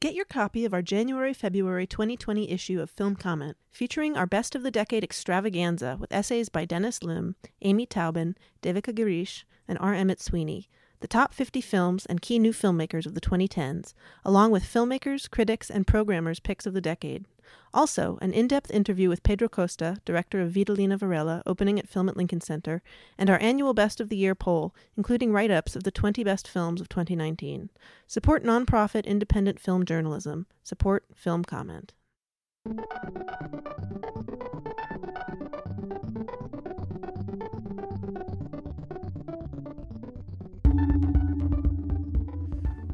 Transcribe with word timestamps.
Get 0.00 0.14
your 0.14 0.24
copy 0.24 0.64
of 0.64 0.72
our 0.72 0.80
January 0.80 1.34
February 1.34 1.86
2020 1.86 2.50
issue 2.50 2.80
of 2.80 2.88
Film 2.88 3.16
Comment, 3.16 3.54
featuring 3.70 4.16
our 4.16 4.24
Best 4.24 4.54
of 4.54 4.62
the 4.62 4.70
Decade 4.70 5.04
extravaganza 5.04 5.98
with 6.00 6.10
essays 6.10 6.48
by 6.48 6.64
Dennis 6.64 7.02
Lim, 7.02 7.36
Amy 7.60 7.84
Taubin, 7.84 8.34
Devika 8.62 8.94
Girish, 8.94 9.44
and 9.68 9.76
R. 9.78 9.92
Emmett 9.92 10.18
Sweeney, 10.18 10.70
the 11.00 11.08
top 11.08 11.34
50 11.34 11.60
films 11.60 12.06
and 12.06 12.22
key 12.22 12.38
new 12.38 12.52
filmmakers 12.52 13.06
of 13.06 13.14
the 13.14 13.20
2010s, 13.20 13.94
along 14.24 14.50
with 14.50 14.64
filmmakers, 14.64 15.30
critics, 15.30 15.70
and 15.70 15.86
programmers' 15.86 16.40
picks 16.40 16.66
of 16.66 16.74
the 16.74 16.80
decade. 16.80 17.24
Also, 17.72 18.18
an 18.20 18.32
in 18.32 18.46
depth 18.46 18.70
interview 18.70 19.08
with 19.08 19.22
Pedro 19.22 19.48
Costa, 19.48 19.98
director 20.04 20.40
of 20.40 20.52
Vitalina 20.52 20.98
Varela, 20.98 21.42
opening 21.46 21.78
at 21.78 21.88
Film 21.88 22.08
at 22.08 22.16
Lincoln 22.16 22.40
Center, 22.40 22.82
and 23.16 23.30
our 23.30 23.40
annual 23.40 23.74
Best 23.74 24.00
of 24.00 24.08
the 24.08 24.16
Year 24.16 24.34
poll, 24.34 24.74
including 24.96 25.32
write 25.32 25.50
ups 25.50 25.74
of 25.74 25.84
the 25.84 25.90
20 25.90 26.22
best 26.24 26.46
films 26.46 26.80
of 26.80 26.88
2019. 26.88 27.70
Support 28.06 28.44
nonprofit 28.44 29.04
independent 29.04 29.60
film 29.60 29.84
journalism. 29.84 30.46
Support 30.62 31.04
Film 31.14 31.44
Comment. 31.44 31.92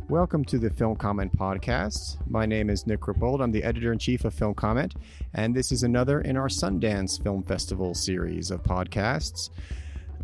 Welcome 0.09 0.45
to 0.45 0.59
the 0.59 0.71
Film 0.71 0.95
Comment 0.95 1.37
Podcast. 1.37 2.19
My 2.29 2.47
name 2.47 2.71
is 2.71 2.87
Nick 2.87 3.01
Rapold. 3.01 3.43
I'm 3.43 3.51
the 3.51 3.65
editor 3.65 3.93
in 3.93 3.99
chief 3.99 4.25
of 4.25 4.33
Film 4.33 4.55
Comment, 4.55 4.95
and 5.35 5.53
this 5.53 5.73
is 5.73 5.83
another 5.83 6.21
in 6.21 6.37
our 6.37 6.47
Sundance 6.47 7.21
Film 7.21 7.43
Festival 7.43 7.93
series 7.93 8.53
of 8.53 8.63
podcasts. 8.63 9.51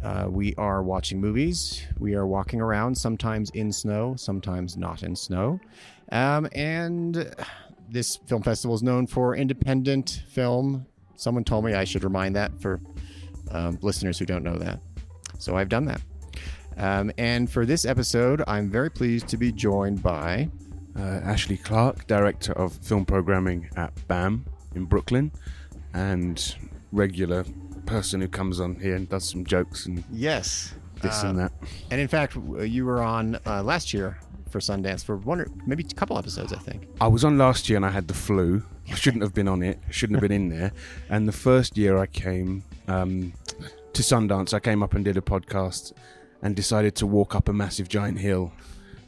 Uh, 0.00 0.26
we 0.30 0.54
are 0.54 0.84
watching 0.84 1.20
movies. 1.20 1.82
We 1.98 2.14
are 2.14 2.28
walking 2.28 2.60
around, 2.60 2.94
sometimes 2.94 3.50
in 3.50 3.72
snow, 3.72 4.14
sometimes 4.16 4.76
not 4.76 5.02
in 5.02 5.16
snow. 5.16 5.58
Um, 6.12 6.48
and 6.52 7.34
this 7.88 8.18
film 8.28 8.44
festival 8.44 8.76
is 8.76 8.84
known 8.84 9.08
for 9.08 9.34
independent 9.34 10.22
film. 10.28 10.86
Someone 11.16 11.42
told 11.42 11.64
me 11.64 11.74
I 11.74 11.82
should 11.82 12.04
remind 12.04 12.36
that 12.36 12.60
for 12.60 12.80
um, 13.50 13.80
listeners 13.82 14.16
who 14.16 14.26
don't 14.26 14.44
know 14.44 14.58
that. 14.58 14.78
So 15.40 15.56
I've 15.56 15.68
done 15.68 15.86
that. 15.86 16.02
Um, 16.76 17.12
and 17.18 17.50
for 17.50 17.66
this 17.66 17.84
episode, 17.84 18.42
I'm 18.46 18.70
very 18.70 18.90
pleased 18.90 19.28
to 19.28 19.36
be 19.36 19.52
joined 19.52 20.02
by 20.02 20.50
uh, 20.96 21.20
Ashley 21.24 21.56
Clark, 21.56 22.06
director 22.06 22.52
of 22.52 22.72
film 22.74 23.04
programming 23.04 23.68
at 23.76 23.92
BAM 24.08 24.46
in 24.74 24.84
Brooklyn, 24.84 25.32
and 25.94 26.56
regular 26.92 27.44
person 27.86 28.20
who 28.20 28.28
comes 28.28 28.60
on 28.60 28.76
here 28.76 28.94
and 28.94 29.08
does 29.08 29.28
some 29.28 29.44
jokes 29.44 29.86
and 29.86 30.04
yes, 30.10 30.74
this 31.00 31.24
uh, 31.24 31.28
and 31.28 31.38
that. 31.38 31.52
And 31.90 32.00
in 32.00 32.08
fact, 32.08 32.36
you 32.60 32.84
were 32.84 33.02
on 33.02 33.38
uh, 33.46 33.62
last 33.62 33.92
year 33.92 34.18
for 34.50 34.60
Sundance 34.60 35.04
for 35.04 35.16
one 35.16 35.40
or 35.40 35.48
maybe 35.66 35.84
a 35.88 35.94
couple 35.94 36.18
episodes, 36.18 36.52
I 36.52 36.58
think. 36.58 36.88
I 37.00 37.08
was 37.08 37.24
on 37.24 37.38
last 37.38 37.68
year 37.68 37.76
and 37.76 37.86
I 37.86 37.90
had 37.90 38.08
the 38.08 38.14
flu. 38.14 38.62
I 38.90 38.94
shouldn't 38.94 39.22
have 39.22 39.34
been 39.34 39.48
on 39.48 39.62
it. 39.62 39.78
I 39.88 39.90
shouldn't 39.90 40.16
have 40.16 40.28
been 40.28 40.32
in 40.32 40.48
there. 40.50 40.72
And 41.08 41.26
the 41.26 41.32
first 41.32 41.76
year 41.76 41.98
I 41.98 42.06
came 42.06 42.62
um, 42.88 43.32
to 43.92 44.02
Sundance, 44.02 44.52
I 44.52 44.60
came 44.60 44.82
up 44.82 44.94
and 44.94 45.04
did 45.04 45.16
a 45.16 45.20
podcast 45.22 45.92
and 46.42 46.54
decided 46.56 46.94
to 46.96 47.06
walk 47.06 47.34
up 47.34 47.48
a 47.48 47.52
massive 47.52 47.88
giant 47.88 48.18
hill 48.18 48.52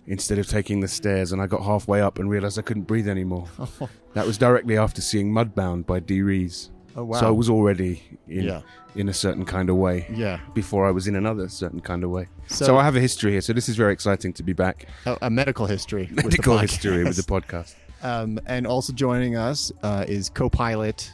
instead 0.07 0.39
of 0.39 0.47
taking 0.47 0.81
the 0.81 0.89
stairs. 0.89 1.33
And 1.33 1.43
I 1.43 1.47
got 1.47 1.63
halfway 1.63 2.01
up 2.01 2.19
and 2.19 2.31
realized 2.31 2.59
I 2.59 2.63
couldn't 2.63 2.85
breathe 2.85 3.09
anymore. 3.09 3.49
that 4.15 4.27
was 4.27 4.39
directly 4.39 4.77
after 4.79 5.01
seeing 5.01 5.33
Mudbound 5.33 5.87
by 5.87 6.01
Dee 6.01 6.23
Rees. 6.23 6.71
Oh 6.97 7.03
wow! 7.05 7.19
So 7.21 7.27
I 7.27 7.31
was 7.31 7.51
already 7.51 8.03
in 8.29 8.45
Yeah. 8.45 8.61
in 8.95 9.09
a 9.09 9.13
certain 9.13 9.45
kind 9.45 9.69
of 9.69 9.75
way. 9.77 10.07
Yeah. 10.15 10.39
Before 10.55 10.87
I 10.87 10.93
was 10.93 11.09
in 11.09 11.17
another 11.17 11.49
certain 11.49 11.81
kind 11.81 12.05
of 12.05 12.11
way. 12.11 12.29
So- 12.47 12.67
So, 12.67 12.77
I 12.77 12.85
have 12.85 12.95
a 12.95 13.01
history 13.01 13.33
here. 13.33 13.41
So 13.41 13.53
this 13.53 13.69
is 13.69 13.75
very 13.77 13.93
exciting 13.93 14.33
to 14.35 14.45
be 14.45 14.53
back. 14.53 14.87
A, 15.07 15.19
a 15.23 15.31
medical 15.31 15.67
history. 15.67 16.03
with 16.03 16.17
the 16.17 16.23
Medical 16.23 16.55
podcast. 16.57 16.61
history 16.61 17.03
with 17.03 17.17
the 17.17 17.23
podcast. 17.41 17.75
Um, 18.05 18.39
and 18.47 18.65
also 18.67 18.93
joining 18.93 19.35
us 19.35 19.73
uh, 19.83 20.05
is 20.07 20.31
co-pilot. 20.31 21.11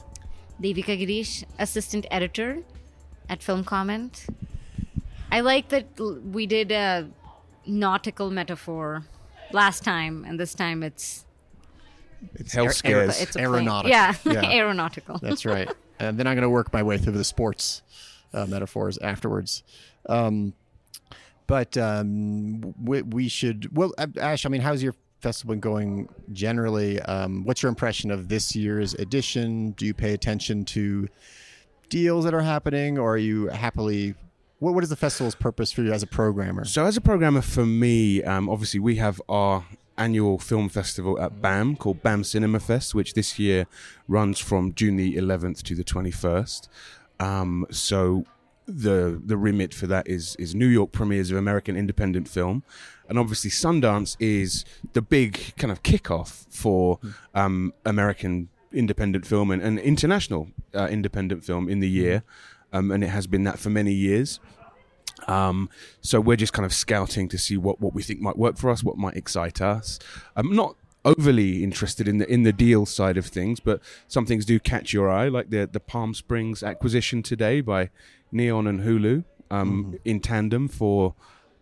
Devika 0.61 0.95
Girish, 1.01 1.45
assistant 1.59 2.05
editor 2.11 2.59
at 3.31 3.43
Film 3.43 3.65
Comment. 3.65 4.27
I 5.33 5.41
like 5.41 5.69
that 5.69 5.87
we 5.99 6.47
did 6.47 6.73
a 6.73 7.09
nautical 7.67 8.31
metaphor 8.31 9.05
last 9.53 9.85
time, 9.85 10.25
and 10.27 10.39
this 10.39 10.55
time 10.55 10.83
it's 10.83 11.25
It's 12.35 12.53
Health 12.53 12.75
scares. 12.75 13.21
it's 13.21 13.37
aeronautical. 13.37 13.91
Yeah, 13.91 14.15
Yeah. 14.25 14.45
aeronautical. 14.51 15.19
That's 15.19 15.45
right. 15.45 15.71
and 15.99 16.17
then 16.19 16.27
I'm 16.27 16.35
going 16.35 16.43
to 16.43 16.51
work 16.51 16.73
my 16.73 16.83
way 16.83 16.99
through 16.99 17.13
the 17.15 17.25
sports 17.25 17.83
uh, 18.33 18.47
metaphors 18.47 18.99
afterwards. 18.99 19.63
Um, 20.09 20.55
but 21.47 21.77
um, 21.77 22.75
we, 22.83 23.03
we 23.03 23.29
should. 23.29 23.77
Well, 23.77 23.93
uh, 23.99 24.07
Ash, 24.19 24.47
I 24.47 24.49
mean, 24.49 24.61
how's 24.61 24.83
your 24.83 24.95
festival 25.21 25.53
been 25.55 25.61
going 25.61 26.09
generally? 26.33 27.01
Um, 27.03 27.45
what's 27.45 27.63
your 27.63 27.69
impression 27.71 28.11
of 28.11 28.29
this 28.29 28.55
year's 28.55 28.95
edition? 28.95 29.73
Do 29.73 29.85
you 29.87 29.93
pay 29.95 30.13
attention 30.15 30.65
to 30.67 31.09
deals 31.89 32.25
that 32.25 32.35
are 32.35 32.41
happening, 32.43 32.99
or 32.99 33.15
are 33.15 33.19
you 33.19 33.49
happily? 33.49 34.15
What, 34.61 34.75
what 34.75 34.85
is 34.85 34.91
the 34.91 34.97
festival's 34.97 35.35
purpose 35.35 35.73
for 35.73 35.83
you 35.83 35.93
as 35.93 36.03
a 36.03 36.07
programmer? 36.07 36.65
So 36.65 36.85
as 36.85 36.97
a 36.97 37.01
programmer 37.01 37.41
for 37.41 37.67
me, 37.67 38.23
um, 38.23 38.49
obviously 38.49 38.79
we 38.79 38.97
have 38.97 39.21
our 39.29 39.65
annual 39.97 40.39
film 40.39 40.69
festival 40.69 41.19
at 41.21 41.43
BAM 41.43 41.77
called 41.77 42.03
BAM 42.03 42.25
Cinema 42.25 42.61
Fest, 42.61 42.95
which 42.95 43.15
this 43.15 43.39
year 43.39 43.67
runs 44.07 44.39
from 44.39 44.75
June 44.75 44.97
the 44.97 45.17
11th 45.17 45.63
to 45.63 45.75
the 45.75 45.83
21st. 45.83 46.69
Um, 47.19 47.67
so 47.71 48.25
the 48.67 49.21
the 49.25 49.37
remit 49.37 49.75
for 49.75 49.89
that 49.89 50.07
is 50.07 50.37
is 50.37 50.55
New 50.55 50.67
York 50.67 50.93
premieres 50.93 51.31
of 51.31 51.37
American 51.37 51.77
independent 51.77 52.29
film, 52.29 52.63
and 53.09 53.19
obviously 53.19 53.51
Sundance 53.51 54.17
is 54.21 54.65
the 54.93 55.03
big 55.03 55.55
kind 55.57 55.73
of 55.73 55.83
kickoff 55.83 56.47
for 56.51 57.01
um, 57.35 57.73
American 57.85 58.49
independent 58.73 59.27
film 59.27 59.51
and, 59.51 59.61
and 59.61 59.79
international 59.81 60.49
uh, 60.75 60.87
independent 60.87 61.45
film 61.45 61.69
in 61.69 61.81
the 61.81 61.89
year, 61.89 62.23
um, 62.73 62.91
and 62.91 63.03
it 63.05 63.09
has 63.09 63.27
been 63.27 63.45
that 63.45 63.59
for 63.59 63.71
many 63.71 63.93
years. 63.93 64.41
Um, 65.27 65.69
so 66.01 66.21
we're 66.21 66.37
just 66.37 66.53
kind 66.53 66.65
of 66.65 66.73
scouting 66.73 67.29
to 67.29 67.39
see 67.39 67.57
what, 67.57 67.81
what 67.81 67.95
we 67.95 68.03
think 68.03 68.21
might 68.21 68.39
work 68.39 68.57
for 68.57 68.71
us, 68.71 68.83
what 68.83 68.97
might 68.97 69.17
excite 69.17 69.61
us. 69.61 69.99
I'm 70.35 70.55
not 70.55 70.77
overly 71.05 71.65
interested 71.65 72.07
in 72.07 72.19
the 72.19 72.31
in 72.31 72.43
the 72.43 72.53
deal 72.53 72.87
side 72.87 73.17
of 73.17 73.27
things, 73.27 73.61
but 73.61 73.81
some 74.09 74.27
things 74.27 74.45
do 74.45 74.59
catch 74.59 74.93
your 74.93 75.11
eye, 75.11 75.29
like 75.29 75.51
the 75.51 75.69
the 75.71 75.81
Palm 75.81 76.15
Springs 76.15 76.63
acquisition 76.63 77.23
today 77.23 77.61
by 77.61 77.91
Neon 78.33 78.67
and 78.67 78.81
Hulu 78.81 79.25
um, 79.51 79.99
in 80.05 80.21
tandem 80.21 80.69
for 80.69 81.15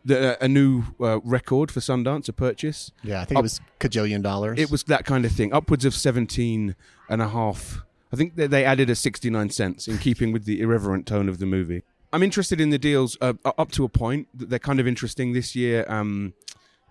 the, 0.04 0.42
a 0.42 0.48
new 0.48 0.84
uh, 1.00 1.20
record 1.20 1.70
for 1.70 1.80
Sundance, 1.80 2.28
a 2.28 2.32
purchase. 2.32 2.92
Yeah, 3.02 3.20
I 3.20 3.24
think 3.24 3.38
it 3.38 3.42
was 3.42 3.60
cajillion 3.80 4.22
dollars. 4.22 4.58
It 4.58 4.70
was 4.70 4.84
that 4.84 5.04
kind 5.04 5.24
of 5.24 5.32
thing, 5.32 5.52
upwards 5.52 5.84
of 5.84 5.94
17 5.94 6.74
and 7.08 7.22
a 7.22 7.28
half. 7.28 7.82
I 8.12 8.16
think 8.16 8.36
they 8.36 8.64
added 8.64 8.88
a 8.90 8.94
69 8.94 9.50
cents 9.50 9.86
in 9.86 9.98
keeping 9.98 10.32
with 10.32 10.44
the 10.44 10.60
irreverent 10.60 11.06
tone 11.06 11.28
of 11.28 11.38
the 11.38 11.46
movie. 11.46 11.82
I'm 12.12 12.22
interested 12.22 12.60
in 12.60 12.70
the 12.70 12.78
deals 12.78 13.18
uh, 13.20 13.34
up 13.44 13.70
to 13.72 13.84
a 13.84 13.88
point. 13.88 14.28
They're 14.32 14.58
kind 14.58 14.80
of 14.80 14.86
interesting 14.86 15.32
this 15.32 15.54
year. 15.54 15.84
Um, 15.88 16.32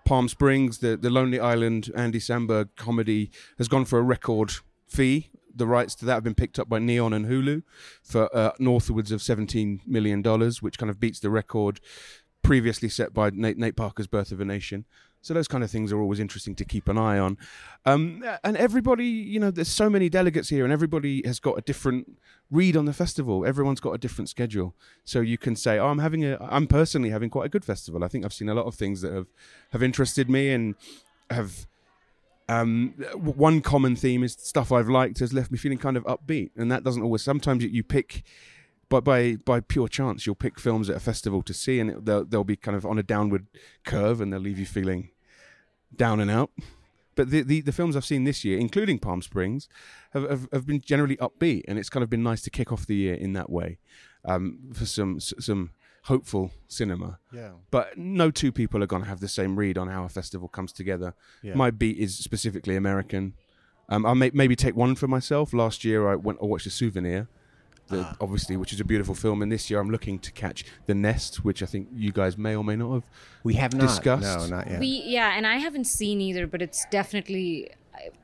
Palm 0.04 0.28
Springs, 0.28 0.78
the, 0.78 0.96
the 0.96 1.10
Lonely 1.10 1.40
Island, 1.40 1.90
Andy 1.94 2.20
Samberg 2.20 2.68
comedy 2.76 3.30
has 3.58 3.68
gone 3.68 3.84
for 3.84 3.98
a 3.98 4.02
record 4.02 4.52
fee. 4.86 5.28
The 5.54 5.66
rights 5.66 5.96
to 5.96 6.06
that 6.06 6.14
have 6.14 6.24
been 6.24 6.36
picked 6.36 6.58
up 6.58 6.68
by 6.68 6.78
Neon 6.78 7.12
and 7.12 7.26
Hulu 7.26 7.62
for 8.02 8.34
uh, 8.34 8.52
northwards 8.60 9.10
of 9.10 9.20
$17 9.20 9.80
million, 9.86 10.22
which 10.60 10.78
kind 10.78 10.88
of 10.88 11.00
beats 11.00 11.18
the 11.18 11.30
record 11.30 11.80
previously 12.42 12.88
set 12.88 13.12
by 13.12 13.30
Nate, 13.30 13.58
Nate 13.58 13.76
Parker's 13.76 14.06
Birth 14.06 14.30
of 14.30 14.40
a 14.40 14.44
Nation. 14.44 14.86
So 15.20 15.34
those 15.34 15.48
kind 15.48 15.64
of 15.64 15.70
things 15.70 15.92
are 15.92 16.00
always 16.00 16.20
interesting 16.20 16.54
to 16.56 16.64
keep 16.64 16.88
an 16.88 16.96
eye 16.96 17.18
on. 17.18 17.36
Um, 17.84 18.24
and 18.44 18.56
everybody, 18.56 19.06
you 19.06 19.40
know, 19.40 19.50
there's 19.50 19.68
so 19.68 19.90
many 19.90 20.08
delegates 20.08 20.48
here, 20.48 20.64
and 20.64 20.72
everybody 20.72 21.22
has 21.26 21.40
got 21.40 21.58
a 21.58 21.60
different 21.60 22.18
read 22.50 22.76
on 22.76 22.84
the 22.84 22.92
festival. 22.92 23.44
Everyone's 23.44 23.80
got 23.80 23.92
a 23.92 23.98
different 23.98 24.28
schedule, 24.28 24.74
so 25.04 25.20
you 25.20 25.38
can 25.38 25.56
say, 25.56 25.78
"Oh, 25.78 25.88
I'm 25.88 25.98
having 25.98 26.24
a, 26.24 26.38
I'm 26.40 26.66
personally 26.66 27.10
having 27.10 27.30
quite 27.30 27.46
a 27.46 27.48
good 27.48 27.64
festival." 27.64 28.04
I 28.04 28.08
think 28.08 28.24
I've 28.24 28.32
seen 28.32 28.48
a 28.48 28.54
lot 28.54 28.66
of 28.66 28.74
things 28.74 29.00
that 29.02 29.12
have 29.12 29.26
have 29.72 29.82
interested 29.82 30.30
me 30.30 30.50
and 30.50 30.74
have. 31.30 31.66
Um, 32.50 32.94
one 33.14 33.60
common 33.60 33.94
theme 33.94 34.24
is 34.24 34.32
stuff 34.32 34.72
I've 34.72 34.88
liked 34.88 35.18
has 35.18 35.34
left 35.34 35.50
me 35.50 35.58
feeling 35.58 35.76
kind 35.76 35.98
of 35.98 36.04
upbeat, 36.04 36.50
and 36.56 36.72
that 36.72 36.82
doesn't 36.82 37.02
always. 37.02 37.20
Sometimes 37.20 37.62
you, 37.62 37.68
you 37.68 37.82
pick 37.82 38.24
but 38.88 39.04
by 39.04 39.36
by 39.36 39.60
pure 39.60 39.88
chance, 39.88 40.26
you'll 40.26 40.34
pick 40.34 40.58
films 40.58 40.88
at 40.88 40.96
a 40.96 41.00
festival 41.00 41.42
to 41.42 41.54
see, 41.54 41.80
and 41.80 41.90
it, 41.90 42.04
they'll 42.04 42.24
they'll 42.24 42.44
be 42.44 42.56
kind 42.56 42.76
of 42.76 42.86
on 42.86 42.98
a 42.98 43.02
downward 43.02 43.46
curve, 43.84 44.20
and 44.20 44.32
they'll 44.32 44.40
leave 44.40 44.58
you 44.58 44.66
feeling 44.66 45.10
down 45.94 46.20
and 46.20 46.30
out. 46.30 46.50
But 47.14 47.30
the, 47.30 47.42
the, 47.42 47.62
the 47.62 47.72
films 47.72 47.96
I've 47.96 48.04
seen 48.04 48.22
this 48.22 48.44
year, 48.44 48.58
including 48.58 49.00
Palm 49.00 49.22
Springs, 49.22 49.68
have, 50.12 50.28
have 50.30 50.48
have 50.52 50.66
been 50.66 50.80
generally 50.80 51.16
upbeat, 51.16 51.62
and 51.66 51.78
it's 51.78 51.90
kind 51.90 52.04
of 52.04 52.10
been 52.10 52.22
nice 52.22 52.42
to 52.42 52.50
kick 52.50 52.70
off 52.70 52.86
the 52.86 52.94
year 52.94 53.14
in 53.14 53.32
that 53.32 53.50
way 53.50 53.78
um, 54.24 54.70
for 54.72 54.86
some 54.86 55.18
some 55.20 55.70
hopeful 56.04 56.52
cinema. 56.68 57.18
yeah. 57.32 57.50
But 57.70 57.98
no 57.98 58.30
two 58.30 58.52
people 58.52 58.82
are 58.82 58.86
going 58.86 59.02
to 59.02 59.08
have 59.08 59.20
the 59.20 59.28
same 59.28 59.56
read 59.56 59.76
on 59.76 59.88
how 59.88 60.04
a 60.04 60.08
festival 60.08 60.48
comes 60.48 60.72
together. 60.72 61.14
Yeah. 61.42 61.54
My 61.54 61.70
beat 61.70 61.98
is 61.98 62.16
specifically 62.16 62.76
American. 62.76 63.34
Um, 63.88 64.06
I'll 64.06 64.14
may, 64.14 64.30
maybe 64.32 64.56
take 64.56 64.76
one 64.76 64.94
for 64.94 65.08
myself. 65.08 65.52
Last 65.52 65.84
year 65.84 66.08
I 66.08 66.14
went 66.14 66.38
I 66.42 66.46
watched 66.46 66.66
a 66.66 66.70
souvenir, 66.70 67.28
the, 67.88 68.00
Ah. 68.00 68.16
obviously, 68.20 68.56
which 68.56 68.72
is 68.72 68.80
a 68.80 68.84
beautiful 68.84 69.14
film. 69.14 69.42
And 69.42 69.50
this 69.50 69.68
year 69.70 69.80
I'm 69.80 69.90
looking 69.90 70.18
to 70.20 70.32
catch 70.32 70.64
The 70.86 70.94
Nest, 70.94 71.44
which 71.44 71.62
I 71.62 71.66
think 71.66 71.88
you 71.94 72.12
guys 72.12 72.36
may 72.38 72.54
or 72.56 72.64
may 72.64 72.76
not 72.76 72.92
have. 72.92 73.04
We 73.44 73.54
have 73.54 73.72
not 73.74 73.88
Discussed. 73.88 74.22
No, 74.50 74.56
not 74.56 74.68
yet. 74.70 74.80
We 74.80 75.02
yeah, 75.06 75.36
and 75.36 75.46
I 75.46 75.56
haven't 75.56 75.86
seen 75.86 76.20
either, 76.20 76.46
but 76.46 76.60
it's 76.62 76.86
definitely 76.90 77.70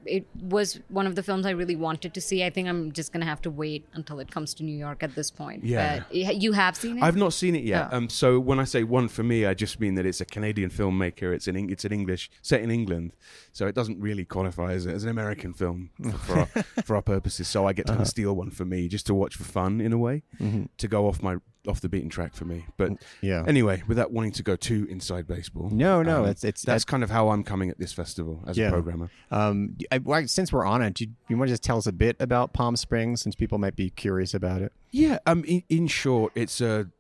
it 0.05 0.27
was 0.41 0.81
one 0.89 1.07
of 1.07 1.15
the 1.15 1.23
films 1.23 1.47
I 1.47 1.51
really 1.51 1.77
wanted 1.77 2.15
to 2.15 2.21
see. 2.21 2.45
I 2.45 2.51
think 2.51 2.69
I'm 2.69 2.93
just 2.93 3.13
gonna 3.13 3.25
have 3.25 3.41
to 3.43 3.51
wait 3.51 3.87
until 3.95 4.19
it 4.21 4.31
comes 4.31 4.55
to 4.55 4.63
New 4.63 4.77
York 4.77 5.03
at 5.03 5.15
this 5.15 5.31
point. 5.31 5.65
Yeah. 5.65 6.01
but 6.11 6.37
you 6.37 6.53
have 6.53 6.77
seen 6.77 6.99
it. 6.99 7.03
I've 7.03 7.17
not 7.17 7.33
seen 7.33 7.55
it 7.55 7.65
yet. 7.65 7.89
Oh. 7.93 7.97
Um, 7.97 8.09
so 8.09 8.39
when 8.39 8.59
I 8.61 8.65
say 8.65 8.85
one 8.85 9.09
for 9.09 9.23
me, 9.23 9.47
I 9.47 9.55
just 9.55 9.81
mean 9.81 9.95
that 9.95 10.07
it's 10.07 10.21
a 10.21 10.25
Canadian 10.25 10.71
filmmaker. 10.71 11.35
It's 11.35 11.49
an 11.49 11.57
it's 11.71 11.85
an 11.85 11.93
English 11.93 12.31
set 12.43 12.61
in 12.63 12.71
England, 12.71 13.13
so 13.53 13.67
it 13.67 13.75
doesn't 13.75 14.01
really 14.01 14.25
qualify 14.25 14.73
as, 14.73 14.87
as 14.87 15.05
an 15.05 15.11
American 15.11 15.55
film 15.55 15.91
for, 16.03 16.13
for, 16.19 16.39
our, 16.39 16.47
for 16.85 16.97
our 16.97 17.03
purposes. 17.03 17.49
So 17.49 17.67
I 17.67 17.73
get 17.73 17.87
to 17.87 17.93
Uh-huh. 17.93 17.99
kind 17.99 18.03
of 18.07 18.09
steal 18.11 18.35
one 18.35 18.51
for 18.51 18.65
me, 18.65 18.89
just 18.89 19.07
to 19.07 19.15
watch 19.15 19.37
for 19.37 19.45
fun 19.45 19.81
in 19.81 19.93
a 19.93 19.99
way, 19.99 20.23
Mhm. 20.41 20.69
to 20.79 20.89
go 20.89 21.07
off 21.09 21.23
my 21.23 21.37
off 21.67 21.81
the 21.81 21.89
beaten 21.89 22.09
track 22.11 22.35
for 22.35 22.45
me. 22.45 22.67
But 22.77 22.93
Yeah. 23.23 23.45
anyway, 23.47 23.83
without 23.89 24.13
wanting 24.13 24.33
to 24.33 24.43
go 24.43 24.55
too 24.57 24.87
inside 24.91 25.27
baseball, 25.27 25.71
No, 25.71 26.03
no, 26.03 26.25
um, 26.25 26.31
it's 26.31 26.45
it's 26.45 26.63
that's 26.63 26.85
kind 26.85 27.03
of 27.03 27.11
how 27.11 27.31
I'm 27.31 27.43
coming 27.45 27.71
at 27.71 27.79
this 27.79 27.93
festival 27.93 28.43
as 28.47 28.57
Yeah. 28.59 28.69
a 28.69 28.71
programmer. 28.71 29.11
Um, 29.31 29.77
I, 29.91 29.99
well, 29.99 30.27
since 30.29 30.53
we're 30.53 30.67
on 30.67 30.83
it, 30.83 30.95
do 30.95 31.05
you, 31.05 31.11
you 31.29 31.37
want 31.39 31.49
to 31.49 31.53
just 31.53 31.63
tell 31.63 31.79
us 31.79 31.87
a 31.87 31.93
bit 31.93 32.17
about 32.21 32.53
Palm 32.53 32.77
Springs, 32.77 33.23
since 33.23 33.35
people 33.35 33.59
might 33.59 33.77
be 33.77 33.91
curious 33.91 34.35
about 34.35 34.61
it? 34.63 34.73
Yeah, 34.91 35.19
um, 35.27 35.43
in, 35.45 35.63
in 35.69 35.87
short, 35.87 36.33
it's 36.35 36.61
a 36.61 36.91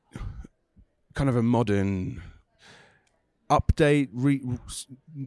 kind 1.15 1.29
of 1.31 1.37
a 1.37 1.43
modern 1.43 2.23
update, 3.51 4.09
re, 4.13 4.41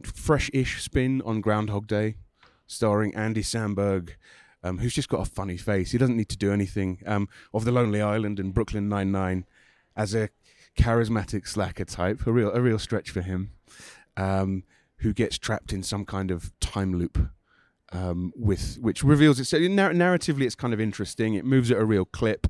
fresh-ish 0.04 0.82
spin 0.82 1.22
on 1.24 1.40
Groundhog 1.40 1.86
Day, 1.86 2.16
starring 2.66 3.14
Andy 3.14 3.42
Samberg, 3.42 4.10
um, 4.62 4.78
who's 4.78 4.94
just 4.94 5.08
got 5.08 5.20
a 5.20 5.30
funny 5.30 5.56
face. 5.56 5.92
He 5.92 5.98
doesn't 5.98 6.16
need 6.16 6.28
to 6.30 6.36
do 6.36 6.52
anything. 6.52 7.02
Um, 7.06 7.28
of 7.54 7.64
the 7.64 7.72
Lonely 7.72 8.00
Island 8.00 8.40
and 8.40 8.54
Brooklyn 8.54 8.88
Nine 8.88 9.12
Nine, 9.12 9.44
as 9.96 10.14
a 10.14 10.30
charismatic 10.78 11.46
slacker 11.46 11.84
type, 11.84 12.26
a 12.26 12.32
real 12.32 12.52
a 12.52 12.60
real 12.60 12.78
stretch 12.78 13.10
for 13.10 13.22
him, 13.22 13.52
um, 14.16 14.64
who 14.98 15.12
gets 15.12 15.38
trapped 15.38 15.72
in 15.72 15.82
some 15.82 16.04
kind 16.04 16.30
of 16.30 16.52
time 16.60 16.94
loop. 16.98 17.18
Um, 17.90 18.34
with 18.36 18.76
which 18.80 19.02
reveals 19.02 19.40
itself 19.40 19.62
narr- 19.62 19.94
narratively, 19.94 20.42
it's 20.42 20.54
kind 20.54 20.74
of 20.74 20.80
interesting. 20.80 21.34
It 21.34 21.46
moves 21.46 21.70
at 21.70 21.78
a 21.78 21.84
real 21.86 22.04
clip. 22.04 22.46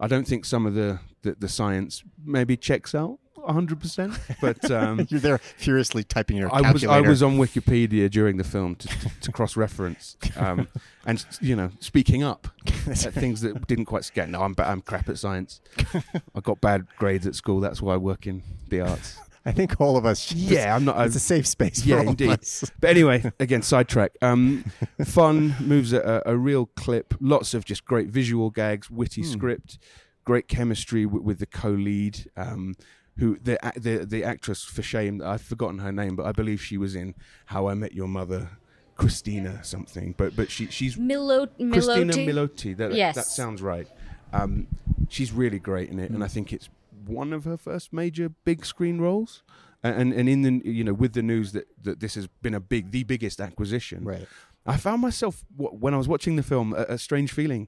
I 0.00 0.08
don't 0.08 0.26
think 0.26 0.44
some 0.44 0.66
of 0.66 0.74
the, 0.74 0.98
the, 1.22 1.36
the 1.38 1.48
science 1.48 2.02
maybe 2.24 2.56
checks 2.56 2.92
out 2.92 3.20
hundred 3.46 3.80
percent, 3.80 4.18
but 4.40 4.70
um, 4.70 5.06
You're 5.10 5.20
there 5.20 5.38
furiously 5.38 6.04
typing 6.04 6.36
your 6.36 6.54
I 6.54 6.72
was 6.72 6.84
I 6.84 7.00
was 7.00 7.22
on 7.22 7.36
Wikipedia 7.38 8.10
during 8.10 8.36
the 8.36 8.44
film 8.44 8.74
to, 8.76 8.88
to, 8.88 9.10
to 9.22 9.32
cross 9.32 9.56
reference 9.56 10.16
um, 10.36 10.68
and 11.06 11.24
you 11.40 11.56
know 11.56 11.70
speaking 11.80 12.22
up 12.22 12.48
at 12.86 12.96
things 13.14 13.40
that 13.42 13.66
didn't 13.66 13.86
quite 13.86 14.10
get. 14.14 14.28
No, 14.28 14.42
I'm 14.42 14.54
I'm 14.58 14.80
crap 14.82 15.08
at 15.08 15.18
science. 15.18 15.60
I 16.34 16.40
got 16.40 16.60
bad 16.60 16.86
grades 16.98 17.26
at 17.26 17.34
school. 17.34 17.60
That's 17.60 17.82
why 17.82 17.94
I 17.94 17.96
work 17.96 18.26
in 18.26 18.42
the 18.68 18.80
arts. 18.80 19.18
I 19.44 19.50
think 19.50 19.80
all 19.80 19.96
of 19.96 20.06
us. 20.06 20.30
Yeah, 20.32 20.76
I'm 20.76 20.84
not. 20.84 21.04
it's 21.04 21.16
a 21.16 21.20
safe 21.20 21.48
space. 21.48 21.84
yeah, 21.84 21.96
for 21.96 22.02
all 22.02 22.08
indeed. 22.10 22.30
Of 22.30 22.38
us. 22.38 22.70
But 22.80 22.90
anyway, 22.90 23.32
again, 23.40 23.62
sidetrack. 23.62 24.12
Um, 24.22 24.64
fun 25.04 25.56
moves 25.58 25.92
at 25.92 26.04
a, 26.04 26.30
a 26.30 26.36
real 26.36 26.66
clip. 26.76 27.14
Lots 27.20 27.52
of 27.52 27.64
just 27.64 27.84
great 27.84 28.06
visual 28.08 28.50
gags, 28.50 28.88
witty 28.88 29.22
Hmm. 29.22 29.32
script, 29.32 29.78
great 30.24 30.46
chemistry 30.46 31.06
with, 31.06 31.24
with 31.24 31.38
the 31.40 31.46
co-lead. 31.46 32.30
Um, 32.36 32.74
who 33.18 33.38
the, 33.42 33.58
the 33.76 34.04
the 34.06 34.24
actress 34.24 34.64
for 34.64 34.82
shame 34.82 35.20
I've 35.24 35.42
forgotten 35.42 35.78
her 35.80 35.92
name, 35.92 36.16
but 36.16 36.26
I 36.26 36.32
believe 36.32 36.62
she 36.62 36.78
was 36.78 36.94
in 36.94 37.14
How 37.46 37.68
I 37.68 37.74
Met 37.74 37.92
Your 37.92 38.08
Mother, 38.08 38.50
Christina 38.96 39.62
something. 39.64 40.14
But 40.16 40.34
but 40.36 40.50
she 40.50 40.66
she's 40.66 40.96
Milo- 40.96 41.46
Christina 41.46 42.12
Milioti. 42.14 42.26
Milioti. 42.26 42.76
That, 42.76 42.94
Yes. 42.94 43.14
that 43.16 43.26
sounds 43.26 43.60
right. 43.62 43.88
Um, 44.32 44.66
she's 45.08 45.32
really 45.32 45.58
great 45.58 45.90
in 45.90 45.98
it, 45.98 46.10
and 46.10 46.24
I 46.24 46.28
think 46.28 46.52
it's 46.52 46.68
one 47.06 47.32
of 47.32 47.44
her 47.44 47.56
first 47.56 47.92
major 47.92 48.28
big 48.44 48.64
screen 48.64 48.98
roles. 49.00 49.42
And 49.82 50.12
and 50.12 50.28
in 50.28 50.42
the 50.42 50.62
you 50.70 50.84
know 50.84 50.94
with 50.94 51.12
the 51.12 51.22
news 51.22 51.52
that, 51.52 51.66
that 51.82 51.98
this 52.00 52.14
has 52.14 52.28
been 52.40 52.54
a 52.54 52.60
big 52.60 52.92
the 52.92 53.02
biggest 53.04 53.40
acquisition, 53.40 54.04
Right. 54.04 54.26
I 54.64 54.76
found 54.76 55.02
myself 55.02 55.44
when 55.56 55.92
I 55.92 55.96
was 55.96 56.06
watching 56.06 56.36
the 56.36 56.42
film 56.44 56.72
a, 56.72 56.82
a 56.94 56.98
strange 56.98 57.32
feeling, 57.32 57.66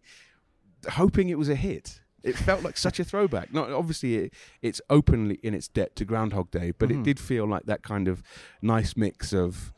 hoping 0.93 1.29
it 1.29 1.39
was 1.39 1.49
a 1.49 1.57
hit. 1.57 2.01
It 2.25 2.37
felt 2.37 2.63
like 2.63 2.77
such 2.77 2.99
a 2.99 3.05
throwback. 3.05 3.53
Not 3.53 3.71
obviously 3.71 4.17
it, 4.17 4.33
it's 4.63 4.81
openly 4.91 5.39
in 5.43 5.55
its 5.55 5.69
debt 5.69 5.95
to 5.97 6.05
Groundhog 6.05 6.51
Day, 6.51 6.73
but 6.77 6.89
Mhm. 6.89 7.01
it 7.01 7.03
did 7.05 7.21
feel 7.21 7.47
like 7.47 7.65
that 7.67 7.83
kind 7.83 8.09
of 8.09 8.23
nice 8.63 8.97
mix 8.97 9.33
of 9.33 9.73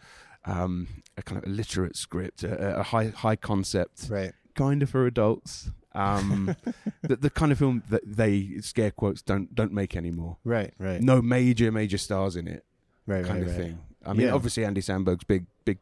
um, 0.45 0.87
a 1.17 1.23
kind 1.23 1.39
of 1.43 1.45
illiterate 1.51 1.97
script, 1.97 2.45
a, 2.45 2.79
a 2.79 2.83
high 2.85 3.09
high 3.09 3.35
concept, 3.37 4.07
Right. 4.09 4.33
kind 4.55 4.81
of 4.83 4.91
for 4.91 5.07
adults. 5.07 5.71
Um, 5.93 6.55
the, 7.03 7.17
the 7.17 7.31
kind 7.31 7.51
of 7.51 7.59
film 7.59 7.83
that 7.91 8.03
they 8.07 8.59
scare 8.61 8.93
quotes 8.93 9.23
don't 9.23 9.53
don't 9.55 9.73
make 9.73 9.97
anymore. 9.97 10.37
Right. 10.45 10.73
Right. 10.79 11.01
No 11.01 11.21
major 11.21 11.73
major 11.73 11.99
stars 11.99 12.37
in 12.37 12.47
it, 12.47 12.65
right. 13.07 13.25
kind 13.25 13.41
right, 13.41 13.49
of 13.51 13.57
right. 13.57 13.67
thing. 13.67 13.79
I 14.05 14.13
mean, 14.13 14.29
Yeah. 14.29 14.35
obviously 14.35 14.65
Andy 14.65 14.83
Samberg's 14.83 15.25
big 15.25 15.47
big 15.65 15.79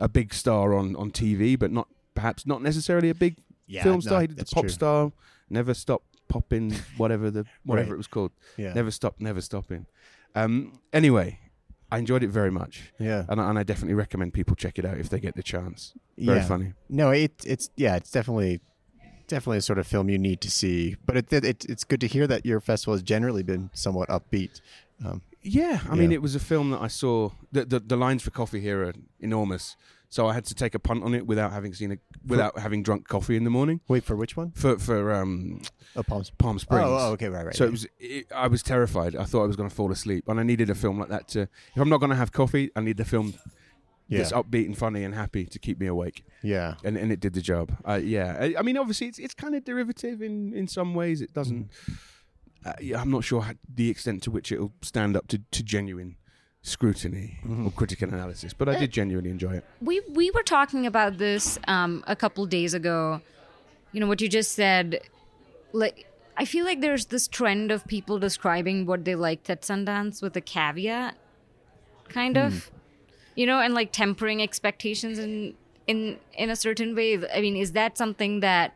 a 0.00 0.08
big 0.08 0.34
star 0.34 0.74
on 0.74 0.96
on 0.96 1.12
TV, 1.12 1.56
but 1.56 1.70
not 1.70 1.86
perhaps 2.16 2.46
not 2.46 2.62
necessarily 2.62 3.10
a 3.10 3.14
big 3.14 3.36
Yeah. 3.68 3.84
film 3.84 3.96
no, 3.96 4.00
star. 4.00 4.20
He 4.22 4.26
did 4.26 4.38
the 4.38 4.44
pop 4.46 4.64
true. 4.64 4.70
star. 4.70 5.12
Never 5.50 5.74
stop 5.74 6.02
popping. 6.28 6.72
Whatever 6.96 7.30
the 7.30 7.44
whatever 7.64 7.90
Right. 7.90 7.94
it 7.94 7.98
was 7.98 8.06
called. 8.06 8.32
Yeah. 8.56 8.72
Never 8.74 8.90
stop. 8.90 9.16
Never 9.20 9.40
stopping. 9.40 9.86
Um, 10.34 10.80
anyway, 10.92 11.38
I 11.92 11.98
enjoyed 11.98 12.22
it 12.24 12.28
very 12.30 12.50
much, 12.50 12.92
Yeah. 12.98 13.24
and 13.28 13.40
I, 13.40 13.48
and 13.50 13.58
I 13.58 13.62
definitely 13.62 13.94
recommend 13.94 14.32
people 14.34 14.56
check 14.56 14.78
it 14.78 14.84
out 14.84 14.98
if 14.98 15.08
they 15.10 15.20
get 15.20 15.36
the 15.36 15.42
chance. 15.44 15.94
Very 16.18 16.38
yeah. 16.38 16.44
funny. 16.46 16.72
No, 16.88 17.10
it 17.10 17.32
it's 17.46 17.70
yeah, 17.76 17.94
it's 17.96 18.10
definitely 18.10 18.60
definitely 19.28 19.58
a 19.58 19.62
sort 19.62 19.78
of 19.78 19.86
film 19.86 20.08
you 20.10 20.18
need 20.18 20.40
to 20.42 20.50
see. 20.50 20.96
But 21.06 21.16
it, 21.16 21.32
it 21.32 21.64
it's 21.66 21.84
good 21.84 22.00
to 22.00 22.06
hear 22.06 22.26
that 22.26 22.44
your 22.44 22.60
festival 22.60 22.94
has 22.94 23.02
generally 23.02 23.42
been 23.42 23.70
somewhat 23.74 24.08
upbeat. 24.08 24.60
Um, 25.04 25.22
Yeah, 25.42 25.80
I 25.90 25.94
mean, 25.94 26.10
it 26.12 26.22
was 26.22 26.34
a 26.34 26.40
film 26.40 26.70
that 26.70 26.80
I 26.80 26.88
saw. 26.88 27.30
The, 27.52 27.64
the 27.64 27.80
the 27.80 27.96
lines 27.96 28.22
for 28.22 28.30
coffee 28.30 28.60
here 28.60 28.82
are 28.84 28.94
enormous, 29.20 29.76
so 30.08 30.26
I 30.28 30.34
had 30.34 30.44
to 30.46 30.54
take 30.54 30.74
a 30.74 30.78
punt 30.78 31.02
on 31.04 31.14
it 31.14 31.26
without 31.26 31.52
having 31.52 31.74
seen 31.74 31.92
it, 31.92 32.00
without 32.26 32.58
having 32.58 32.82
drunk 32.82 33.08
coffee 33.08 33.36
in 33.36 33.44
the 33.44 33.50
morning 33.50 33.80
wait 33.88 34.04
for 34.04 34.16
which 34.16 34.36
one? 34.36 34.52
for 34.52 34.78
for 34.78 35.12
um, 35.12 35.62
Oh, 35.96 36.02
Palm 36.02 36.24
Springs. 36.24 36.36
Palm 36.38 36.58
Springs. 36.58 36.84
Oh, 36.86 36.98
oh, 36.98 37.12
okay, 37.12 37.28
right, 37.28 37.46
right. 37.46 37.54
So 37.54 37.64
it 37.64 37.70
was. 37.70 37.86
It, 37.98 38.26
I 38.34 38.48
was 38.48 38.62
terrified. 38.62 39.14
I 39.14 39.24
thought 39.24 39.44
I 39.44 39.46
was 39.46 39.56
going 39.56 39.68
to 39.68 39.74
fall 39.74 39.92
asleep, 39.92 40.24
and 40.28 40.40
I 40.40 40.42
needed 40.42 40.70
a 40.70 40.74
film 40.74 40.98
like 40.98 41.08
that 41.08 41.28
to. 41.28 41.42
If 41.42 41.76
I'm 41.76 41.88
not 41.88 41.98
going 41.98 42.10
to 42.10 42.16
have 42.16 42.32
coffee, 42.32 42.70
I 42.74 42.80
need 42.80 42.96
the 42.96 43.04
film 43.04 43.34
yeah, 44.08 44.18
that's 44.18 44.32
upbeat 44.32 44.66
and 44.66 44.76
funny 44.76 45.04
and 45.04 45.14
happy 45.14 45.46
to 45.46 45.58
keep 45.58 45.78
me 45.78 45.86
awake, 45.86 46.24
yeah, 46.42 46.74
and 46.82 46.96
and 46.96 47.12
it 47.12 47.20
did 47.20 47.32
the 47.34 47.40
job. 47.40 47.76
Uh, 47.86 48.00
yeah, 48.02 48.36
I, 48.40 48.54
I 48.58 48.62
mean, 48.62 48.76
obviously, 48.76 49.06
it's 49.06 49.18
it's 49.18 49.34
kind 49.34 49.54
of 49.54 49.64
derivative 49.64 50.20
in 50.20 50.52
in 50.52 50.66
some 50.68 50.94
ways. 50.94 51.20
It 51.22 51.32
doesn't. 51.32 51.70
Mm-hmm. 51.70 51.94
Uh, 52.66 52.72
yeah, 52.80 52.98
I'm 52.98 53.10
not 53.10 53.24
sure 53.24 53.42
how, 53.42 53.52
the 53.72 53.90
extent 53.90 54.22
to 54.22 54.30
which 54.30 54.50
it'll 54.50 54.72
stand 54.80 55.18
up 55.18 55.28
to, 55.28 55.42
to 55.50 55.62
genuine 55.62 56.16
scrutiny 56.64 57.38
Mm-hmm. 57.44 57.66
or 57.66 57.70
critical 57.72 58.08
analysis, 58.08 58.54
but 58.54 58.68
I 58.70 58.78
did 58.78 58.90
genuinely 58.90 59.30
enjoy 59.30 59.52
it. 59.60 59.64
we 59.90 60.00
we 60.20 60.30
were 60.36 60.42
talking 60.42 60.86
about 60.86 61.18
this 61.18 61.58
um, 61.68 62.02
a 62.06 62.16
couple 62.16 62.46
days 62.46 62.72
ago. 62.74 63.20
You 63.92 64.00
know 64.00 64.08
what 64.08 64.20
you 64.22 64.28
just 64.28 64.52
said. 64.52 65.00
Like 65.72 66.06
I 66.36 66.44
feel 66.46 66.64
like 66.64 66.80
there's 66.80 67.06
this 67.06 67.28
trend 67.28 67.70
of 67.70 67.86
people 67.86 68.18
describing 68.18 68.86
what 68.86 69.04
they 69.04 69.14
liked 69.14 69.50
at 69.50 69.60
Sundance 69.62 70.22
with 70.22 70.34
a 70.36 70.40
caveat, 70.40 71.14
kind 72.08 72.36
of. 72.38 72.70
You 73.36 73.46
know, 73.46 73.58
and 73.60 73.74
like 73.74 73.90
tempering 73.92 74.40
expectations 74.42 75.18
in 75.18 75.54
in 75.86 76.18
in 76.44 76.48
a 76.50 76.56
certain 76.56 76.94
way. 76.94 77.08
I 77.36 77.40
mean, 77.42 77.56
is 77.56 77.72
that 77.72 77.98
something 77.98 78.40
that 78.40 78.72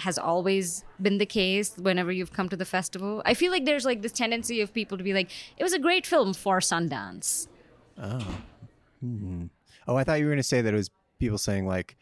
has 0.00 0.18
always 0.18 0.84
been 1.00 1.18
the 1.18 1.26
case 1.26 1.76
whenever 1.76 2.10
you've 2.12 2.32
come 2.32 2.48
to 2.48 2.56
the 2.56 2.64
festival? 2.64 3.22
I 3.24 3.34
feel 3.34 3.52
like 3.52 3.64
there's 3.64 3.84
like 3.84 4.02
this 4.02 4.12
tendency 4.12 4.60
of 4.60 4.72
people 4.72 4.98
to 4.98 5.04
be 5.04 5.14
like, 5.14 5.30
"It 5.56 5.62
was 5.62 5.72
a 5.72 5.78
great 5.78 6.06
film 6.06 6.34
for 6.34 6.60
Sundance." 6.60 7.48
Oh, 8.02 8.40
oh, 9.86 9.96
I 9.96 10.04
thought 10.04 10.18
you 10.18 10.24
were 10.24 10.30
going 10.30 10.38
to 10.38 10.42
say 10.42 10.62
that 10.62 10.72
it 10.72 10.76
was 10.76 10.90
people 11.18 11.38
saying 11.38 11.66
like, 11.66 11.96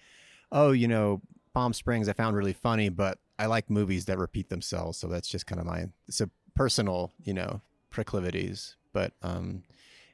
"Oh, 0.53 0.73
you 0.73 0.89
know, 0.89 1.21
Palm 1.55 1.73
Springs 1.73 2.09
I 2.09 2.13
found 2.13 2.37
really 2.37 2.53
funny, 2.53 2.89
but 2.89 3.19
I 3.39 3.47
like 3.47 3.71
movies 3.71 4.07
that 4.07 4.19
repeat 4.19 4.49
themselves, 4.49 4.99
so 4.99 5.09
that's 5.09 5.29
just 5.29 5.47
kind 5.47 5.61
of 5.61 5.67
my 5.67 5.87
a 6.21 6.31
personal, 6.55 7.13
you 7.23 7.35
know, 7.35 7.61
proclivities." 7.91 8.77
But 8.93 9.13
um 9.23 9.65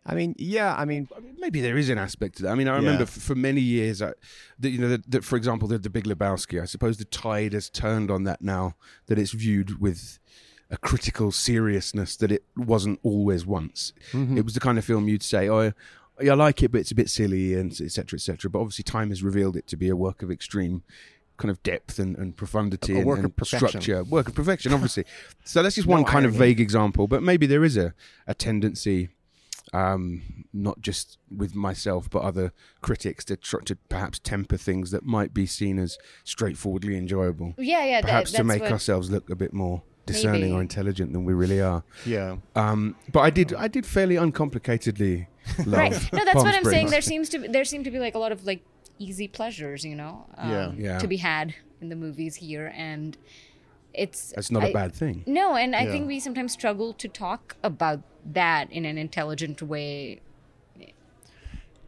I 0.07 0.15
mean, 0.15 0.35
yeah, 0.39 0.75
I 0.77 0.85
mean, 0.85 1.09
maybe 1.39 1.61
there 1.63 1.79
is 1.79 1.89
an 1.89 1.97
aspect 1.99 2.37
to 2.37 2.43
that. 2.43 2.51
I 2.51 2.55
mean, 2.55 2.69
I 2.69 2.77
remember 2.77 3.05
Yeah. 3.05 3.09
f- 3.09 3.23
for 3.23 3.35
many 3.35 3.63
years, 3.63 4.03
I, 4.03 4.13
that 4.59 4.69
you 4.71 4.79
know, 4.79 4.89
that, 4.91 5.11
that 5.11 5.25
for 5.25 5.37
example, 5.37 5.67
the, 5.67 5.79
the 5.79 5.89
Big 5.89 6.05
Lebowski. 6.05 6.61
I 6.61 6.67
suppose 6.67 6.99
the 6.99 7.07
tide 7.07 7.55
has 7.55 7.71
turned 7.71 8.11
on 8.11 8.25
that 8.25 8.43
now 8.43 8.77
that 9.07 9.19
it's 9.19 9.33
viewed 9.33 9.81
with 9.81 10.19
a 10.71 10.77
critical 10.77 11.33
seriousness 11.33 12.17
that 12.17 12.31
it 12.31 12.45
wasn't 12.57 12.99
always 13.03 13.47
once. 13.47 13.93
Mm-hmm. 14.13 14.37
It 14.39 14.45
was 14.45 14.55
the 14.55 14.61
kind 14.61 14.77
of 14.79 14.85
film 14.85 15.09
you'd 15.09 15.23
say, 15.23 15.49
"Oh, 15.49 15.73
yeah, 16.21 16.33
I 16.33 16.35
like 16.35 16.63
it, 16.63 16.71
but 16.73 16.81
it's 16.83 16.91
a 16.91 16.95
bit 16.95 17.09
silly," 17.09 17.55
and 17.55 17.71
etc. 17.73 17.89
Cetera, 17.91 18.17
etc. 18.17 18.19
Cetera. 18.37 18.51
But 18.51 18.59
obviously, 18.61 18.83
time 18.83 19.09
has 19.09 19.23
revealed 19.23 19.57
it 19.57 19.67
to 19.69 19.77
be 19.77 19.89
a 19.89 19.97
work 19.97 20.23
of 20.23 20.31
extreme 20.31 20.83
kind 21.39 21.51
of 21.51 21.63
depth 21.63 21.99
and, 21.99 22.15
and 22.17 22.37
profundity 22.37 22.93
A 22.95 22.97
and, 22.99 23.07
work 23.07 23.19
of 23.21 23.25
and 23.25 23.37
perfection. 23.37 23.69
structure, 23.69 24.05
work 24.05 24.29
of 24.29 24.35
perfection, 24.35 24.73
obviously. 24.75 25.05
so 25.45 25.63
that's 25.63 25.75
just 25.77 25.89
No 25.89 25.95
one 25.95 26.05
kind 26.05 26.25
of 26.27 26.33
irony. 26.35 26.39
vague 26.47 26.61
example, 26.61 27.09
but 27.09 27.23
maybe 27.23 27.47
there 27.47 27.65
is 27.65 27.77
a, 27.77 27.93
a 28.27 28.35
tendency 28.35 29.09
um, 29.73 30.45
not 30.53 30.81
just 30.81 31.19
with 31.35 31.55
myself 31.55 32.09
but 32.11 32.21
other 32.23 32.53
critics 32.83 33.25
to 33.27 33.37
try 33.37 33.61
to 33.65 33.77
perhaps 33.89 34.19
temper 34.19 34.57
things 34.57 34.91
that 34.91 35.05
might 35.05 35.33
be 35.35 35.47
seen 35.47 35.79
as 35.79 35.99
straightforwardly 36.25 36.97
enjoyable. 36.97 37.55
Yeah, 37.59 37.85
yeah. 37.85 38.01
Perhaps 38.03 38.33
to 38.33 38.45
make 38.45 38.63
what- 38.63 38.73
ourselves 38.73 39.11
look 39.11 39.31
a 39.31 39.37
bit 39.37 39.53
more 39.53 39.83
discerning 40.07 40.43
Maybe. 40.43 40.53
or 40.53 40.61
intelligent 40.61 41.13
than 41.15 41.25
we 41.25 41.33
really 41.33 41.63
are. 41.63 41.83
Yeah. 42.05 42.37
Um, 42.55 42.95
but 43.11 43.21
I 43.21 43.31
did 43.31 43.55
I 43.55 43.69
did 43.69 43.87
fairly 43.87 44.17
uncomplicatedly 44.17 45.27
love. 45.67 45.67
right 45.79 45.93
no 46.13 46.25
that's 46.25 46.35
Palm 46.35 46.47
what 46.47 46.55
i'm 46.55 46.65
saying 46.65 46.89
there 46.89 47.03
seems 47.03 47.29
to 47.29 47.39
be, 47.39 47.49
there 47.49 47.67
seem 47.67 47.85
to 47.85 47.91
be 47.91 47.99
like 47.99 48.15
a 48.15 48.19
lot 48.19 48.33
of 48.33 48.47
like 48.47 48.63
easy 48.99 49.29
pleasures 49.29 49.85
you 49.85 49.95
know 49.95 50.25
um, 50.39 50.51
Yeah. 50.51 50.73
Yeah. 50.77 50.99
to 50.99 51.07
be 51.07 51.19
had 51.19 51.55
in 51.83 51.91
the 51.91 51.97
movies 51.97 52.37
here 52.37 52.73
and 52.75 53.17
it's 53.93 54.33
That's 54.33 54.51
not 54.51 54.65
a 54.65 54.69
I- 54.69 54.73
bad 54.73 54.95
thing. 54.95 55.23
no 55.27 55.55
and 55.57 55.77
i 55.77 55.83
Yeah. 55.83 55.91
think 55.93 56.07
we 56.09 56.19
sometimes 56.19 56.53
struggle 56.53 56.95
to 56.95 57.09
talk 57.09 57.57
about 57.63 58.01
that 58.25 58.71
in 58.73 58.85
an 58.85 58.99
intelligent 58.99 59.63
way 59.63 60.21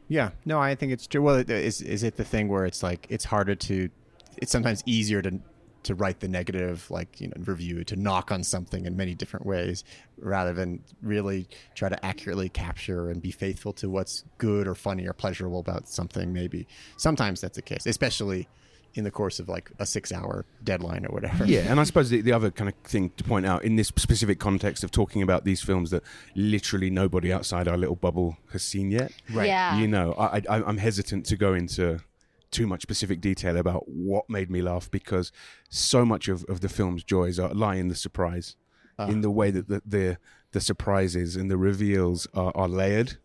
Yeah, 0.08 0.30
no, 0.44 0.60
I 0.60 0.74
think 0.74 0.92
it's 0.92 1.06
true. 1.06 1.22
Well, 1.22 1.36
is 1.36 1.80
is 1.80 2.02
it 2.02 2.16
the 2.16 2.24
thing 2.24 2.48
where 2.48 2.64
it's 2.64 2.82
like 2.82 3.06
it's 3.08 3.24
harder 3.24 3.56
to, 3.56 3.90
it's 4.36 4.52
sometimes 4.52 4.82
easier 4.86 5.20
to 5.22 5.40
to 5.86 5.94
write 5.94 6.18
the 6.18 6.26
negative 6.26 6.90
like 6.90 7.20
you 7.20 7.28
know 7.28 7.34
review 7.44 7.84
to 7.84 7.94
knock 7.94 8.32
on 8.32 8.42
something 8.42 8.86
in 8.86 8.96
many 8.96 9.14
different 9.14 9.46
ways 9.46 9.84
rather 10.18 10.52
than 10.52 10.82
really 11.00 11.48
try 11.76 11.88
to 11.88 12.04
accurately 12.04 12.48
capture 12.48 13.08
and 13.08 13.22
be 13.22 13.30
faithful 13.30 13.72
to 13.72 13.88
what's 13.88 14.24
good 14.38 14.66
or 14.66 14.74
funny 14.74 15.06
or 15.06 15.12
pleasurable 15.12 15.60
about 15.60 15.88
something. 15.88 16.32
Maybe 16.32 16.66
sometimes 16.96 17.40
that's 17.40 17.54
the 17.54 17.62
case, 17.62 17.86
especially 17.86 18.48
in 18.96 19.04
the 19.04 19.10
course 19.10 19.38
of 19.38 19.48
like 19.48 19.70
a 19.78 19.86
six 19.86 20.12
hour 20.12 20.44
deadline 20.62 21.04
or 21.06 21.12
whatever. 21.12 21.44
Yeah, 21.44 21.70
and 21.70 21.78
I 21.78 21.84
suppose 21.84 22.10
the, 22.10 22.20
the 22.20 22.32
other 22.32 22.50
kind 22.50 22.68
of 22.68 22.74
thing 22.88 23.10
to 23.16 23.24
point 23.24 23.46
out 23.46 23.64
in 23.64 23.76
this 23.76 23.88
specific 23.88 24.38
context 24.38 24.84
of 24.84 24.90
talking 24.90 25.22
about 25.22 25.44
these 25.44 25.62
films 25.62 25.90
that 25.90 26.02
literally 26.34 26.90
nobody 26.90 27.32
outside 27.32 27.68
our 27.68 27.76
little 27.76 27.96
bubble 27.96 28.36
has 28.52 28.62
seen 28.62 28.90
yet. 28.90 29.12
Right. 29.32 29.48
yeah 29.48 29.78
You 29.78 29.88
know, 29.88 30.14
I, 30.14 30.42
I, 30.48 30.62
I'm 30.62 30.78
hesitant 30.78 31.26
to 31.26 31.36
go 31.36 31.54
into 31.54 32.00
too 32.50 32.66
much 32.66 32.82
specific 32.82 33.20
detail 33.20 33.56
about 33.56 33.88
what 33.88 34.28
made 34.30 34.50
me 34.50 34.62
laugh 34.62 34.90
because 34.90 35.32
so 35.68 36.04
much 36.04 36.28
of, 36.28 36.44
of 36.44 36.60
the 36.60 36.68
film's 36.68 37.04
joys 37.04 37.38
are, 37.38 37.52
lie 37.52 37.74
in 37.74 37.88
the 37.88 37.94
surprise, 37.94 38.56
ah. 38.98 39.06
in 39.06 39.20
the 39.20 39.30
way 39.30 39.50
that 39.50 39.68
the, 39.68 39.82
the 39.84 40.18
the 40.52 40.60
surprises 40.60 41.36
and 41.36 41.50
the 41.50 41.58
reveals 41.58 42.26
are, 42.32 42.50
are 42.54 42.68
layered. 42.68 43.18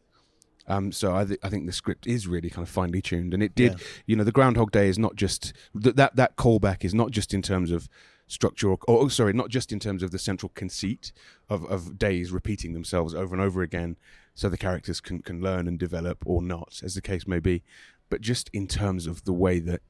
Um, 0.68 0.92
so 0.92 1.16
I, 1.16 1.26
th- 1.26 1.40
I 1.44 1.50
think 1.50 1.66
the 1.66 1.72
script 1.72 2.06
is 2.08 2.28
really 2.28 2.50
kind 2.50 2.66
of 2.66 2.70
finely 2.70 3.02
tuned, 3.02 3.34
and 3.34 3.42
it 3.42 3.56
did. 3.56 3.74
Yeah. 3.74 3.86
You 4.06 4.16
know, 4.16 4.24
the 4.24 4.32
Groundhog 4.32 4.72
Day 4.72 4.88
is 4.88 5.00
not 5.00 5.16
just 5.16 5.54
th- 5.82 5.96
that 5.96 6.16
that 6.16 6.36
callback 6.36 6.84
is 6.86 6.94
not 6.94 7.12
just 7.12 7.34
in 7.34 7.42
terms 7.42 7.72
of 7.72 7.90
structure, 8.28 8.70
or, 8.70 8.78
or 8.88 9.10
sorry, 9.10 9.34
not 9.34 9.50
just 9.50 9.72
in 9.72 9.80
terms 9.80 10.04
of 10.04 10.12
the 10.12 10.20
central 10.20 10.52
conceit 10.56 11.12
of, 11.50 11.66
of 11.66 11.98
days 11.98 12.32
repeating 12.32 12.74
themselves 12.74 13.14
over 13.14 13.34
and 13.36 13.44
over 13.44 13.62
again, 13.62 13.98
so 14.36 14.50
the 14.50 14.58
characters 14.58 15.02
can 15.02 15.22
can 15.22 15.42
learn 15.42 15.68
and 15.68 15.80
develop 15.80 16.24
or 16.26 16.42
not, 16.42 16.82
as 16.84 16.96
the 16.96 17.02
case 17.02 17.28
may 17.28 17.40
be, 17.40 17.64
but 18.10 18.22
just 18.22 18.50
in 18.54 18.68
terms 18.68 19.08
of 19.08 19.24
the 19.26 19.34
way 19.34 19.60
that 19.60 19.82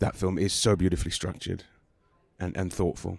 that 0.00 0.16
film 0.16 0.38
is 0.38 0.52
so 0.52 0.76
beautifully 0.76 1.10
structured 1.10 1.64
and 2.38 2.56
and 2.56 2.72
thoughtful. 2.72 3.18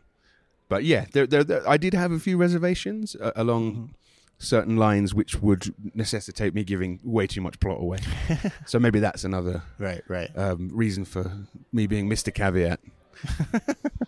But 0.68 0.84
yeah, 0.84 1.06
there, 1.14 1.26
there, 1.26 1.44
there 1.44 1.68
I 1.68 1.78
did 1.78 1.94
have 1.94 2.12
a 2.12 2.20
few 2.20 2.38
reservations 2.38 3.16
uh, 3.16 3.32
along 3.36 3.96
certain 4.40 4.78
lines 4.78 5.14
which 5.14 5.36
would 5.42 5.74
necessitate 5.94 6.56
me 6.56 6.64
giving 6.64 7.00
way 7.04 7.28
too 7.28 7.42
much 7.42 7.60
plot 7.60 7.80
away. 7.80 8.00
so 8.66 8.80
maybe 8.80 9.00
that's 9.00 9.24
another 9.26 9.62
Right. 9.78 10.02
Right. 10.08 10.30
um, 10.38 10.70
reason 10.74 11.06
for 11.06 11.32
me 11.74 11.86
being 11.88 12.10
Mr. 12.10 12.34
Caveat. 12.34 12.80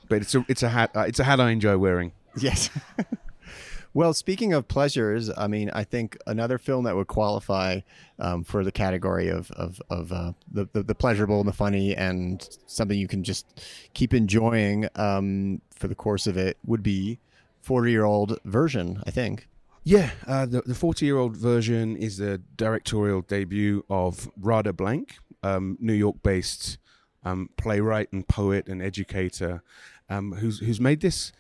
but 0.08 0.22
it's 0.22 0.34
a 0.34 0.46
it's 0.48 0.64
a 0.64 0.70
hat 0.70 0.92
uh, 0.96 1.02
it's 1.02 1.20
a 1.20 1.26
hat 1.26 1.40
I 1.42 1.50
enjoy 1.52 1.78
wearing. 1.78 2.14
Yes. 2.40 2.70
well, 3.94 4.14
speaking 4.14 4.54
of 4.54 4.70
pleasures, 4.70 5.30
I 5.38 5.48
mean, 5.48 5.70
I 5.72 5.84
think 5.84 6.18
another 6.26 6.58
film 6.58 6.86
that 6.86 6.96
would 6.96 7.08
qualify 7.08 7.82
um, 8.20 8.46
for 8.46 8.64
the 8.64 8.72
category 8.72 9.28
of 9.28 9.52
of, 9.52 9.82
of 9.90 10.14
uh, 10.14 10.32
the, 10.50 10.70
the 10.72 10.84
the 10.84 10.96
pleasurable 10.96 11.40
and 11.42 11.48
the 11.50 11.54
funny 11.54 11.94
and 11.94 12.48
something 12.68 12.98
you 12.98 13.10
can 13.10 13.24
just 13.24 13.46
keep 13.94 14.14
enjoying 14.14 14.88
um, 14.96 15.62
for 15.76 15.90
the 15.90 15.96
course 15.96 16.26
of 16.26 16.38
it 16.38 16.58
would 16.66 16.82
be 16.84 17.20
forty 17.62 17.92
year 17.92 18.06
old 18.06 18.40
version. 18.46 19.04
I 19.06 19.12
think. 19.12 19.48
Yeah, 19.84 20.12
uh, 20.28 20.46
the 20.46 20.62
the 20.62 20.76
forty 20.76 21.06
year 21.06 21.18
old 21.18 21.36
version 21.36 21.98
is 21.98 22.18
the 22.18 22.40
directorial 22.56 23.22
debut 23.22 23.84
of 23.90 24.30
Radha 24.40 24.74
Blank, 24.74 25.18
um, 25.42 25.78
New 25.80 25.94
York 25.94 26.18
based 26.22 26.78
um, 27.24 27.50
playwright 27.58 28.12
and 28.14 28.28
poet 28.28 28.68
and 28.68 28.82
educator, 28.82 29.64
um, 30.08 30.34
who's 30.34 30.60
who's 30.60 30.80
made 30.80 31.02
this 31.02 31.32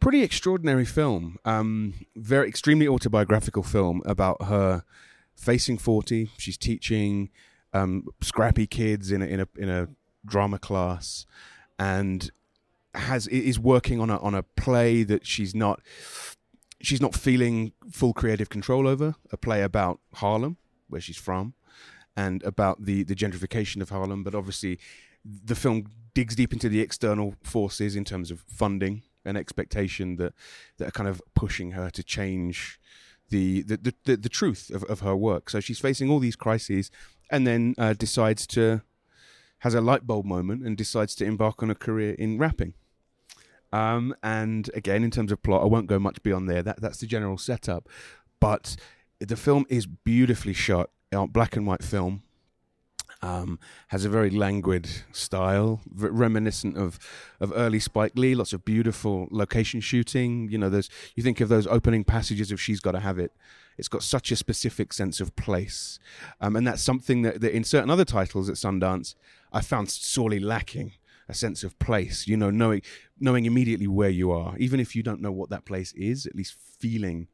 pretty 0.00 0.22
extraordinary 0.22 0.84
film, 0.84 1.38
um, 1.44 1.94
very 2.16 2.48
extremely 2.48 2.88
autobiographical 2.88 3.62
film 3.62 4.02
about 4.04 4.42
her 4.42 4.82
facing 5.36 5.78
forty. 5.78 6.30
She's 6.38 6.58
teaching 6.58 7.30
um, 7.72 8.08
scrappy 8.20 8.66
kids 8.66 9.12
in 9.12 9.22
a, 9.22 9.26
in 9.26 9.40
a 9.40 9.48
in 9.56 9.68
a 9.68 9.88
drama 10.24 10.58
class, 10.58 11.24
and 11.78 12.32
has 12.94 13.28
is 13.28 13.60
working 13.60 14.00
on 14.00 14.10
a 14.10 14.18
on 14.18 14.34
a 14.34 14.42
play 14.42 15.04
that 15.04 15.24
she's 15.24 15.54
not 15.54 15.80
she's 16.80 17.00
not 17.00 17.14
feeling 17.14 17.72
full 17.90 18.12
creative 18.12 18.48
control 18.48 18.86
over 18.86 19.14
a 19.32 19.36
play 19.36 19.62
about 19.62 20.00
Harlem, 20.14 20.56
where 20.88 21.00
she's 21.00 21.16
from, 21.16 21.54
and 22.16 22.42
about 22.42 22.84
the 22.84 23.02
the 23.02 23.14
gentrification 23.14 23.80
of 23.82 23.90
Harlem. 23.90 24.22
But 24.22 24.34
obviously, 24.34 24.78
the 25.24 25.54
film 25.54 25.86
digs 26.14 26.34
deep 26.34 26.52
into 26.52 26.68
the 26.68 26.80
external 26.80 27.34
forces 27.42 27.96
in 27.96 28.04
terms 28.04 28.30
of 28.30 28.40
funding 28.40 29.02
and 29.24 29.36
expectation 29.36 30.16
that 30.16 30.32
that 30.78 30.88
are 30.88 30.92
kind 30.92 31.08
of 31.08 31.20
pushing 31.34 31.72
her 31.72 31.90
to 31.90 32.02
change 32.02 32.78
the 33.30 33.62
the 33.62 33.76
the, 33.76 33.94
the, 34.04 34.16
the 34.16 34.28
truth 34.28 34.70
of, 34.70 34.84
of 34.84 35.00
her 35.00 35.16
work. 35.16 35.50
So 35.50 35.60
she's 35.60 35.80
facing 35.80 36.10
all 36.10 36.18
these 36.18 36.36
crises, 36.36 36.90
and 37.30 37.46
then 37.46 37.74
uh, 37.78 37.92
decides 37.92 38.46
to 38.48 38.82
has 39.60 39.74
a 39.74 39.80
light 39.80 40.06
bulb 40.06 40.26
moment 40.26 40.64
and 40.64 40.76
decides 40.76 41.14
to 41.16 41.24
embark 41.24 41.62
on 41.62 41.70
a 41.70 41.74
career 41.74 42.14
in 42.18 42.38
rapping. 42.38 42.74
Um, 43.72 44.14
and 44.22 44.70
again, 44.74 45.04
in 45.04 45.10
terms 45.10 45.32
of 45.32 45.42
plot, 45.42 45.62
I 45.62 45.66
won't 45.66 45.86
go 45.86 45.98
much 45.98 46.22
beyond 46.22 46.48
there. 46.48 46.62
That 46.62 46.80
that's 46.80 46.98
the 46.98 47.06
general 47.06 47.38
setup. 47.38 47.88
But 48.40 48.76
the 49.20 49.36
film 49.36 49.66
is 49.68 49.86
beautifully 49.86 50.52
shot, 50.52 50.90
uh, 51.12 51.26
black 51.26 51.56
and 51.56 51.66
white 51.66 51.82
film. 51.82 52.22
Um, 53.22 53.58
has 53.88 54.04
a 54.04 54.10
very 54.10 54.28
languid 54.28 54.88
style, 55.10 55.80
v- 55.86 56.08
reminiscent 56.08 56.76
of 56.76 56.98
of 57.40 57.52
early 57.56 57.80
Spike 57.80 58.12
Lee. 58.14 58.34
Lots 58.34 58.52
of 58.52 58.64
beautiful 58.64 59.26
location 59.30 59.80
shooting. 59.80 60.48
You 60.50 60.58
know, 60.58 60.68
there's 60.68 60.90
you 61.14 61.22
think 61.22 61.40
of 61.40 61.48
those 61.48 61.66
opening 61.66 62.04
passages 62.04 62.52
of 62.52 62.60
"She's 62.60 62.80
Got 62.80 62.92
to 62.92 63.00
Have 63.00 63.18
It." 63.18 63.32
It's 63.78 63.88
got 63.88 64.02
such 64.02 64.30
a 64.30 64.36
specific 64.36 64.92
sense 64.92 65.20
of 65.20 65.34
place, 65.34 65.98
um, 66.40 66.56
and 66.56 66.66
that's 66.66 66.82
something 66.82 67.22
that, 67.22 67.40
that 67.40 67.54
in 67.54 67.64
certain 67.64 67.90
other 67.90 68.04
titles 68.04 68.48
at 68.48 68.56
Sundance 68.56 69.14
I 69.52 69.60
found 69.60 69.90
sorely 69.90 70.38
lacking 70.38 70.92
a 71.28 71.34
sense 71.34 71.64
of 71.64 71.78
place. 71.78 72.26
You 72.26 72.36
know, 72.36 72.50
knowing 72.50 72.82
knowing 73.18 73.46
immediately 73.46 73.86
where 73.86 74.10
you 74.10 74.30
are, 74.30 74.56
even 74.58 74.80
if 74.80 74.94
you 74.94 75.02
don't 75.02 75.20
know 75.20 75.32
what 75.32 75.50
that 75.50 75.64
place 75.64 75.92
is, 75.92 76.26
at 76.26 76.34
least 76.34 76.56
feeling 76.78 77.28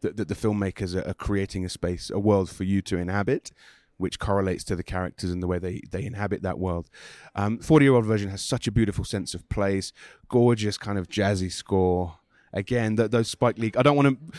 that, 0.00 0.16
that 0.16 0.28
the 0.28 0.34
filmmakers 0.34 0.94
are, 0.94 1.08
are 1.08 1.14
creating 1.14 1.64
a 1.64 1.68
space, 1.68 2.10
a 2.10 2.18
world 2.18 2.50
for 2.50 2.64
you 2.64 2.82
to 2.82 2.96
inhabit, 2.96 3.50
which 3.96 4.18
correlates 4.18 4.64
to 4.64 4.76
the 4.76 4.82
characters 4.82 5.30
and 5.30 5.42
the 5.42 5.46
way 5.46 5.58
they, 5.58 5.80
they 5.90 6.04
inhabit 6.04 6.42
that 6.42 6.58
world. 6.58 6.88
Um, 7.34 7.58
40 7.58 7.84
year 7.84 7.94
old 7.94 8.04
version 8.04 8.30
has 8.30 8.42
such 8.42 8.66
a 8.66 8.72
beautiful 8.72 9.04
sense 9.04 9.34
of 9.34 9.48
place, 9.48 9.92
gorgeous 10.28 10.78
kind 10.78 10.98
of 10.98 11.08
jazzy 11.08 11.50
score. 11.50 12.18
Again, 12.52 12.96
th- 12.96 13.10
those 13.10 13.28
Spike 13.28 13.58
Lee, 13.58 13.72
I 13.76 13.82
don't 13.82 13.96
want 13.96 14.08
to 14.32 14.38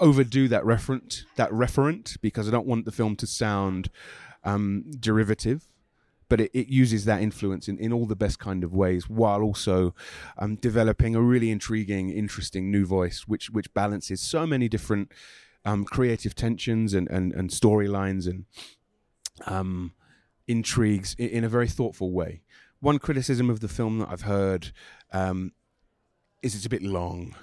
overdo 0.00 0.48
that 0.48 0.62
referent, 0.64 1.24
that 1.36 1.50
referent, 1.50 2.16
because 2.20 2.48
I 2.48 2.50
don't 2.50 2.66
want 2.66 2.84
the 2.84 2.92
film 2.92 3.16
to 3.16 3.26
sound 3.26 3.90
um, 4.44 4.84
derivative 4.98 5.66
but 6.28 6.40
it, 6.40 6.50
it 6.52 6.68
uses 6.68 7.04
that 7.04 7.22
influence 7.22 7.68
in, 7.68 7.78
in 7.78 7.92
all 7.92 8.06
the 8.06 8.16
best 8.16 8.38
kind 8.38 8.64
of 8.64 8.74
ways 8.74 9.08
while 9.08 9.42
also 9.42 9.94
um, 10.38 10.56
developing 10.56 11.14
a 11.14 11.20
really 11.20 11.50
intriguing, 11.50 12.10
interesting 12.10 12.70
new 12.70 12.84
voice, 12.84 13.24
which 13.26 13.50
which 13.50 13.72
balances 13.74 14.20
so 14.20 14.46
many 14.46 14.68
different 14.68 15.12
um, 15.64 15.84
creative 15.84 16.34
tensions 16.34 16.94
and, 16.94 17.08
and, 17.10 17.32
and 17.32 17.50
storylines 17.50 18.26
and 18.26 18.44
um, 19.46 19.92
intrigues 20.46 21.14
in, 21.18 21.28
in 21.28 21.44
a 21.44 21.48
very 21.48 21.68
thoughtful 21.68 22.10
way. 22.12 22.42
One 22.80 22.98
criticism 22.98 23.50
of 23.50 23.60
the 23.60 23.68
film 23.68 23.98
that 23.98 24.08
I've 24.08 24.22
heard 24.22 24.72
um, 25.12 25.52
is 26.42 26.54
it's 26.54 26.66
a 26.66 26.70
bit 26.70 26.82
long. 26.82 27.34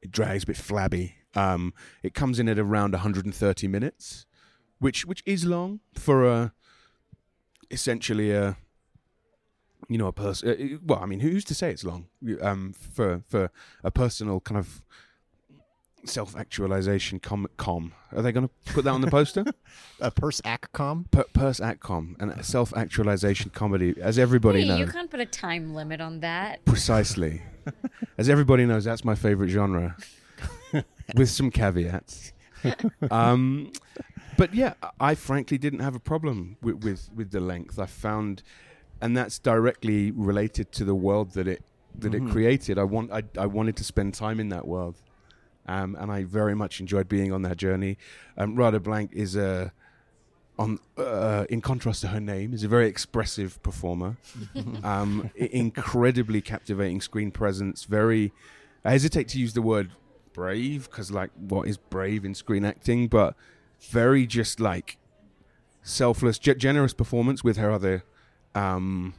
It 0.00 0.10
drags 0.10 0.44
a 0.44 0.46
bit 0.46 0.56
flabby. 0.56 1.16
Um, 1.34 1.74
it 2.02 2.14
comes 2.14 2.38
in 2.38 2.48
at 2.48 2.58
around 2.58 2.92
130 2.92 3.68
minutes, 3.68 4.26
which 4.78 5.04
which 5.04 5.22
is 5.26 5.44
long 5.44 5.80
for 5.94 6.24
a 6.24 6.52
essentially 7.74 8.30
a 8.30 8.56
you 9.88 9.98
know 9.98 10.06
a 10.06 10.12
person 10.12 10.48
uh, 10.48 10.78
well 10.86 11.00
i 11.02 11.06
mean 11.06 11.20
who's 11.20 11.44
to 11.44 11.54
say 11.54 11.70
it's 11.70 11.84
long? 11.84 12.06
Um 12.40 12.72
for 12.72 13.22
for 13.28 13.50
a 13.82 13.90
personal 13.90 14.40
kind 14.40 14.58
of 14.58 14.80
self-actualization 16.06 17.18
com 17.20 17.46
com. 17.56 17.92
Are 18.12 18.20
they 18.22 18.30
going 18.32 18.48
to 18.48 18.72
put 18.74 18.84
that 18.84 18.90
on 18.90 19.00
the 19.00 19.06
poster? 19.10 19.44
A 20.00 20.10
purse 20.10 20.40
accom. 20.42 21.10
per- 21.10 21.24
purse 21.32 21.60
actcom 21.60 22.14
and 22.20 22.30
a 22.30 22.42
self-actualization 22.42 23.50
comedy 23.52 23.94
as 24.00 24.18
everybody 24.18 24.60
Hey, 24.62 24.68
knows. 24.68 24.78
you 24.80 24.86
can't 24.86 25.10
put 25.10 25.20
a 25.20 25.24
time 25.26 25.74
limit 25.74 26.00
on 26.02 26.20
that. 26.20 26.62
precisely. 26.66 27.42
As 28.18 28.28
everybody 28.28 28.66
knows 28.66 28.84
that's 28.84 29.02
my 29.04 29.14
favorite 29.14 29.48
genre. 29.48 29.96
With 31.16 31.30
some 31.30 31.50
caveats. 31.50 32.32
Um 33.10 33.72
but 34.36 34.54
yeah 34.54 34.74
i 35.00 35.14
frankly 35.14 35.58
didn't 35.58 35.80
have 35.80 35.94
a 35.94 36.00
problem 36.00 36.56
with, 36.62 36.84
with 36.84 37.10
with 37.14 37.30
the 37.30 37.40
length 37.40 37.78
i 37.78 37.86
found 37.86 38.42
and 39.00 39.16
that's 39.16 39.38
directly 39.38 40.10
related 40.12 40.70
to 40.72 40.84
the 40.84 40.94
world 40.94 41.32
that 41.32 41.46
it 41.48 41.62
that 41.96 42.12
Mhm. 42.12 42.28
it 42.28 42.32
created. 42.32 42.78
I 42.78 42.82
want 42.84 43.12
I, 43.12 43.22
I 43.38 43.46
wanted 43.46 43.76
to 43.76 43.84
spend 43.84 44.14
time 44.14 44.40
in 44.40 44.48
that 44.48 44.66
world, 44.66 44.96
um, 45.66 45.94
and 46.00 46.10
I 46.10 46.24
very 46.24 46.54
much 46.56 46.80
enjoyed 46.80 47.08
being 47.08 47.32
on 47.32 47.42
that 47.42 47.56
journey. 47.56 47.98
Um, 48.36 48.56
Radha 48.56 48.80
Blank 48.80 49.10
is 49.12 49.36
a 49.36 49.72
on 50.58 50.78
uh, 50.96 51.44
in 51.50 51.60
contrast 51.60 52.00
to 52.02 52.08
her 52.08 52.20
name 52.20 52.52
is 52.54 52.62
a 52.64 52.68
very 52.68 52.86
expressive 52.88 53.62
performer, 53.62 54.16
um, 54.84 55.30
i- 55.40 55.50
incredibly 55.52 56.40
captivating 56.40 57.00
screen 57.00 57.30
presence. 57.30 57.84
Very, 57.84 58.32
I 58.84 58.90
hesitate 58.92 59.28
to 59.28 59.38
use 59.38 59.52
the 59.52 59.62
word 59.62 59.90
brave 60.32 60.88
because 60.90 61.10
like 61.12 61.30
what 61.36 61.68
is 61.68 61.76
brave 61.76 62.24
in 62.24 62.34
screen 62.34 62.64
acting, 62.64 63.06
but 63.08 63.36
very 63.90 64.26
just 64.26 64.60
like 64.60 64.98
selfless, 65.82 66.38
ge- 66.38 66.56
generous 66.56 66.94
performance 66.94 67.44
with 67.44 67.56
her 67.56 67.70
other 67.70 68.04
um, 68.54 69.14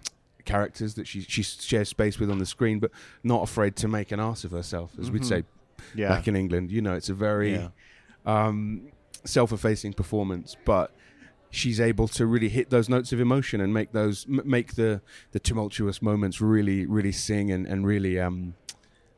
characters 0.46 0.94
that 0.96 1.08
she 1.08 1.22
she 1.22 1.44
shares 1.44 1.90
space 1.90 2.20
with 2.20 2.30
on 2.32 2.38
the 2.40 2.46
screen, 2.46 2.80
but 2.80 2.92
not 3.24 3.44
afraid 3.44 3.76
to 3.78 3.88
make 3.88 4.12
an 4.12 4.20
ass 4.20 4.44
of 4.44 4.52
herself, 4.52 4.92
as 5.00 5.10
we'd 5.12 5.24
Mhm. 5.24 5.26
say 5.26 5.44
Yeah. 5.94 6.10
back 6.10 6.28
in 6.28 6.36
England. 6.36 6.72
You 6.72 6.82
know, 6.82 6.94
it's 6.94 7.10
a 7.10 7.14
very 7.14 7.54
Yeah. 7.54 7.70
um, 8.26 8.88
self-effacing 9.24 9.94
performance, 9.94 10.56
but 10.66 10.92
she's 11.50 11.80
able 11.80 12.08
to 12.10 12.26
really 12.26 12.50
hit 12.50 12.70
those 12.70 12.90
notes 12.90 13.14
of 13.14 13.20
emotion 13.20 13.62
and 13.62 13.74
make 13.74 13.92
those 13.92 14.26
m- 14.28 14.42
make 14.46 14.76
the 14.76 15.02
the 15.32 15.40
tumultuous 15.40 16.02
moments 16.02 16.42
really 16.42 16.86
really 16.86 17.12
sing 17.12 17.50
and 17.52 17.66
and 17.68 17.86
really 17.86 18.20
um 18.20 18.54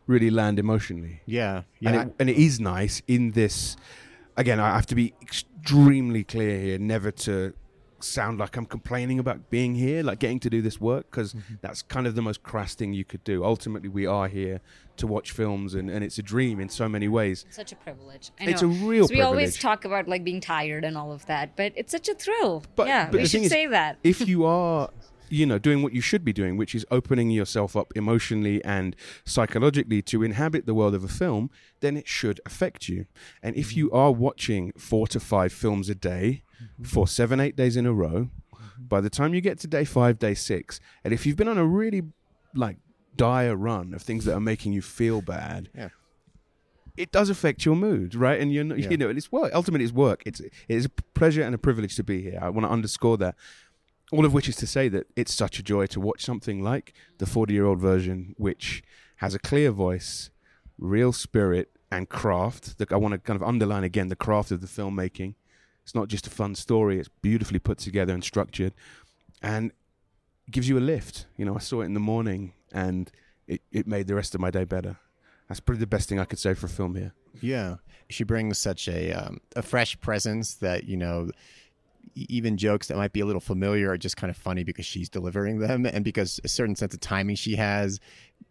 really 0.07 0.29
land 0.29 0.57
emotionally. 0.59 1.21
Yeah. 1.25 1.63
Yeah. 1.79 1.89
And, 1.91 2.09
it, 2.11 2.15
and 2.19 2.29
it 2.29 2.37
is 2.37 2.59
nice 2.59 3.01
in 3.07 3.31
this. 3.31 3.75
Again, 4.37 4.59
I 4.59 4.75
have 4.75 4.85
to 4.87 4.95
be 4.95 5.13
extremely 5.21 6.23
clear 6.23 6.59
here, 6.59 6.77
never 6.77 7.11
to 7.11 7.53
sound 7.99 8.37
like 8.37 8.55
I'm 8.55 8.67
complaining 8.67 9.17
about 9.17 9.49
being 9.49 9.73
here, 9.73 10.03
like 10.03 10.19
getting 10.19 10.39
to 10.41 10.49
do 10.51 10.61
this 10.61 10.79
work, 10.79 11.09
because 11.09 11.33
Mm-hmm. 11.33 11.55
that's 11.61 11.81
kind 11.81 12.05
of 12.05 12.13
the 12.13 12.21
most 12.21 12.43
crass 12.43 12.75
thing 12.75 12.93
you 12.93 13.03
could 13.03 13.23
do. 13.23 13.43
Ultimately, 13.43 13.89
we 13.89 14.05
are 14.05 14.27
here 14.27 14.61
to 14.97 15.07
watch 15.07 15.31
films, 15.31 15.73
and, 15.73 15.89
and 15.89 16.03
it's 16.03 16.19
a 16.19 16.21
dream 16.21 16.59
in 16.59 16.69
so 16.69 16.87
many 16.87 17.07
ways. 17.07 17.45
Such 17.49 17.71
a 17.71 17.75
privilege. 17.75 18.29
I 18.39 18.45
know. 18.45 18.51
It's 18.51 18.61
a 18.61 18.67
real 18.67 19.07
So 19.07 19.15
we 19.15 19.21
always 19.21 19.57
talk 19.57 19.83
about 19.85 20.07
like 20.07 20.23
being 20.23 20.39
tired 20.41 20.83
and 20.85 20.95
all 20.95 21.11
of 21.11 21.25
that, 21.25 21.55
but 21.55 21.73
it's 21.75 21.91
such 21.91 22.07
a 22.07 22.13
thrill. 22.13 22.63
But- 22.75 22.87
yeah, 22.87 23.05
but 23.05 23.13
we 23.13 23.23
the 23.23 23.29
thing 23.29 23.41
should 23.41 23.45
is, 23.47 23.51
say 23.51 23.65
that. 23.67 23.97
if 24.03 24.27
you 24.27 24.45
are 24.45 24.91
you 25.29 25.45
know 25.45 25.59
doing 25.59 25.81
what 25.81 25.93
you 25.93 26.01
should 26.01 26.23
be 26.23 26.33
doing 26.33 26.57
which 26.57 26.73
is 26.73 26.85
opening 26.91 27.29
yourself 27.29 27.75
up 27.75 27.91
emotionally 27.95 28.63
and 28.63 28.95
psychologically 29.25 30.01
to 30.01 30.23
inhabit 30.23 30.65
the 30.65 30.73
world 30.73 30.95
of 30.95 31.03
a 31.03 31.07
film 31.07 31.49
then 31.81 31.97
it 31.97 32.07
should 32.07 32.39
affect 32.45 32.87
you 32.87 33.05
and 33.41 33.55
if 33.55 33.69
mm-hmm. 33.69 33.79
you 33.79 33.91
are 33.91 34.11
watching 34.11 34.71
4 34.77 35.07
to 35.07 35.19
5 35.19 35.51
films 35.51 35.89
a 35.89 35.95
day 35.95 36.43
mm-hmm. 36.61 36.83
for 36.83 37.07
7 37.07 37.39
8 37.39 37.55
days 37.55 37.77
in 37.77 37.85
a 37.85 37.93
row 37.93 38.29
mm-hmm. 38.55 38.83
by 38.87 39.01
the 39.01 39.09
time 39.09 39.33
you 39.33 39.41
get 39.41 39.59
to 39.59 39.67
day 39.67 39.83
5 39.83 40.19
day 40.19 40.33
6 40.33 40.79
and 41.03 41.13
if 41.13 41.25
you've 41.25 41.37
been 41.37 41.47
on 41.47 41.57
a 41.57 41.65
really 41.65 42.03
like 42.55 42.77
dire 43.15 43.55
run 43.55 43.93
of 43.93 44.01
things 44.01 44.25
that 44.25 44.33
are 44.33 44.39
making 44.39 44.73
you 44.73 44.81
feel 44.81 45.21
bad 45.21 45.69
Yeah. 45.75 45.89
it 46.95 47.11
does 47.11 47.29
affect 47.29 47.63
your 47.63 47.75
mood, 47.75 48.15
right? 48.15 48.39
And 48.39 48.51
you're 48.51 48.63
not, 48.63 48.79
Yeah. 48.79 48.89
you 48.89 48.97
know, 48.97 49.09
it's 49.09 49.31
work. 49.31 49.53
Ultimately, 49.53 49.85
it's 49.85 49.93
work. 49.93 50.23
It's 50.25 50.39
it 50.39 50.51
is 50.67 50.85
a 50.85 50.89
pleasure 50.89 51.43
and 51.43 51.53
a 51.53 51.57
privilege 51.57 51.95
to 51.97 52.03
be 52.03 52.23
here. 52.23 52.39
I 52.41 52.49
want 52.49 52.65
to 52.65 52.71
underscore 52.71 53.17
that. 53.17 53.35
All 54.11 54.25
of 54.25 54.33
which 54.33 54.47
is 54.47 54.55
to 54.57 54.67
say 54.67 54.87
that 54.89 55.07
it's 55.15 55.33
such 55.33 55.59
a 55.59 55.63
joy 55.63 55.85
to 55.87 55.99
watch 55.99 56.23
something 56.23 56.63
like 56.63 56.93
the 57.17 57.25
40 57.25 57.53
year 57.53 57.65
old 57.65 57.79
version, 57.79 58.35
which 58.37 58.83
has 59.17 59.33
a 59.33 59.39
clear 59.39 59.71
voice, 59.71 60.29
real 60.77 61.11
spirit, 61.11 61.71
and 61.91 62.09
craft. 62.09 62.75
I 62.91 62.95
want 62.95 63.13
to 63.13 63.17
kind 63.17 63.35
of 63.35 63.47
underline 63.47 63.83
again 63.83 64.07
the 64.07 64.15
craft 64.15 64.51
of 64.51 64.61
the 64.61 64.67
filmmaking. 64.67 65.35
It's 65.83 65.95
not 65.95 66.07
just 66.07 66.27
a 66.27 66.29
fun 66.29 66.55
story; 66.55 66.99
it's 66.99 67.09
beautifully 67.21 67.59
put 67.59 67.77
together 67.77 68.13
and 68.13 68.23
structured, 68.23 68.73
and 69.41 69.71
gives 70.51 70.67
you 70.67 70.77
a 70.77 70.81
lift. 70.81 71.25
You 71.37 71.45
know, 71.45 71.55
I 71.55 71.59
saw 71.59 71.81
it 71.81 71.85
in 71.85 71.93
the 71.93 71.99
morning, 71.99 72.53
and 72.71 73.11
it, 73.47 73.61
it 73.71 73.87
made 73.87 74.07
the 74.07 74.15
rest 74.15 74.35
of 74.35 74.41
my 74.41 74.51
day 74.51 74.65
better. 74.65 74.97
That's 75.47 75.61
probably 75.61 75.79
the 75.79 75.87
best 75.87 76.09
thing 76.09 76.19
I 76.19 76.25
could 76.25 76.39
say 76.39 76.53
for 76.53 76.65
a 76.65 76.69
film 76.69 76.95
here. 76.95 77.13
Yeah, 77.41 77.75
she 78.09 78.23
brings 78.23 78.57
such 78.57 78.87
a 78.87 79.13
um, 79.13 79.39
a 79.55 79.61
fresh 79.61 79.99
presence 79.99 80.55
that 80.55 80.83
you 80.85 80.97
know, 80.97 81.31
even 82.29 82.57
jokes 82.57 82.87
that 82.87 82.97
might 82.97 83.13
be 83.13 83.19
a 83.19 83.25
little 83.25 83.41
familiar 83.41 83.91
are 83.91 83.97
just 83.97 84.17
kind 84.17 84.29
of 84.31 84.37
funny 84.37 84.63
because 84.63 84.85
she's 84.85 85.09
delivering 85.09 85.59
them, 85.59 85.85
and 85.85 86.03
because 86.03 86.39
a 86.43 86.47
certain 86.47 86.75
sense 86.75 86.93
of 86.93 86.99
timing 86.99 87.35
she 87.35 87.55
has 87.55 87.99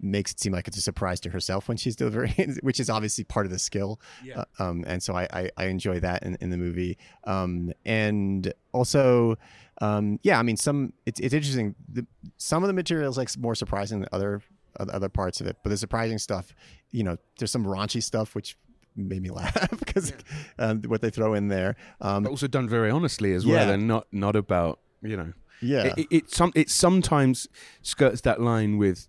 makes 0.01 0.33
it 0.33 0.41
seem 0.41 0.53
like 0.53 0.69
it's 0.69 0.77
a 0.77 0.83
surprise 0.83 1.21
to 1.21 1.31
herself 1.31 1.69
when 1.69 1.77
she's 1.77 1.97
delivering, 1.97 2.35
it, 2.37 2.59
which 2.63 2.81
is 2.81 2.91
obviously 2.91 3.25
part 3.25 3.47
of 3.47 3.53
the 3.53 3.59
skill. 3.59 4.01
Yeah. 4.23 4.45
Uh, 4.59 4.65
um, 4.65 4.85
and 4.87 5.03
so 5.03 5.15
I, 5.15 5.29
I, 5.33 5.51
I 5.57 5.65
enjoy 5.67 6.01
that 6.01 6.23
in, 6.23 6.37
in 6.41 6.51
the 6.51 6.57
movie. 6.57 6.99
Um, 7.25 7.73
and 7.85 8.53
also, 8.73 9.37
um, 9.81 10.19
yeah, 10.23 10.39
I 10.39 10.43
mean, 10.43 10.57
some 10.57 10.93
it's 11.05 11.21
it's 11.21 11.35
interesting. 11.35 11.75
The, 11.89 12.07
some 12.37 12.63
of 12.63 12.69
the 12.69 12.75
material 12.75 13.11
is 13.11 13.17
like 13.17 13.37
more 13.39 13.55
surprising 13.55 14.01
than 14.01 14.09
other 14.13 14.43
other 14.79 15.09
parts 15.09 15.41
of 15.41 15.47
it, 15.47 15.57
but 15.63 15.71
the 15.71 15.77
surprising 15.77 16.19
stuff, 16.19 16.55
you 16.91 17.03
know, 17.03 17.17
there's 17.39 17.51
some 17.51 17.65
raunchy 17.65 18.03
stuff 18.03 18.35
which 18.35 18.57
made 18.97 19.23
me 19.23 19.31
laugh 19.31 19.55
because 19.79 20.13
um, 20.59 20.83
what 20.83 21.01
they 21.01 21.11
throw 21.11 21.35
in 21.35 21.49
there. 21.49 21.77
Um, 22.01 22.23
but 22.25 22.31
also 22.31 22.47
done 22.47 22.69
very 22.69 22.91
honestly 22.91 23.33
as 23.35 23.45
well, 23.47 23.67
Yeah. 23.67 23.75
and 23.75 23.87
not 23.89 24.07
not 24.13 24.37
about 24.37 24.81
you 25.03 25.17
know. 25.17 25.33
yeah, 25.61 25.85
It, 25.85 25.99
it, 25.99 26.07
it 26.11 26.31
some 26.31 26.53
it 26.55 26.71
sometimes 26.71 27.49
skirts 27.83 28.21
that 28.23 28.41
line 28.41 28.79
with 28.79 29.09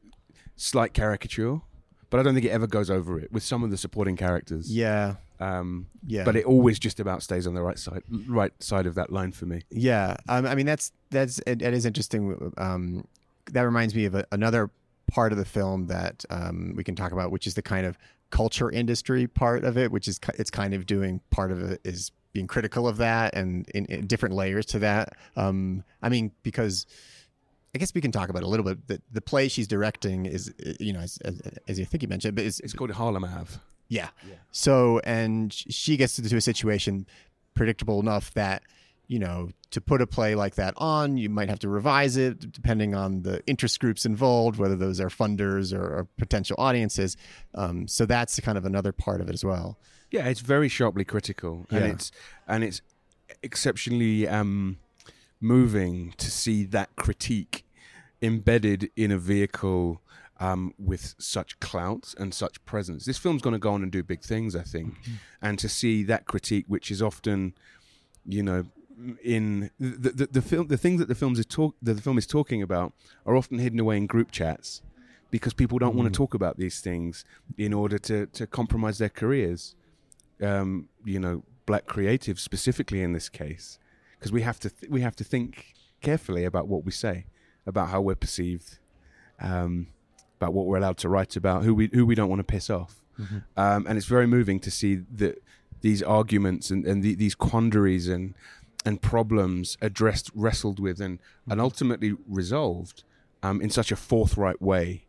slight 0.56 0.94
caricature, 0.94 1.60
but 2.10 2.20
I 2.20 2.24
don't 2.24 2.34
think 2.34 2.46
it 2.46 2.50
ever 2.52 2.68
goes 2.68 2.90
over 2.90 3.20
it 3.20 3.32
with 3.32 3.44
some 3.44 3.64
of 3.64 3.72
the 3.72 3.78
supporting 3.78 4.16
characters. 4.16 4.72
yeah, 4.76 5.16
Um, 5.40 5.88
yeah. 6.06 6.24
But 6.24 6.36
it 6.36 6.46
always 6.46 6.80
just 6.80 7.00
about 7.00 7.22
stays 7.24 7.46
on 7.48 7.54
the 7.54 7.62
right 7.62 7.78
side, 7.78 8.04
right 8.28 8.52
side 8.64 8.86
of 8.88 8.96
that 8.96 9.12
line 9.12 9.32
for 9.32 9.46
me. 9.46 9.62
Yeah, 9.70 10.16
um, 10.30 10.46
I 10.46 10.56
mean 10.56 10.66
that's 10.66 10.92
that's 11.12 11.40
it, 11.48 11.62
it 11.62 11.74
is 11.74 11.86
interesting. 11.86 12.52
Um, 12.58 13.08
that 13.52 13.62
reminds 13.62 13.96
me 13.96 14.06
of 14.06 14.16
a, 14.16 14.26
another 14.32 14.70
part 15.10 15.32
of 15.32 15.38
the 15.38 15.46
film 15.46 15.88
that 15.88 16.26
um, 16.30 16.74
we 16.76 16.84
can 16.84 16.96
talk 16.96 17.12
about, 17.14 17.32
which 17.32 17.48
is 17.48 17.54
the 17.54 17.62
kind 17.62 17.86
of 17.86 17.98
culture 18.30 18.70
industry 18.70 19.28
part 19.28 19.64
of 19.64 19.78
it, 19.78 19.92
which 19.92 20.08
is 20.08 20.20
it's 20.38 20.52
kind 20.52 20.74
of 20.74 20.86
doing 20.86 21.22
part 21.30 21.52
of 21.52 21.62
it 21.62 21.82
is 21.84 22.12
being 22.34 22.48
critical 22.48 22.88
of 22.88 22.98
that 22.98 23.34
and 23.36 23.68
in, 23.70 23.86
in 23.86 24.06
different 24.08 24.36
layers 24.36 24.66
to 24.68 24.80
that. 24.80 25.14
Um, 25.36 25.84
I 26.02 26.10
mean, 26.10 26.32
because 26.44 26.86
I 27.74 27.80
guess 27.80 27.94
we 27.94 28.02
can 28.02 28.12
talk 28.12 28.30
about 28.30 28.44
it 28.44 28.46
a 28.46 28.50
little 28.50 28.66
bit. 28.66 28.88
The, 28.88 29.02
the 29.12 29.22
play 29.22 29.48
she's 29.48 29.68
directing 29.68 30.26
is, 30.26 30.54
you 30.80 30.94
know, 30.94 31.00
as, 31.00 31.18
as, 31.24 31.42
as 31.68 31.80
you 31.80 31.86
think 31.86 32.04
you 32.04 32.10
mentioned, 32.10 32.36
but 32.36 32.46
it's, 32.46 32.60
It's 32.60 32.74
called 32.74 32.92
Harlem 32.92 33.24
Ave. 33.24 33.60
yeah. 33.88 34.10
yeah. 34.28 34.36
So, 34.52 35.00
and 35.04 35.54
she 35.54 35.98
gets 35.98 36.18
into 36.20 36.36
a 36.36 36.42
situation 36.42 37.08
predictable 37.54 38.00
enough 38.00 38.34
that, 38.34 38.64
you 39.08 39.20
know, 39.20 39.50
to 39.72 39.80
put 39.82 40.02
a 40.02 40.08
play 40.08 40.36
like 40.36 40.56
that 40.56 40.74
on, 40.78 41.18
you 41.18 41.30
might 41.30 41.50
have 41.50 41.60
to 41.60 41.70
revise 41.70 42.18
it 42.18 42.52
depending 42.52 42.94
on 42.94 43.22
the 43.24 43.42
interest 43.48 43.80
groups 43.80 44.06
involved, 44.06 44.58
whether 44.60 44.76
those 44.76 45.00
are 45.00 45.08
funders 45.10 45.74
or, 45.74 45.82
or 45.84 46.08
potential 46.18 46.56
audiences. 46.60 47.16
Um, 47.56 47.88
so 47.88 48.06
that's 48.06 48.40
kind 48.42 48.58
of 48.58 48.66
another 48.66 48.92
part 48.92 49.22
of 49.22 49.30
it 49.30 49.34
as 49.34 49.46
well. 49.46 49.78
Yeah, 50.12 50.28
it's 50.28 50.40
very 50.42 50.70
sharply 50.70 51.04
critical, 51.06 51.66
and 51.70 51.80
Yeah. 51.86 51.92
it's 51.92 52.12
and 52.48 52.64
it's 52.64 52.82
exceptionally 53.44 54.28
um, 54.28 54.78
moving 55.40 56.14
to 56.18 56.32
see 56.32 56.64
that 56.66 56.96
critique 56.96 57.66
embedded 58.22 58.90
in 58.96 59.12
a 59.12 59.18
vehicle 59.18 60.02
um, 60.40 60.74
with 60.78 61.16
such 61.18 61.60
clout 61.60 62.14
and 62.18 62.34
such 62.34 62.64
presence. 62.66 63.06
This 63.06 63.18
film's 63.18 63.42
going 63.42 63.54
to 63.54 63.60
go 63.60 63.74
on 63.74 63.84
and 63.84 63.92
do 63.92 64.04
big 64.04 64.22
things, 64.22 64.56
I 64.56 64.62
think, 64.64 64.94
and 65.42 65.58
to 65.60 65.68
see 65.70 66.04
that 66.04 66.26
critique, 66.26 66.66
which 66.68 66.92
is 66.92 67.02
often, 67.02 67.54
you 68.26 68.44
know, 68.44 68.66
in 69.24 69.70
the 69.80 70.10
the, 70.10 70.28
the 70.28 70.42
film, 70.42 70.68
the 70.68 70.78
things 70.78 71.00
that 71.00 71.08
the 71.08 71.16
films 71.16 71.40
is 71.40 71.46
talk 71.46 71.76
that 71.82 71.94
the 71.94 72.02
film 72.02 72.18
is 72.18 72.28
talking 72.28 72.62
about 72.62 72.94
are 73.26 73.36
often 73.36 73.60
hidden 73.60 73.80
away 73.80 73.98
in 73.98 74.08
group 74.08 74.32
chats 74.32 74.82
because 75.30 75.54
people 75.54 75.78
don't 75.78 75.96
want 75.96 76.12
to 76.12 76.18
talk 76.18 76.34
about 76.34 76.58
these 76.58 76.80
things 76.80 77.26
in 77.58 77.74
order 77.74 77.98
to 78.00 78.26
to 78.28 78.48
compromise 78.48 78.98
their 78.98 79.10
careers. 79.10 79.76
Um, 80.42 80.90
you 81.04 81.20
know, 81.20 81.44
black 81.66 81.86
creatives 81.86 82.40
specifically 82.40 83.02
in 83.02 83.14
this 83.14 83.30
case, 83.30 83.80
because 84.18 84.32
we 84.32 84.42
have 84.42 84.60
to 84.60 84.70
th- 84.70 84.90
we 84.90 85.02
have 85.02 85.16
to 85.18 85.24
think 85.24 85.74
carefully 86.02 86.46
about 86.46 86.68
what 86.68 86.86
we 86.86 86.92
say, 86.92 87.26
about 87.66 87.90
how 87.90 88.02
we're 88.02 88.16
perceived, 88.16 88.78
um, 89.40 89.88
about 90.40 90.54
what 90.54 90.68
we're 90.68 90.78
allowed 90.78 90.98
to 90.98 91.10
write 91.10 91.36
about, 91.36 91.64
who 91.64 91.74
we 91.74 91.90
who 91.94 92.06
we 92.06 92.16
don't 92.16 92.30
want 92.30 92.40
to 92.40 92.44
piss 92.44 92.70
off, 92.70 93.02
um, 93.58 93.86
and 93.88 93.98
it's 93.98 94.06
very 94.06 94.28
moving 94.28 94.60
to 94.60 94.72
see 94.72 94.96
that 95.12 95.42
these 95.82 96.02
arguments 96.02 96.72
and, 96.72 96.86
and 96.86 97.04
the, 97.04 97.16
these 97.16 97.36
quandaries 97.36 98.08
and 98.08 98.34
and 98.86 99.02
problems 99.02 99.78
addressed, 99.82 100.32
wrestled 100.34 100.80
with, 100.80 101.02
and 101.02 101.20
and 101.50 101.60
ultimately 101.60 102.16
resolved 102.28 103.04
um, 103.44 103.62
in 103.62 103.70
such 103.70 103.92
a 103.92 103.96
forthright 103.96 104.62
way. 104.62 105.04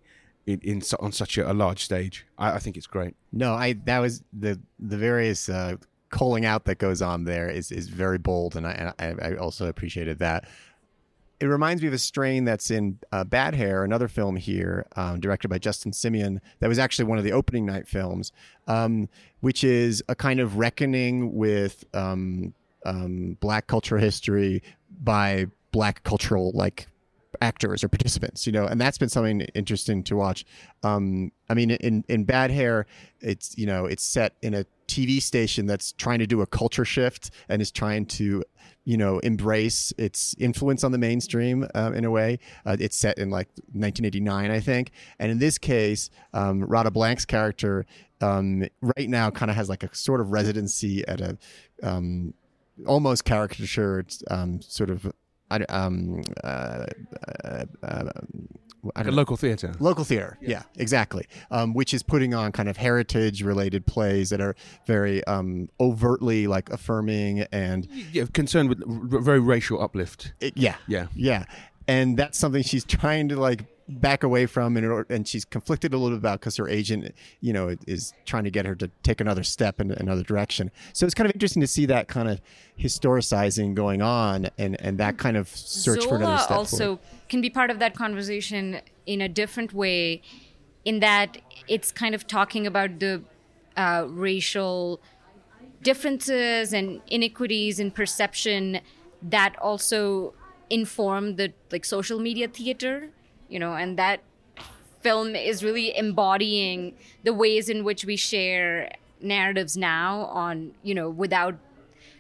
In, 0.46 0.60
in 0.60 0.82
on 0.98 1.12
such 1.12 1.36
a, 1.36 1.50
a 1.50 1.52
large 1.52 1.84
stage, 1.84 2.26
I, 2.38 2.52
I 2.52 2.58
think 2.58 2.78
it's 2.78 2.86
great. 2.86 3.14
No, 3.32 3.52
I 3.52 3.74
that 3.84 3.98
was 3.98 4.22
the 4.32 4.58
the 4.78 4.96
various 4.96 5.48
uh, 5.50 5.76
calling 6.10 6.46
out 6.46 6.64
that 6.64 6.78
goes 6.78 7.02
on 7.02 7.24
there 7.24 7.50
is 7.50 7.70
is 7.70 7.88
very 7.88 8.16
bold, 8.16 8.56
and 8.56 8.66
I 8.66 8.94
and 8.98 9.20
I, 9.20 9.28
I 9.28 9.36
also 9.36 9.66
appreciated 9.68 10.18
that. 10.20 10.48
It 11.40 11.46
reminds 11.46 11.82
me 11.82 11.88
of 11.88 11.94
a 11.94 11.98
strain 11.98 12.44
that's 12.44 12.68
in 12.70 12.98
uh, 13.12 13.22
Bad 13.22 13.54
Hair, 13.54 13.84
another 13.84 14.08
film 14.08 14.34
here, 14.34 14.86
um, 14.96 15.20
directed 15.20 15.48
by 15.48 15.58
Justin 15.58 15.92
Simien, 15.92 16.40
that 16.58 16.66
was 16.66 16.80
actually 16.80 17.04
one 17.04 17.16
of 17.18 17.22
the 17.22 17.30
opening 17.30 17.64
night 17.64 17.86
films, 17.86 18.32
um, 18.66 19.08
which 19.38 19.62
is 19.62 20.02
a 20.08 20.16
kind 20.16 20.40
of 20.40 20.56
reckoning 20.56 21.34
with 21.36 21.84
um, 21.94 22.54
um, 22.84 23.36
black 23.40 23.66
cultural 23.66 24.00
history 24.00 24.62
by 25.02 25.46
black 25.72 26.02
cultural 26.04 26.52
like 26.54 26.88
actors 27.40 27.84
or 27.84 27.88
participants, 27.88 28.46
you 28.46 28.52
know, 28.52 28.66
and 28.66 28.80
that's 28.80 28.98
been 28.98 29.08
something 29.08 29.42
interesting 29.54 30.02
to 30.04 30.16
watch. 30.16 30.44
Um, 30.82 31.32
I 31.48 31.54
mean, 31.54 31.70
in 31.70 32.04
in 32.08 32.24
Bad 32.24 32.50
Hair, 32.50 32.86
it's 33.20 33.56
you 33.56 33.66
know 33.66 33.86
it's 33.86 34.04
set 34.04 34.34
in 34.42 34.54
a 34.54 34.64
TV 34.86 35.20
station 35.20 35.66
that's 35.66 35.92
trying 35.92 36.18
to 36.18 36.26
do 36.26 36.40
a 36.40 36.46
culture 36.46 36.84
shift 36.84 37.30
and 37.48 37.60
is 37.60 37.70
trying 37.70 38.06
to 38.06 38.42
you 38.84 38.96
know 38.96 39.18
embrace 39.20 39.92
its 39.98 40.34
influence 40.38 40.82
on 40.84 40.92
the 40.92 40.98
mainstream 40.98 41.66
uh, 41.74 41.92
in 41.94 42.04
a 42.04 42.10
way. 42.10 42.38
Uh, 42.64 42.76
it's 42.78 42.96
set 42.96 43.18
in 43.18 43.30
like 43.30 43.48
1989, 43.72 44.50
I 44.50 44.60
think, 44.60 44.90
and 45.18 45.30
in 45.30 45.38
this 45.38 45.58
case, 45.58 46.10
um, 46.32 46.64
Radha 46.64 46.90
Blank's 46.90 47.24
character 47.24 47.86
um, 48.20 48.64
right 48.80 49.08
now 49.08 49.30
kind 49.30 49.50
of 49.50 49.56
has 49.56 49.68
like 49.68 49.82
a 49.82 49.94
sort 49.94 50.20
of 50.20 50.30
residency 50.30 51.06
at 51.06 51.20
a 51.20 51.38
um, 51.82 52.34
almost 52.86 53.24
caricatured 53.24 54.12
um, 54.30 54.60
sort 54.62 54.90
of 54.90 55.10
I, 55.50 55.60
um, 55.70 56.22
uh, 56.44 56.84
uh, 57.44 57.64
uh, 57.82 58.04
Like 58.94 59.06
a 59.06 59.10
local 59.10 59.36
theatre. 59.36 59.72
Local 59.80 60.04
theater, 60.04 60.36
yeah, 60.42 60.62
exactly. 60.76 61.24
Um, 61.50 61.72
which 61.74 61.94
is 61.94 62.02
putting 62.02 62.34
on 62.34 62.52
kind 62.52 62.68
of 62.68 62.76
heritage-related 62.76 63.86
plays 63.86 64.28
that 64.30 64.40
are 64.42 64.54
very 64.86 65.24
um, 65.24 65.68
overtly 65.80 66.46
like 66.46 66.68
affirming 66.70 67.40
and 67.50 67.88
Yeah, 68.12 68.26
concerned 68.32 68.68
with 68.68 68.82
r- 68.86 69.20
very 69.20 69.40
racial 69.40 69.80
uplift. 69.82 70.32
it, 70.40 70.54
yeah, 70.56 70.76
Yeah. 70.86 71.06
yeah, 71.14 71.44
and 71.88 72.16
that's 72.18 72.38
something 72.38 72.62
she's 72.62 72.84
trying 72.84 73.28
to 73.30 73.36
like 73.36 73.64
back 73.88 74.22
away 74.22 74.44
from, 74.44 74.76
and 74.76 75.06
and 75.08 75.26
she's 75.26 75.46
conflicted 75.46 75.94
a 75.94 75.96
little 75.96 76.16
bit 76.16 76.20
about 76.20 76.40
because 76.40 76.56
her 76.58 76.68
agent, 76.68 77.14
you 77.40 77.52
know, 77.54 77.74
is 77.86 78.12
trying 78.26 78.44
to 78.44 78.50
get 78.50 78.66
her 78.66 78.74
to 78.76 78.90
take 79.02 79.20
another 79.20 79.42
step 79.42 79.80
in 79.80 79.90
another 79.90 80.22
direction. 80.22 80.70
So 80.92 81.06
it's 81.06 81.14
kind 81.14 81.28
of 81.28 81.34
interesting 81.34 81.62
to 81.62 81.66
see 81.66 81.86
that 81.86 82.06
kind 82.06 82.28
of 82.28 82.40
historicizing 82.78 83.74
going 83.74 84.02
on, 84.02 84.48
and 84.58 84.80
and 84.80 84.98
that 84.98 85.16
kind 85.16 85.36
of 85.36 85.48
search 85.48 86.04
for 86.04 86.16
another 86.16 86.36
Zola 86.36 86.44
step. 86.44 86.56
also 86.56 86.76
forward. 86.76 86.98
can 87.30 87.40
be 87.40 87.50
part 87.50 87.70
of 87.70 87.78
that 87.78 87.94
conversation 87.94 88.80
in 89.06 89.22
a 89.22 89.28
different 89.28 89.72
way, 89.72 90.20
in 90.84 91.00
that 91.00 91.38
it's 91.66 91.90
kind 91.90 92.14
of 92.14 92.26
talking 92.26 92.66
about 92.66 93.00
the 93.00 93.22
uh, 93.78 94.04
racial 94.06 95.00
differences 95.82 96.74
and 96.74 97.00
inequities 97.06 97.80
in 97.80 97.90
perception 97.90 98.80
that 99.22 99.56
also 99.60 100.34
inform 100.70 101.36
the 101.36 101.52
like 101.70 101.84
social 101.84 102.18
media 102.18 102.48
theater, 102.48 103.10
you 103.48 103.58
know, 103.58 103.74
and 103.74 103.98
that 103.98 104.20
film 105.00 105.34
is 105.34 105.62
really 105.62 105.96
embodying 105.96 106.94
the 107.24 107.32
ways 107.32 107.68
in 107.68 107.84
which 107.84 108.04
we 108.04 108.16
share 108.16 108.90
narratives 109.20 109.76
now 109.76 110.20
on 110.26 110.72
you 110.82 110.94
know 110.94 111.08
without 111.10 111.56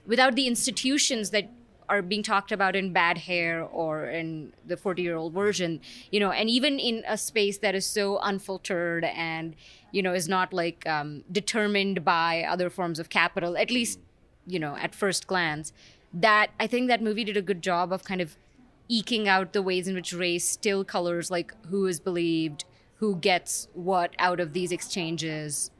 without 0.06 0.34
the 0.34 0.46
institutions 0.46 1.30
that 1.30 1.48
are 1.88 2.02
being 2.02 2.22
talked 2.22 2.52
about 2.52 2.76
in 2.76 2.92
bad 2.92 3.18
hair 3.18 3.62
or 3.62 4.04
in 4.06 4.52
the 4.66 4.76
40 4.76 5.02
year 5.02 5.16
old 5.16 5.32
version 5.32 5.80
you 6.10 6.20
know 6.20 6.30
and 6.30 6.48
even 6.50 6.78
in 6.78 7.02
a 7.06 7.16
space 7.16 7.58
that 7.58 7.74
is 7.74 7.86
so 7.86 8.18
unfiltered 8.18 9.04
and 9.04 9.54
you 9.92 10.02
know 10.02 10.12
is 10.12 10.28
not 10.28 10.52
like 10.52 10.86
um, 10.86 11.24
determined 11.30 12.04
by 12.04 12.42
other 12.42 12.68
forms 12.68 12.98
of 12.98 13.08
capital 13.08 13.56
at 13.56 13.70
least 13.70 14.00
you 14.46 14.58
know 14.58 14.76
at 14.76 14.94
first 14.94 15.26
glance 15.26 15.72
that 16.12 16.50
i 16.58 16.66
think 16.66 16.88
that 16.88 17.02
movie 17.02 17.24
did 17.24 17.36
a 17.36 17.42
good 17.42 17.62
job 17.62 17.92
of 17.92 18.04
kind 18.04 18.20
of 18.20 18.36
eking 18.88 19.28
out 19.28 19.52
the 19.52 19.60
ways 19.62 19.86
in 19.86 19.94
which 19.94 20.12
race 20.12 20.48
still 20.48 20.84
colors 20.84 21.30
like 21.30 21.52
who 21.66 21.86
is 21.86 22.00
believed 22.00 22.64
who 22.96 23.16
gets 23.16 23.68
what 23.74 24.14
out 24.18 24.40
of 24.40 24.52
these 24.54 24.72
exchanges 24.72 25.70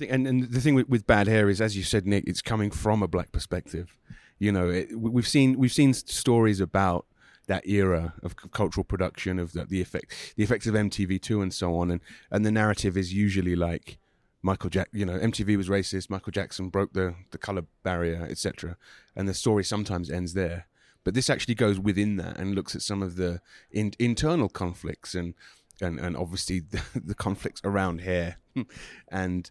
And, 0.00 0.26
and 0.26 0.50
the 0.50 0.60
thing 0.60 0.74
with, 0.76 0.88
with 0.88 1.06
bad 1.08 1.26
hair 1.26 1.48
is, 1.50 1.60
as 1.60 1.76
you 1.76 1.82
said, 1.82 2.06
Nick, 2.06 2.24
it's 2.28 2.40
coming 2.40 2.70
from 2.70 3.02
a 3.02 3.08
black 3.08 3.32
perspective. 3.32 3.96
You 4.38 4.52
know, 4.52 4.68
it, 4.68 4.96
we- 4.96 5.10
we've 5.10 5.26
seen 5.26 5.58
we've 5.58 5.72
seen 5.72 5.92
stories 5.92 6.60
about 6.60 7.04
that 7.48 7.66
era 7.66 8.14
of 8.22 8.36
cultural 8.52 8.84
production 8.84 9.38
of 9.40 9.52
the, 9.54 9.64
the 9.64 9.80
effect 9.80 10.34
the 10.36 10.44
effects 10.44 10.66
of 10.68 10.74
MTV 10.74 11.20
two 11.20 11.42
and 11.42 11.52
so 11.52 11.74
on, 11.76 11.90
and 11.90 12.00
and 12.30 12.46
the 12.46 12.52
narrative 12.52 12.96
is 12.96 13.12
usually 13.12 13.56
like 13.56 13.98
Michael 14.42 14.70
Jack. 14.70 14.88
You 14.92 15.06
know, 15.06 15.18
MTV 15.18 15.56
was 15.56 15.68
racist. 15.68 16.10
Michael 16.10 16.32
Jackson 16.32 16.68
broke 16.68 16.92
the 16.92 17.14
the 17.30 17.38
color 17.38 17.62
barrier, 17.82 18.26
etc. 18.28 18.76
And 19.16 19.28
the 19.28 19.34
story 19.34 19.64
sometimes 19.64 20.10
ends 20.10 20.34
there. 20.34 20.66
But 21.04 21.14
this 21.14 21.30
actually 21.30 21.54
goes 21.54 21.78
within 21.78 22.16
that 22.16 22.38
and 22.38 22.54
looks 22.54 22.74
at 22.74 22.82
some 22.82 23.02
of 23.02 23.16
the 23.16 23.40
in, 23.70 23.92
internal 23.98 24.48
conflicts 24.48 25.14
and 25.14 25.34
and 25.80 25.98
and 25.98 26.16
obviously 26.16 26.60
the, 26.70 26.82
the 26.94 27.14
conflicts 27.14 27.60
around 27.64 28.00
hair 28.02 28.38
and 29.08 29.50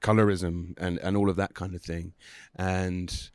colorism 0.00 0.74
and 0.78 0.98
and 0.98 1.16
all 1.16 1.28
of 1.30 1.36
that 1.36 1.54
kind 1.54 1.74
of 1.74 1.82
thing. 1.82 2.14
And 2.56 3.30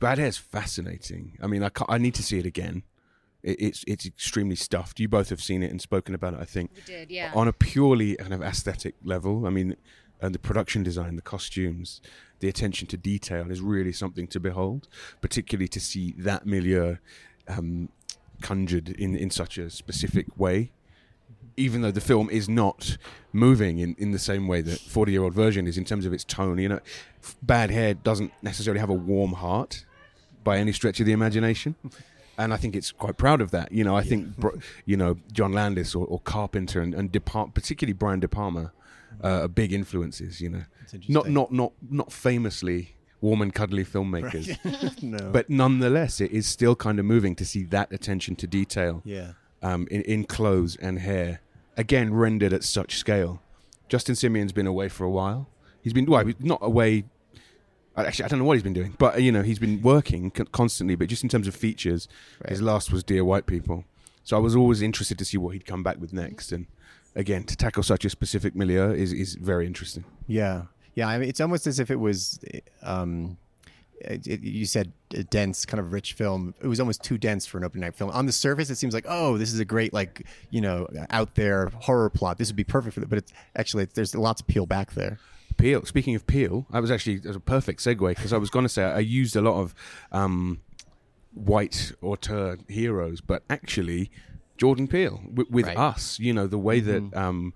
bad 0.00 0.18
hair 0.18 0.28
is 0.28 0.38
fascinating. 0.38 1.38
I 1.42 1.46
mean, 1.46 1.62
I 1.62 1.70
I 1.88 1.98
need 1.98 2.14
to 2.14 2.22
see 2.22 2.38
it 2.38 2.46
again. 2.46 2.82
It, 3.42 3.60
it's 3.60 3.84
it's 3.86 4.06
extremely 4.06 4.56
stuffed. 4.56 5.00
You 5.00 5.08
both 5.08 5.30
have 5.30 5.42
seen 5.42 5.62
it 5.62 5.70
and 5.70 5.80
spoken 5.80 6.14
about 6.14 6.34
it. 6.34 6.40
I 6.40 6.44
think 6.44 6.72
we 6.74 6.82
did 6.82 7.10
yeah 7.10 7.32
on 7.34 7.48
a 7.48 7.52
purely 7.52 8.16
kind 8.16 8.34
of 8.34 8.42
aesthetic 8.42 8.96
level. 9.02 9.46
I 9.46 9.50
mean, 9.50 9.76
and 10.20 10.34
the 10.34 10.38
production 10.38 10.82
design, 10.82 11.16
the 11.16 11.22
costumes, 11.22 12.00
the 12.40 12.48
attention 12.48 12.86
to 12.88 12.96
detail 12.96 13.50
is 13.50 13.60
really 13.60 13.92
something 13.92 14.26
to 14.28 14.40
behold. 14.40 14.88
Particularly 15.20 15.68
to 15.68 15.80
see 15.80 16.14
that 16.18 16.46
milieu 16.46 16.96
um, 17.48 17.88
conjured 18.40 18.88
in 18.90 19.16
in 19.16 19.30
such 19.30 19.58
a 19.58 19.70
specific 19.70 20.26
way. 20.38 20.72
Even 21.58 21.80
though 21.80 21.90
the 21.90 22.02
film 22.02 22.28
is 22.28 22.50
not 22.50 22.98
moving 23.32 23.78
in, 23.78 23.94
in 23.98 24.10
the 24.10 24.18
same 24.18 24.46
way 24.46 24.60
that 24.60 24.78
40 24.78 25.12
year 25.12 25.22
old 25.22 25.32
version 25.32 25.66
is 25.66 25.78
in 25.78 25.84
terms 25.84 26.04
of 26.04 26.12
its 26.12 26.22
tone, 26.22 26.58
you 26.58 26.68
know, 26.68 26.80
Bad 27.42 27.70
Hair 27.70 27.94
doesn't 27.94 28.32
necessarily 28.42 28.80
have 28.80 28.90
a 28.90 28.94
warm 28.94 29.32
heart 29.32 29.86
by 30.44 30.58
any 30.58 30.72
stretch 30.72 31.00
of 31.00 31.06
the 31.06 31.12
imagination. 31.12 31.74
And 32.38 32.52
I 32.52 32.58
think 32.58 32.76
it's 32.76 32.92
quite 32.92 33.16
proud 33.16 33.40
of 33.40 33.50
that. 33.52 33.72
You 33.72 33.82
know, 33.82 33.96
I 33.96 34.02
think, 34.02 34.34
you 34.84 34.94
know, 34.94 35.16
John 35.32 35.54
Landis 35.54 35.94
or, 35.94 36.04
or 36.04 36.20
Carpenter 36.20 36.82
and, 36.82 36.92
and 36.92 37.10
particularly 37.10 37.94
Brian 37.94 38.20
De 38.20 38.28
Palma 38.28 38.72
uh, 39.22 39.48
big 39.48 39.72
influences, 39.72 40.40
you 40.40 40.48
know. 40.50 40.64
Not, 41.08 41.28
not, 41.28 41.52
not, 41.52 41.72
not 41.90 42.12
famously 42.12 42.94
warm 43.20 43.42
and 43.42 43.52
cuddly 43.52 43.84
filmmakers, 43.84 45.02
no, 45.02 45.30
but 45.32 45.48
nonetheless, 45.50 46.20
it 46.20 46.30
is 46.30 46.46
still 46.46 46.76
kind 46.76 46.98
of 46.98 47.04
moving 47.04 47.34
to 47.36 47.44
see 47.44 47.64
that 47.64 47.90
attention 47.92 48.36
to 48.36 48.46
detail 48.46 49.02
yeah, 49.04 49.32
um, 49.62 49.88
in, 49.90 50.02
in 50.02 50.24
clothes 50.24 50.76
and 50.76 51.00
hair, 51.00 51.40
again 51.76 52.14
rendered 52.14 52.52
at 52.52 52.62
such 52.62 52.96
scale. 52.96 53.42
Justin 53.88 54.14
Simien's 54.14 54.52
been 54.52 54.66
away 54.66 54.88
for 54.88 55.04
a 55.04 55.10
while. 55.10 55.48
He's 55.82 55.92
been 55.92 56.06
well, 56.06 56.24
not 56.40 56.58
away. 56.62 57.04
uh, 57.96 58.02
Actually, 58.02 58.24
I 58.26 58.28
don't 58.28 58.38
know 58.40 58.44
what 58.44 58.54
he's 58.54 58.62
been 58.62 58.72
doing, 58.72 58.94
but 58.98 59.14
uh, 59.14 59.18
you 59.18 59.32
know, 59.32 59.42
he's 59.42 59.58
been 59.58 59.80
working 59.82 60.30
con- 60.30 60.48
constantly. 60.52 60.94
But 60.96 61.08
just 61.08 61.22
in 61.22 61.28
terms 61.28 61.48
of 61.48 61.54
features, 61.54 62.08
his 62.48 62.60
last 62.60 62.92
was 62.92 63.02
Dear 63.02 63.24
White 63.24 63.46
People. 63.46 63.84
So 64.24 64.36
I 64.36 64.40
was 64.40 64.56
always 64.56 64.82
interested 64.82 65.18
to 65.18 65.24
see 65.24 65.38
what 65.38 65.50
he'd 65.50 65.66
come 65.66 65.84
back 65.84 65.98
with 66.00 66.12
next. 66.12 66.50
And 66.50 66.66
again, 67.16 67.42
to 67.44 67.56
tackle 67.56 67.82
such 67.82 68.04
a 68.04 68.10
specific 68.10 68.54
milieu 68.54 68.92
is 68.92 69.12
is 69.12 69.34
very 69.34 69.66
interesting. 69.66 70.04
Yeah, 70.28 70.66
yeah. 70.94 71.08
I 71.08 71.18
mean, 71.18 71.28
it's 71.28 71.40
almost 71.40 71.66
as 71.66 71.80
if 71.80 71.90
it 71.90 71.96
was. 71.96 72.38
Um, 72.82 73.36
it, 74.00 74.26
it- 74.26 74.42
you 74.42 74.66
said 74.66 74.92
a 75.14 75.24
dense, 75.24 75.64
kind 75.64 75.80
of 75.80 75.92
rich 75.92 76.12
film. 76.12 76.54
It 76.62 76.66
was 76.68 76.78
almost 76.80 77.02
too 77.02 77.16
dense 77.18 77.46
for 77.46 77.56
an 77.58 77.64
open 77.64 77.80
night 77.80 77.94
film. 77.94 78.10
On 78.10 78.26
the 78.26 78.32
surface, 78.32 78.68
it 78.70 78.76
seems 78.76 78.92
like, 78.92 79.06
oh, 79.08 79.38
this 79.38 79.52
is 79.54 79.58
a 79.60 79.64
great, 79.64 79.92
like, 79.94 80.26
you 80.50 80.60
know, 80.60 80.86
out 81.10 81.34
there 81.34 81.68
horror 81.80 82.10
plot. 82.10 82.36
This 82.36 82.48
would 82.48 82.56
be 82.56 82.64
perfect 82.64 82.94
for 82.94 83.00
it. 83.02 83.08
But 83.08 83.18
it's 83.18 83.32
actually 83.56 83.86
there's 83.86 84.14
lots 84.14 84.40
of 84.42 84.46
peel 84.46 84.66
back 84.66 84.92
there. 84.92 85.18
Peel. 85.56 85.86
Speaking 85.86 86.14
of 86.14 86.26
Peel, 86.26 86.66
I 86.70 86.80
was 86.80 86.90
actually 86.90 87.20
was 87.20 87.36
a 87.36 87.40
perfect 87.40 87.80
segue 87.80 88.06
because 88.10 88.34
I 88.34 88.36
was 88.36 88.50
going 88.50 88.64
to 88.64 88.68
say 88.68 88.82
I 88.84 88.98
used 88.98 89.34
a 89.34 89.40
lot 89.40 89.58
of 89.58 89.74
um, 90.12 90.60
white 91.32 91.92
auteur 92.02 92.58
heroes, 92.68 93.20
but 93.22 93.42
actually 93.48 94.10
Jordan 94.56 94.88
Peele 94.88 95.20
with, 95.32 95.50
with 95.50 95.66
Right. 95.66 95.76
us. 95.76 96.18
You 96.18 96.32
know 96.32 96.46
the 96.46 96.58
way 96.58 96.80
that 96.80 97.14
um, 97.16 97.54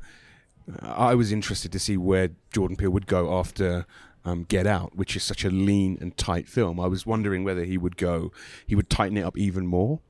I 0.83 1.15
was 1.15 1.33
interested 1.33 1.73
to 1.73 1.79
see 1.79 1.97
where 1.97 2.31
Jordan 2.53 2.77
Peele 2.77 2.91
would 2.91 3.07
go 3.07 3.39
after. 3.39 3.87
Um, 4.23 4.45
Get 4.45 4.67
Out, 4.67 4.95
which 4.97 5.17
is 5.17 5.23
such 5.23 5.47
a 5.47 5.51
lean 5.51 5.97
and 5.99 6.15
tight 6.15 6.47
film, 6.47 6.79
I 6.79 6.87
was 6.89 7.07
wondering 7.07 7.43
whether 7.43 7.65
he 7.65 7.79
would 7.79 7.97
go, 7.97 8.33
he 8.67 8.75
would 8.75 8.91
tighten 8.91 9.17
it 9.17 9.23
up 9.23 9.39
even 9.39 9.67
more, 9.67 10.01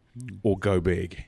or 0.43 0.59
go 0.59 0.81
big, 0.81 1.27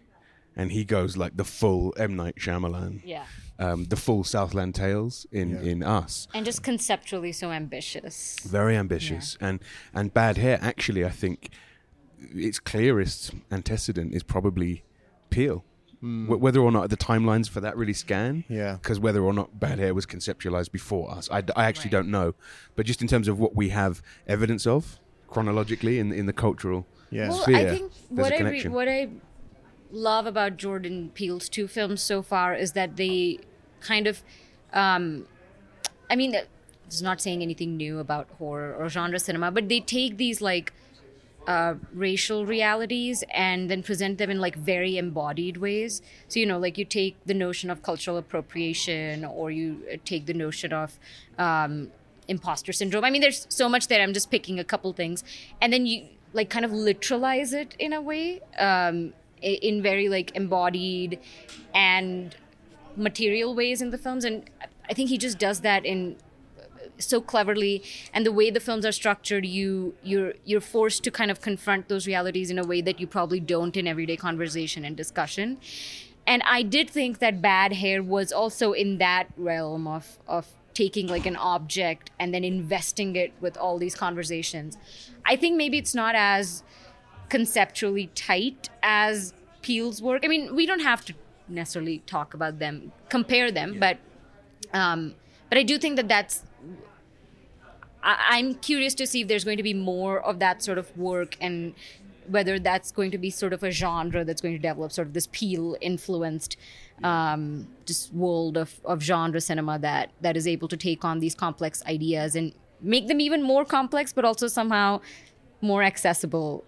and 0.56 0.72
he 0.72 0.84
goes 0.84 1.16
like 1.16 1.36
the 1.36 1.44
full 1.44 1.94
M 1.96 2.16
Night 2.16 2.34
Shyamalan, 2.40 3.00
yeah 3.04 3.26
um, 3.60 3.84
the 3.84 3.94
full 3.94 4.24
Southland 4.24 4.74
Tales 4.74 5.26
in 5.30 5.50
Yeah. 5.50 5.60
in 5.70 5.82
Us, 5.84 6.26
and 6.34 6.44
just 6.44 6.64
conceptually 6.64 7.30
so 7.30 7.52
ambitious 7.52 8.40
very 8.40 8.76
ambitious 8.76 9.38
and 9.40 9.60
and 9.94 10.12
bad 10.12 10.36
hair 10.38 10.58
actually 10.60 11.04
i 11.04 11.10
think 11.10 11.50
its 12.34 12.58
clearest 12.58 13.30
antecedent 13.52 14.12
is 14.12 14.24
probably 14.24 14.82
Peele 15.32 15.64
Wh- 16.00 16.40
whether 16.44 16.60
or 16.60 16.72
not 16.72 16.90
the 16.90 16.96
timelines 16.96 17.48
for 17.48 17.60
that 17.60 17.76
really 17.76 17.92
scan 18.04 18.44
Yeah. 18.48 18.72
because 18.80 18.98
whether 19.06 19.22
or 19.28 19.32
not 19.32 19.60
bad 19.60 19.78
hair 19.78 19.92
was 19.94 20.04
conceptualized 20.14 20.72
before 20.72 21.06
us 21.16 21.28
i, 21.30 21.40
d- 21.40 21.52
I 21.56 21.64
actually 21.70 21.90
Right. 21.90 22.02
don't 22.02 22.10
know 22.18 22.28
but 22.76 22.86
just 22.86 23.00
in 23.02 23.08
terms 23.08 23.28
of 23.28 23.38
what 23.38 23.52
we 23.60 23.66
have 23.80 24.02
evidence 24.26 24.66
of 24.66 24.98
chronologically 25.28 25.98
in 26.02 26.12
in 26.20 26.26
the 26.26 26.32
cultural 26.46 26.80
Yeah. 27.10 27.28
Well, 27.28 27.38
sphere 27.42 27.56
I 27.56 27.64
think 27.74 27.92
there's 28.10 28.30
what 28.30 28.32
a 28.32 28.44
I 28.46 28.50
re- 28.50 28.68
what 28.78 28.88
I 28.88 29.00
love 30.10 30.24
about 30.26 30.56
Jordan 30.64 31.10
Peele's 31.14 31.48
two 31.56 31.66
films 31.76 32.00
so 32.12 32.22
far 32.22 32.48
is 32.64 32.72
that 32.72 32.96
they 32.96 33.38
kind 33.90 34.06
of, 34.06 34.22
um, 34.72 35.26
I 36.10 36.16
mean, 36.16 36.34
it's 36.86 37.02
not 37.02 37.20
saying 37.20 37.42
anything 37.42 37.76
new 37.76 37.98
about 37.98 38.26
horror 38.38 38.74
or 38.78 38.88
genre 38.88 39.18
cinema, 39.18 39.50
but 39.50 39.68
they 39.68 39.80
take 39.80 40.16
these 40.16 40.40
like 40.40 40.72
uh, 41.46 41.74
racial 41.92 42.46
realities 42.46 43.24
and 43.30 43.70
then 43.70 43.82
present 43.82 44.18
them 44.18 44.30
in 44.30 44.40
like 44.40 44.56
very 44.56 44.96
embodied 44.96 45.56
ways. 45.56 46.02
So, 46.28 46.38
you 46.40 46.46
know, 46.46 46.58
like 46.58 46.78
you 46.78 46.84
take 46.84 47.16
the 47.26 47.34
notion 47.34 47.70
of 47.70 47.82
cultural 47.82 48.16
appropriation 48.16 49.24
or 49.24 49.50
you 49.50 49.82
uh, 49.92 49.96
take 50.04 50.26
the 50.26 50.34
notion 50.34 50.72
of 50.72 50.98
um, 51.38 51.90
imposter 52.28 52.72
syndrome. 52.72 53.04
I 53.04 53.10
mean, 53.10 53.22
there's 53.22 53.46
so 53.48 53.68
much 53.68 53.88
there. 53.88 54.00
I'm 54.00 54.12
just 54.12 54.30
picking 54.30 54.58
a 54.58 54.64
couple 54.64 54.92
things. 54.92 55.24
And 55.60 55.72
then 55.72 55.86
you 55.86 56.06
like 56.32 56.48
kind 56.48 56.64
of 56.64 56.70
literalize 56.70 57.52
it 57.52 57.74
in 57.78 57.92
a 57.92 58.00
way 58.00 58.40
um, 58.58 59.12
in 59.40 59.82
very 59.82 60.08
like 60.08 60.34
embodied 60.34 61.18
and 61.74 62.36
material 62.96 63.54
ways 63.54 63.82
in 63.82 63.90
the 63.90 63.98
films. 63.98 64.24
And 64.24 64.48
I 64.88 64.94
think 64.94 65.08
he 65.08 65.18
just 65.18 65.38
does 65.38 65.60
that 65.60 65.84
in 65.84 66.16
so 67.02 67.20
cleverly 67.20 67.82
and 68.12 68.24
the 68.24 68.32
way 68.32 68.50
the 68.50 68.60
films 68.60 68.84
are 68.86 68.92
structured 68.92 69.44
you 69.46 69.94
you're 70.02 70.34
you're 70.44 70.60
forced 70.60 71.02
to 71.04 71.10
kind 71.10 71.30
of 71.30 71.40
confront 71.40 71.88
those 71.88 72.06
realities 72.06 72.50
in 72.50 72.58
a 72.58 72.64
way 72.64 72.80
that 72.80 73.00
you 73.00 73.06
probably 73.06 73.40
don't 73.40 73.76
in 73.76 73.86
everyday 73.86 74.16
conversation 74.16 74.84
and 74.84 74.96
discussion. 74.96 75.58
And 76.26 76.42
i 76.46 76.62
did 76.62 76.88
think 76.88 77.18
that 77.18 77.42
bad 77.42 77.72
hair 77.74 78.02
was 78.02 78.32
also 78.32 78.72
in 78.72 78.98
that 78.98 79.26
realm 79.36 79.86
of 79.86 80.18
of 80.26 80.46
taking 80.74 81.06
like 81.06 81.26
an 81.26 81.36
object 81.36 82.10
and 82.18 82.32
then 82.32 82.44
investing 82.44 83.14
it 83.14 83.30
with 83.42 83.58
all 83.58 83.76
these 83.78 83.94
conversations. 83.94 84.78
I 85.26 85.36
think 85.36 85.58
maybe 85.58 85.76
it's 85.76 85.94
not 85.94 86.14
as 86.14 86.62
conceptually 87.28 88.06
tight 88.14 88.70
as 88.82 89.34
Peele's 89.60 90.00
work. 90.00 90.24
I 90.24 90.28
mean 90.28 90.54
we 90.56 90.64
don't 90.66 90.80
have 90.80 91.04
to 91.06 91.14
necessarily 91.48 91.98
talk 92.06 92.34
about 92.34 92.58
them 92.58 92.92
compare 93.08 93.50
them 93.50 93.74
yeah. 93.74 93.80
but 94.72 94.78
um 94.78 95.14
but 95.48 95.58
i 95.58 95.62
do 95.62 95.78
think 95.78 95.96
that 95.96 96.08
that's 96.08 96.42
I- 98.02 98.38
am 98.38 98.54
curious 98.54 98.94
to 98.96 99.06
see 99.06 99.22
if 99.22 99.28
there's 99.28 99.44
going 99.44 99.56
to 99.56 99.62
be 99.62 99.74
more 99.74 100.20
of 100.20 100.38
that 100.40 100.62
sort 100.62 100.78
of 100.78 100.96
work 100.96 101.36
and 101.40 101.74
whether 102.28 102.58
that's 102.58 102.92
going 102.92 103.10
to 103.10 103.18
be 103.18 103.30
sort 103.30 103.52
of 103.52 103.62
a 103.62 103.70
genre 103.70 104.24
that's 104.24 104.40
going 104.40 104.54
to 104.54 104.58
develop 104.58 104.92
sort 104.92 105.08
of 105.08 105.14
this 105.14 105.28
Peele 105.32 105.76
influenced 105.80 106.56
um, 107.02 107.66
just 107.84 108.12
world 108.12 108.56
of, 108.56 108.80
of 108.84 109.02
genre 109.02 109.40
cinema 109.40 109.78
that 109.80 110.10
that 110.20 110.36
is 110.36 110.46
able 110.46 110.68
to 110.68 110.76
take 110.76 111.04
on 111.04 111.20
these 111.20 111.34
complex 111.34 111.82
ideas 111.86 112.36
and 112.36 112.52
make 112.80 113.08
them 113.08 113.20
even 113.20 113.42
more 113.42 113.64
complex 113.64 114.12
but 114.12 114.24
also 114.24 114.46
somehow 114.46 115.00
more 115.60 115.82
accessible. 115.82 116.64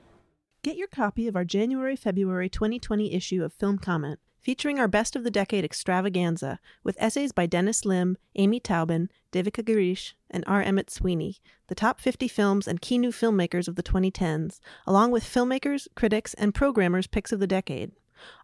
Get 0.62 0.76
your 0.76 0.88
copy 0.88 1.28
of 1.28 1.36
our 1.36 1.44
January 1.44 1.96
February 1.96 2.48
2020 2.48 3.12
issue 3.12 3.44
of 3.44 3.52
Film 3.52 3.78
Comment 3.78 4.18
featuring 4.44 4.78
our 4.78 4.87
Best 4.87 5.16
of 5.16 5.24
the 5.24 5.30
Decade 5.30 5.64
extravaganza 5.64 6.61
with 6.83 6.98
essays 7.00 7.33
by 7.33 7.46
Dennis 7.46 7.87
Lim, 7.87 8.18
Amy 8.37 8.61
Taubin, 8.61 9.09
Devika 9.33 9.64
Girish, 9.64 10.12
and 10.30 10.44
R. 10.46 10.62
Emmett 10.62 10.90
Sweeney, 10.90 11.38
the 11.68 11.74
top 11.74 11.98
50 11.98 12.28
films 12.28 12.68
and 12.68 12.83
key 12.83 12.98
new 12.98 13.11
filmmakers 13.11 13.68
of 13.68 13.76
the 13.76 13.83
2010s, 13.83 14.61
along 14.87 15.12
with 15.12 15.24
filmmakers, 15.24 15.88
critics, 15.94 16.35
and 16.35 16.54
programmers' 16.54 17.07
picks 17.07 17.33
of 17.33 17.40
the 17.40 17.46
decade. 17.46 17.92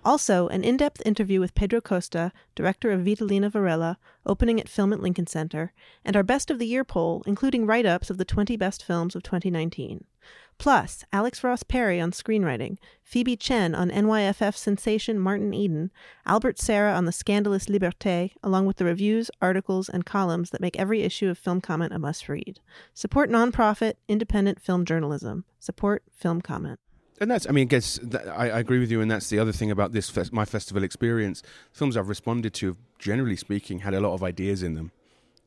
Also, 0.05 0.49
an 0.49 0.65
in 0.65 0.77
depth 0.77 1.03
interview 1.05 1.41
with 1.41 1.55
Pedro 1.55 1.81
Costa, 1.81 2.33
director 2.55 2.91
of 2.91 3.01
Vitalina 3.01 3.51
Varela, 3.51 3.99
opening 4.27 4.61
at 4.61 4.69
Film 4.69 4.93
at 4.93 5.01
Lincoln 5.01 5.27
Center, 5.27 5.73
and 6.05 6.17
our 6.17 6.23
Best 6.23 6.51
of 6.51 6.59
the 6.59 6.67
Year 6.67 6.85
poll, 6.85 7.23
including 7.27 7.67
write 7.67 7.87
ups 7.87 8.11
of 8.11 8.19
the 8.19 8.25
20 8.25 8.57
best 8.57 8.85
films 8.85 9.15
of 9.15 9.23
2019. 9.23 10.05
Plus, 10.61 11.07
Alex 11.11 11.43
Ross 11.43 11.63
Perry 11.63 11.99
on 11.99 12.11
screenwriting, 12.11 12.77
Phoebe 13.03 13.35
Chen 13.35 13.75
on 13.75 13.91
NYFF 13.91 14.55
sensation 14.55 15.19
Martin 15.19 15.55
Eden, 15.55 15.91
Albert 16.27 16.59
Serra 16.59 16.93
on 16.93 17.07
the 17.07 17.13
scandalous 17.13 17.65
Liberté, 17.65 18.33
along 18.43 18.67
with 18.67 18.77
the 18.77 18.85
reviews, 18.85 19.31
articles, 19.41 19.89
and 19.89 20.05
columns 20.05 20.51
that 20.51 20.61
make 20.61 20.79
every 20.79 21.01
issue 21.01 21.31
of 21.31 21.39
Film 21.39 21.63
Comment 21.63 21.95
a 21.95 21.99
must 21.99 22.29
read. 22.29 22.61
Support 22.93 23.31
nonprofit, 23.31 23.95
independent 24.07 24.61
film 24.61 24.85
journalism. 24.85 25.47
Support 25.61 26.03
Film 26.11 26.43
Comment. 26.43 26.79
And 27.21 27.31
that's, 27.31 27.47
I 27.47 27.53
mean, 27.53 27.63
I 27.63 27.67
guess 27.67 27.99
that, 28.03 28.29
I, 28.29 28.49
I, 28.49 28.59
agree 28.61 28.79
with 28.79 28.91
you, 28.91 29.03
and 29.03 29.11
that's 29.11 29.29
the 29.29 29.39
other 29.39 29.53
thing 29.53 29.71
about 29.71 29.93
this 29.93 30.09
fest, 30.09 30.33
my 30.33 30.47
festival 30.47 30.83
experience. 30.83 31.43
Films 31.71 31.95
I've 31.95 32.09
responded 32.09 32.55
to, 32.55 32.79
generally 32.99 33.37
speaking, 33.37 33.81
had 33.81 33.93
a 33.93 34.01
lot 34.01 34.15
of 34.15 34.23
ideas 34.23 34.63
in 34.63 34.75
them 34.75 34.91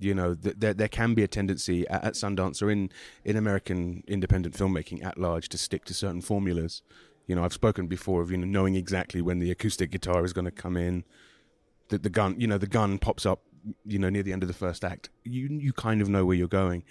you 0.04 0.14
know, 0.14 0.36
th- 0.36 0.56
there 0.58 0.74
there 0.74 0.88
can 0.88 1.14
be 1.14 1.24
a 1.24 1.28
tendency 1.28 1.88
at, 1.88 2.04
at 2.04 2.14
Sundance 2.14 2.62
or 2.62 2.70
in 2.70 2.90
in 3.24 3.36
American 3.36 4.04
independent 4.08 4.56
filmmaking 4.56 5.04
at 5.04 5.18
large 5.18 5.50
to 5.50 5.58
stick 5.58 5.86
to 5.86 5.94
certain 5.94 6.22
formulas. 6.22 6.82
You 7.28 7.36
know, 7.36 7.44
I've 7.44 7.54
spoken 7.54 7.88
before 7.88 8.22
of 8.22 8.32
you 8.32 8.38
know 8.38 8.46
knowing 8.46 8.76
exactly 8.76 9.22
when 9.22 9.40
the 9.40 9.52
acoustic 9.52 9.92
guitar 9.92 10.26
is 10.26 10.34
going 10.34 10.46
to 10.46 10.52
come 10.52 10.78
in, 10.78 11.04
that 11.90 12.04
the 12.04 12.10
gun, 12.10 12.40
you 12.40 12.48
know, 12.48 12.58
the 12.58 12.68
gun 12.68 12.98
pops 12.98 13.26
up, 13.26 13.42
you 13.86 14.00
know, 14.00 14.10
near 14.10 14.24
the 14.24 14.34
end 14.34 14.44
of 14.44 14.48
the 14.48 14.54
first 14.54 14.84
act. 14.84 15.10
You 15.24 15.48
you 15.48 15.74
kind 15.74 16.02
of 16.02 16.10
know 16.10 16.26
where 16.26 16.36
you're 16.36 16.48
going. 16.48 16.84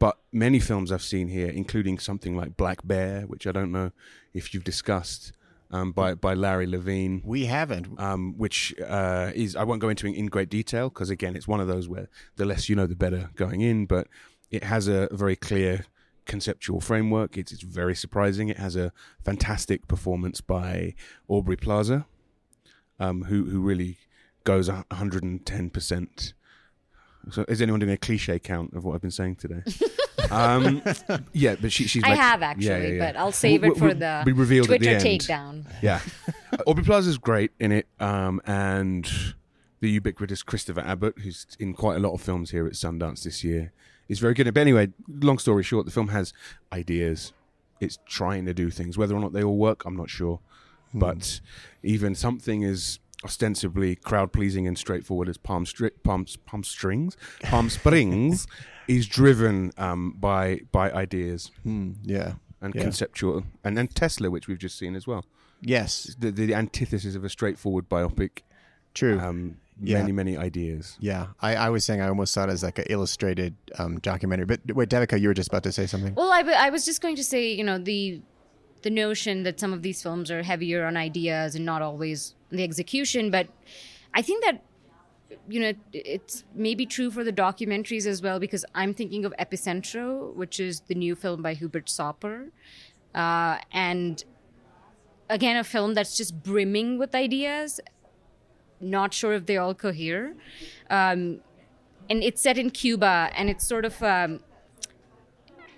But 0.00 0.18
many 0.32 0.58
films 0.58 0.90
I've 0.90 1.02
seen 1.02 1.28
here, 1.28 1.48
including 1.48 2.00
something 2.00 2.34
like 2.34 2.56
Black 2.56 2.78
Bear, 2.84 3.22
which 3.22 3.46
I 3.46 3.52
don't 3.52 3.70
know 3.70 3.92
if 4.34 4.52
you've 4.52 4.64
discussed, 4.64 5.32
um, 5.70 5.92
by 5.92 6.14
by 6.14 6.34
Larry 6.34 6.66
Levine. 6.66 7.22
We 7.24 7.44
haven't. 7.44 8.00
Um, 8.00 8.34
which 8.36 8.74
uh, 8.80 9.30
is 9.34 9.54
I 9.54 9.62
won't 9.62 9.80
go 9.80 9.88
into 9.88 10.06
in 10.06 10.26
great 10.26 10.48
detail 10.48 10.88
because 10.88 11.10
again, 11.10 11.36
it's 11.36 11.46
one 11.46 11.60
of 11.60 11.68
those 11.68 11.88
where 11.88 12.08
the 12.36 12.44
less 12.44 12.68
you 12.68 12.74
know, 12.74 12.86
the 12.86 12.96
better 12.96 13.30
going 13.36 13.60
in. 13.60 13.86
But 13.86 14.08
it 14.50 14.64
has 14.64 14.88
a 14.88 15.08
very 15.12 15.36
clear 15.36 15.84
conceptual 16.26 16.80
framework. 16.80 17.36
It's, 17.36 17.52
it's 17.52 17.62
very 17.62 17.94
surprising. 17.94 18.48
It 18.48 18.58
has 18.58 18.76
a 18.76 18.92
fantastic 19.24 19.86
performance 19.86 20.40
by 20.40 20.94
Aubrey 21.28 21.56
Plaza, 21.56 22.06
um, 22.98 23.24
who 23.24 23.44
who 23.44 23.60
really 23.60 23.98
goes 24.44 24.68
110 24.68 25.70
percent. 25.70 26.32
So, 27.30 27.44
is 27.48 27.60
anyone 27.60 27.80
doing 27.80 27.92
a 27.92 27.96
cliche 27.96 28.38
count 28.38 28.72
of 28.74 28.84
what 28.84 28.94
I've 28.94 29.02
been 29.02 29.10
saying 29.10 29.36
today? 29.36 29.62
Um, 30.30 30.82
yeah, 31.32 31.56
but 31.60 31.72
she, 31.72 31.86
she's. 31.86 32.04
I 32.04 32.10
like, 32.10 32.18
have 32.18 32.42
actually, 32.42 32.66
yeah, 32.66 32.78
yeah, 32.78 32.88
yeah. 32.88 33.12
but 33.12 33.18
I'll 33.18 33.32
save 33.32 33.64
it 33.64 33.76
for 33.76 33.92
the 33.92 34.22
be 34.24 34.32
revealed 34.32 34.68
Twitter 34.68 34.90
at 34.90 35.00
the 35.00 35.08
end. 35.08 35.20
takedown. 35.20 35.64
Yeah, 35.82 36.00
Aubrey 36.66 36.84
Plaza 36.84 37.10
is 37.10 37.18
great 37.18 37.50
in 37.58 37.72
it, 37.72 37.88
um, 37.98 38.40
and 38.46 39.10
the 39.80 39.90
ubiquitous 39.90 40.42
Christopher 40.42 40.80
Abbott, 40.80 41.18
who's 41.18 41.46
in 41.58 41.74
quite 41.74 41.96
a 41.96 41.98
lot 41.98 42.12
of 42.12 42.20
films 42.20 42.50
here 42.50 42.66
at 42.66 42.74
Sundance 42.74 43.24
this 43.24 43.42
year, 43.42 43.72
is 44.08 44.18
very 44.18 44.34
good. 44.34 44.52
But 44.52 44.60
anyway, 44.60 44.88
long 45.08 45.38
story 45.38 45.62
short, 45.62 45.86
the 45.86 45.92
film 45.92 46.08
has 46.08 46.32
ideas. 46.72 47.32
It's 47.80 47.98
trying 48.06 48.44
to 48.46 48.54
do 48.54 48.70
things. 48.70 48.98
Whether 48.98 49.14
or 49.14 49.20
not 49.20 49.32
they 49.32 49.42
all 49.42 49.56
work, 49.56 49.84
I'm 49.84 49.96
not 49.96 50.10
sure. 50.10 50.40
Hmm. 50.92 50.98
But 50.98 51.40
even 51.82 52.14
something 52.14 52.62
as 52.62 53.00
ostensibly 53.24 53.96
crowd 53.96 54.32
pleasing 54.32 54.66
and 54.66 54.78
straightforward 54.78 55.28
as 55.28 55.36
Palm, 55.36 55.64
Stri- 55.64 55.90
Palm, 56.02 56.26
Palm 56.46 56.64
Strings, 56.64 57.16
Palm 57.42 57.68
Springs, 57.68 58.46
is 58.88 59.06
driven 59.06 59.72
um, 59.78 60.12
by 60.18 60.60
by 60.72 60.90
ideas. 60.92 61.50
Hmm, 61.62 61.92
yeah, 62.02 62.34
and 62.60 62.74
yeah. 62.74 62.82
conceptual, 62.82 63.44
and 63.64 63.76
then 63.76 63.88
Tesla, 63.88 64.30
which 64.30 64.48
we've 64.48 64.58
just 64.58 64.78
seen 64.78 64.94
as 64.94 65.06
well. 65.06 65.24
Yes, 65.60 66.16
the, 66.18 66.30
the 66.30 66.54
antithesis 66.54 67.14
of 67.14 67.24
a 67.24 67.28
straightforward 67.28 67.88
biopic. 67.88 68.40
True. 68.94 69.20
Um, 69.20 69.58
yeah. 69.82 70.00
Many, 70.00 70.12
many 70.12 70.36
ideas. 70.36 70.96
Yeah, 71.00 71.28
I, 71.40 71.56
I 71.56 71.68
was 71.70 71.86
saying 71.86 72.02
I 72.02 72.08
almost 72.08 72.34
saw 72.34 72.44
it 72.44 72.50
as 72.50 72.62
like 72.62 72.78
an 72.78 72.84
illustrated 72.90 73.56
um, 73.78 73.98
documentary. 74.00 74.44
But 74.44 74.60
wait, 74.74 74.90
Devika, 74.90 75.18
you 75.18 75.28
were 75.28 75.34
just 75.34 75.48
about 75.48 75.62
to 75.62 75.72
say 75.72 75.86
something. 75.86 76.14
Well, 76.14 76.30
I, 76.30 76.40
I 76.40 76.70
was 76.70 76.84
just 76.84 77.00
going 77.00 77.16
to 77.16 77.24
say, 77.24 77.52
you 77.52 77.64
know, 77.64 77.78
the 77.78 78.20
the 78.82 78.90
notion 78.90 79.42
that 79.42 79.60
some 79.60 79.72
of 79.72 79.82
these 79.82 80.02
films 80.02 80.30
are 80.30 80.42
heavier 80.42 80.84
on 80.84 80.96
ideas 80.96 81.54
and 81.54 81.64
not 81.64 81.82
always 81.82 82.34
the 82.50 82.62
execution, 82.62 83.30
but 83.30 83.48
I 84.14 84.22
think 84.22 84.44
that 84.44 84.62
you 85.48 85.60
know, 85.60 85.72
it's 85.92 86.44
maybe 86.54 86.86
true 86.86 87.10
for 87.10 87.24
the 87.24 87.32
documentaries 87.32 88.06
as 88.06 88.22
well 88.22 88.38
because 88.38 88.64
I'm 88.74 88.94
thinking 88.94 89.24
of 89.24 89.34
Epicentro, 89.38 90.34
which 90.34 90.60
is 90.60 90.80
the 90.80 90.94
new 90.94 91.14
film 91.14 91.42
by 91.42 91.54
Hubert 91.54 91.86
Sauper, 91.86 92.50
uh, 93.14 93.58
and 93.72 94.22
again 95.28 95.56
a 95.56 95.64
film 95.64 95.94
that's 95.94 96.16
just 96.16 96.42
brimming 96.42 96.98
with 96.98 97.14
ideas. 97.14 97.80
Not 98.80 99.12
sure 99.12 99.34
if 99.34 99.46
they 99.46 99.56
all 99.56 99.74
cohere, 99.74 100.34
um, 100.88 101.40
and 102.08 102.22
it's 102.22 102.42
set 102.42 102.58
in 102.58 102.70
Cuba, 102.70 103.30
and 103.34 103.50
it's 103.50 103.66
sort 103.66 103.84
of 103.84 104.02
um, 104.02 104.40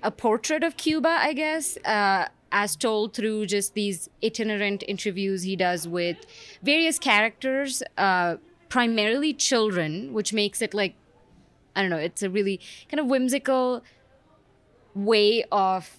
a 0.02 0.10
portrait 0.10 0.62
of 0.62 0.76
Cuba, 0.76 1.08
I 1.20 1.32
guess. 1.32 1.76
Uh, 1.78 2.28
as 2.52 2.76
told 2.76 3.14
through 3.14 3.46
just 3.46 3.74
these 3.74 4.08
itinerant 4.22 4.84
interviews 4.86 5.42
he 5.42 5.56
does 5.56 5.88
with 5.88 6.18
various 6.62 6.98
characters, 6.98 7.82
uh, 7.96 8.36
primarily 8.68 9.32
children, 9.32 10.12
which 10.12 10.32
makes 10.32 10.62
it 10.62 10.74
like, 10.74 10.94
I 11.74 11.80
don't 11.80 11.90
know, 11.90 11.96
it's 11.96 12.22
a 12.22 12.30
really 12.30 12.60
kind 12.90 13.00
of 13.00 13.06
whimsical 13.06 13.82
way 14.94 15.44
of 15.50 15.98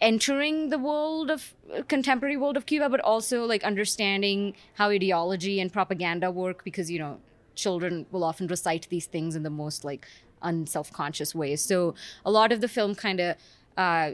entering 0.00 0.70
the 0.70 0.78
world 0.78 1.30
of 1.30 1.54
contemporary 1.88 2.36
world 2.36 2.56
of 2.56 2.64
Cuba, 2.66 2.88
but 2.88 3.00
also 3.00 3.44
like 3.44 3.64
understanding 3.64 4.54
how 4.74 4.88
ideology 4.88 5.60
and 5.60 5.72
propaganda 5.72 6.30
work 6.30 6.64
because, 6.64 6.90
you 6.90 6.98
know, 6.98 7.18
children 7.54 8.06
will 8.10 8.24
often 8.24 8.46
recite 8.46 8.86
these 8.88 9.06
things 9.06 9.36
in 9.36 9.42
the 9.42 9.50
most 9.50 9.84
like 9.84 10.06
unself-conscious 10.42 11.34
ways. 11.34 11.60
So 11.60 11.94
a 12.24 12.30
lot 12.30 12.52
of 12.52 12.60
the 12.60 12.68
film 12.68 12.94
kind 12.94 13.20
of 13.20 13.36
uh, 13.76 14.12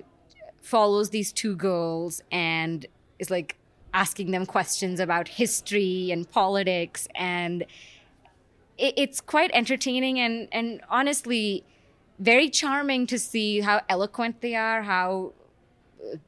follows 0.67 1.11
these 1.11 1.33
two 1.33 1.55
girls 1.55 2.21
and 2.33 2.87
is 3.21 3.31
like 3.31 3.57
asking 3.95 4.33
them 4.33 4.45
questions 4.45 4.99
about 4.99 5.29
history 5.29 6.11
and 6.11 6.29
politics 6.29 7.07
and 7.15 7.63
it, 8.77 8.93
it's 8.97 9.21
quite 9.21 9.49
entertaining 9.55 10.19
and 10.19 10.49
and 10.51 10.81
honestly 10.91 11.65
very 12.19 12.51
charming 12.51 13.07
to 13.07 13.17
see 13.17 13.61
how 13.61 13.81
eloquent 13.89 14.41
they 14.41 14.57
are 14.57 14.83
how 14.83 15.33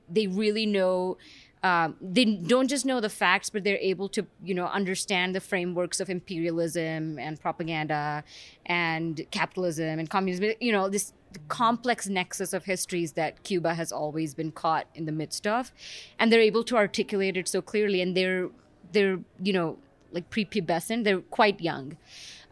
they 0.09 0.29
really 0.29 0.67
know 0.67 1.17
um, 1.65 1.97
they 2.01 2.25
don't 2.25 2.69
just 2.69 2.87
know 2.87 3.01
the 3.01 3.09
facts, 3.09 3.51
but 3.51 3.65
they're 3.65 3.79
able 3.79 4.09
to, 4.11 4.25
you 4.45 4.55
know, 4.55 4.67
understand 4.67 5.35
the 5.35 5.41
frameworks 5.41 5.99
of 5.99 6.09
imperialism 6.09 7.19
and 7.19 7.41
propaganda 7.41 8.23
and 8.67 9.27
capitalism 9.33 9.99
and 9.99 10.09
communism. 10.09 10.53
You 10.61 10.71
know, 10.71 10.89
this 10.89 11.13
complex 11.49 12.09
nexus 12.09 12.53
of 12.53 12.65
histories 12.65 13.13
that 13.13 13.43
Cuba 13.43 13.75
has 13.75 13.93
always 13.93 14.35
been 14.35 14.53
caught 14.53 14.87
in 14.95 15.07
the 15.07 15.13
midst 15.13 15.47
of, 15.47 15.73
and 16.19 16.33
they're 16.33 16.41
able 16.41 16.65
to 16.65 16.77
articulate 16.77 17.37
it 17.37 17.49
so 17.49 17.63
clearly. 17.63 18.01
And 18.01 18.17
they're 18.17 18.51
they're 18.93 19.21
you 19.43 19.53
know 19.53 19.79
like 20.13 20.31
prepubescent. 20.31 21.05
They're 21.05 21.21
quite 21.21 21.61
young, 21.61 21.97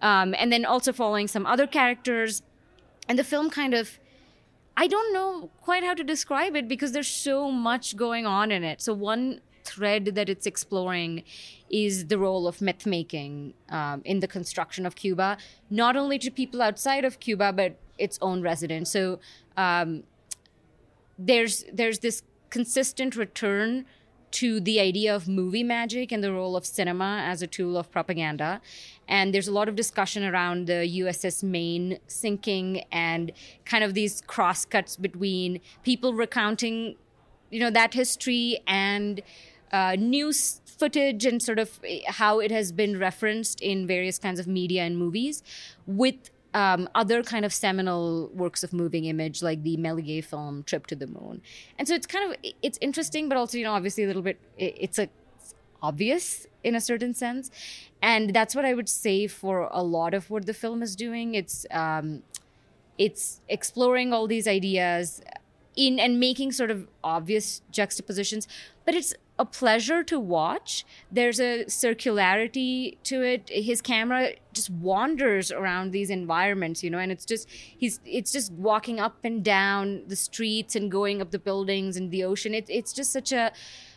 um, 0.02 0.34
and 0.38 0.52
then 0.52 0.64
also 0.64 0.92
following 0.92 1.28
some 1.28 1.46
other 1.46 1.66
characters, 1.66 2.42
and 3.08 3.18
the 3.18 3.24
film 3.24 3.50
kind 3.50 3.74
of 3.74 3.98
I 4.76 4.86
don't 4.86 5.12
know 5.12 5.50
quite 5.62 5.84
how 5.84 5.94
to 5.94 6.04
describe 6.04 6.54
it 6.54 6.68
because 6.68 6.92
there's 6.92 7.08
so 7.08 7.50
much 7.50 7.96
going 7.96 8.26
on 8.26 8.50
in 8.50 8.62
it. 8.62 8.82
So 8.82 8.92
one 8.92 9.40
thread 9.64 10.14
that 10.14 10.28
it's 10.28 10.46
exploring 10.46 11.24
is 11.70 12.06
the 12.06 12.18
role 12.18 12.46
of 12.46 12.60
myth 12.60 12.86
making 12.86 13.54
um, 13.70 14.02
in 14.04 14.20
the 14.20 14.28
construction 14.28 14.86
of 14.86 14.94
Cuba, 14.94 15.38
not 15.70 15.96
only 15.96 16.18
to 16.18 16.30
people 16.30 16.62
outside 16.62 17.04
of 17.04 17.18
Cuba 17.20 17.52
but 17.52 17.76
its 17.98 18.18
own 18.22 18.42
residents. 18.42 18.90
So 18.90 19.18
um, 19.56 20.04
there's 21.18 21.64
there's 21.72 22.00
this 22.00 22.22
consistent 22.50 23.16
return 23.16 23.86
to 24.32 24.60
the 24.60 24.80
idea 24.80 25.14
of 25.14 25.28
movie 25.28 25.62
magic 25.62 26.12
and 26.12 26.22
the 26.22 26.32
role 26.32 26.56
of 26.56 26.66
cinema 26.66 27.22
as 27.24 27.42
a 27.42 27.46
tool 27.46 27.76
of 27.76 27.90
propaganda. 27.90 28.60
And 29.08 29.32
there's 29.32 29.48
a 29.48 29.52
lot 29.52 29.68
of 29.68 29.76
discussion 29.76 30.24
around 30.24 30.66
the 30.66 30.84
USS 31.00 31.42
Maine 31.42 31.98
sinking 32.06 32.84
and 32.92 33.32
kind 33.64 33.82
of 33.82 33.94
these 33.94 34.22
crosscuts 34.26 34.96
between 34.96 35.60
people 35.84 36.12
recounting, 36.12 36.96
you 37.50 37.60
know, 37.60 37.70
that 37.70 37.94
history 37.94 38.58
and 38.66 39.22
uh, 39.72 39.96
news 39.98 40.60
footage 40.66 41.24
and 41.24 41.42
sort 41.42 41.58
of 41.58 41.80
how 42.06 42.38
it 42.38 42.50
has 42.50 42.72
been 42.72 42.98
referenced 42.98 43.60
in 43.60 43.86
various 43.86 44.18
kinds 44.18 44.38
of 44.38 44.46
media 44.46 44.82
and 44.82 44.98
movies 44.98 45.42
with 45.86 46.30
um, 46.56 46.88
other 46.94 47.22
kind 47.22 47.44
of 47.44 47.52
seminal 47.52 48.30
works 48.32 48.64
of 48.64 48.72
moving 48.72 49.04
image 49.04 49.42
like 49.42 49.62
the 49.62 49.76
Méliès 49.76 50.24
film 50.24 50.62
Trip 50.62 50.86
to 50.86 50.96
the 50.96 51.06
Moon. 51.06 51.42
And 51.78 51.86
so 51.86 51.94
it's 51.94 52.06
kind 52.06 52.32
of 52.32 52.52
it's 52.62 52.78
interesting, 52.80 53.28
but 53.28 53.36
also 53.36 53.58
you 53.58 53.64
know 53.64 53.74
obviously 53.74 54.04
a 54.04 54.06
little 54.06 54.22
bit 54.22 54.40
it's 54.56 54.98
a 54.98 55.10
it's 55.36 55.54
obvious 55.82 56.46
in 56.64 56.74
a 56.74 56.80
certain 56.80 57.12
sense, 57.12 57.50
and 58.00 58.34
that's 58.34 58.54
what 58.54 58.64
I 58.64 58.72
would 58.72 58.88
say 58.88 59.26
for 59.26 59.68
a 59.70 59.82
lot 59.82 60.14
of 60.14 60.30
what 60.30 60.46
the 60.46 60.54
film 60.54 60.82
is 60.82 60.96
doing. 60.96 61.34
It's 61.34 61.66
um, 61.70 62.22
it's 62.96 63.42
exploring 63.50 64.14
all 64.14 64.26
these 64.26 64.48
ideas 64.48 65.20
in 65.76 65.98
and 65.98 66.18
making 66.18 66.52
sort 66.52 66.70
of 66.70 66.88
obvious 67.04 67.60
juxtapositions, 67.70 68.48
but 68.86 68.94
it's 68.94 69.12
a 69.38 69.44
pleasure 69.44 70.02
to 70.02 70.18
watch. 70.18 70.84
There's 71.10 71.38
a 71.40 71.64
circularity 71.66 72.96
to 73.04 73.22
it. 73.22 73.50
His 73.50 73.82
camera 73.82 74.32
just 74.52 74.70
wanders 74.70 75.52
around 75.52 75.90
these 75.90 76.08
environments, 76.08 76.82
you 76.82 76.90
know, 76.90 76.98
and 76.98 77.12
it's 77.12 77.26
just 77.26 77.48
he's 77.50 78.00
it's 78.04 78.32
just 78.32 78.50
walking 78.52 78.98
up 78.98 79.18
and 79.24 79.44
down 79.44 80.02
the 80.06 80.16
streets 80.16 80.74
and 80.74 80.90
going 80.90 81.20
up 81.20 81.30
the 81.30 81.38
buildings 81.38 81.96
and 81.96 82.10
the 82.10 82.24
ocean. 82.24 82.54
It, 82.54 82.66
it's 82.68 82.92
just 82.92 83.12
such 83.12 83.32
a. 83.32 83.52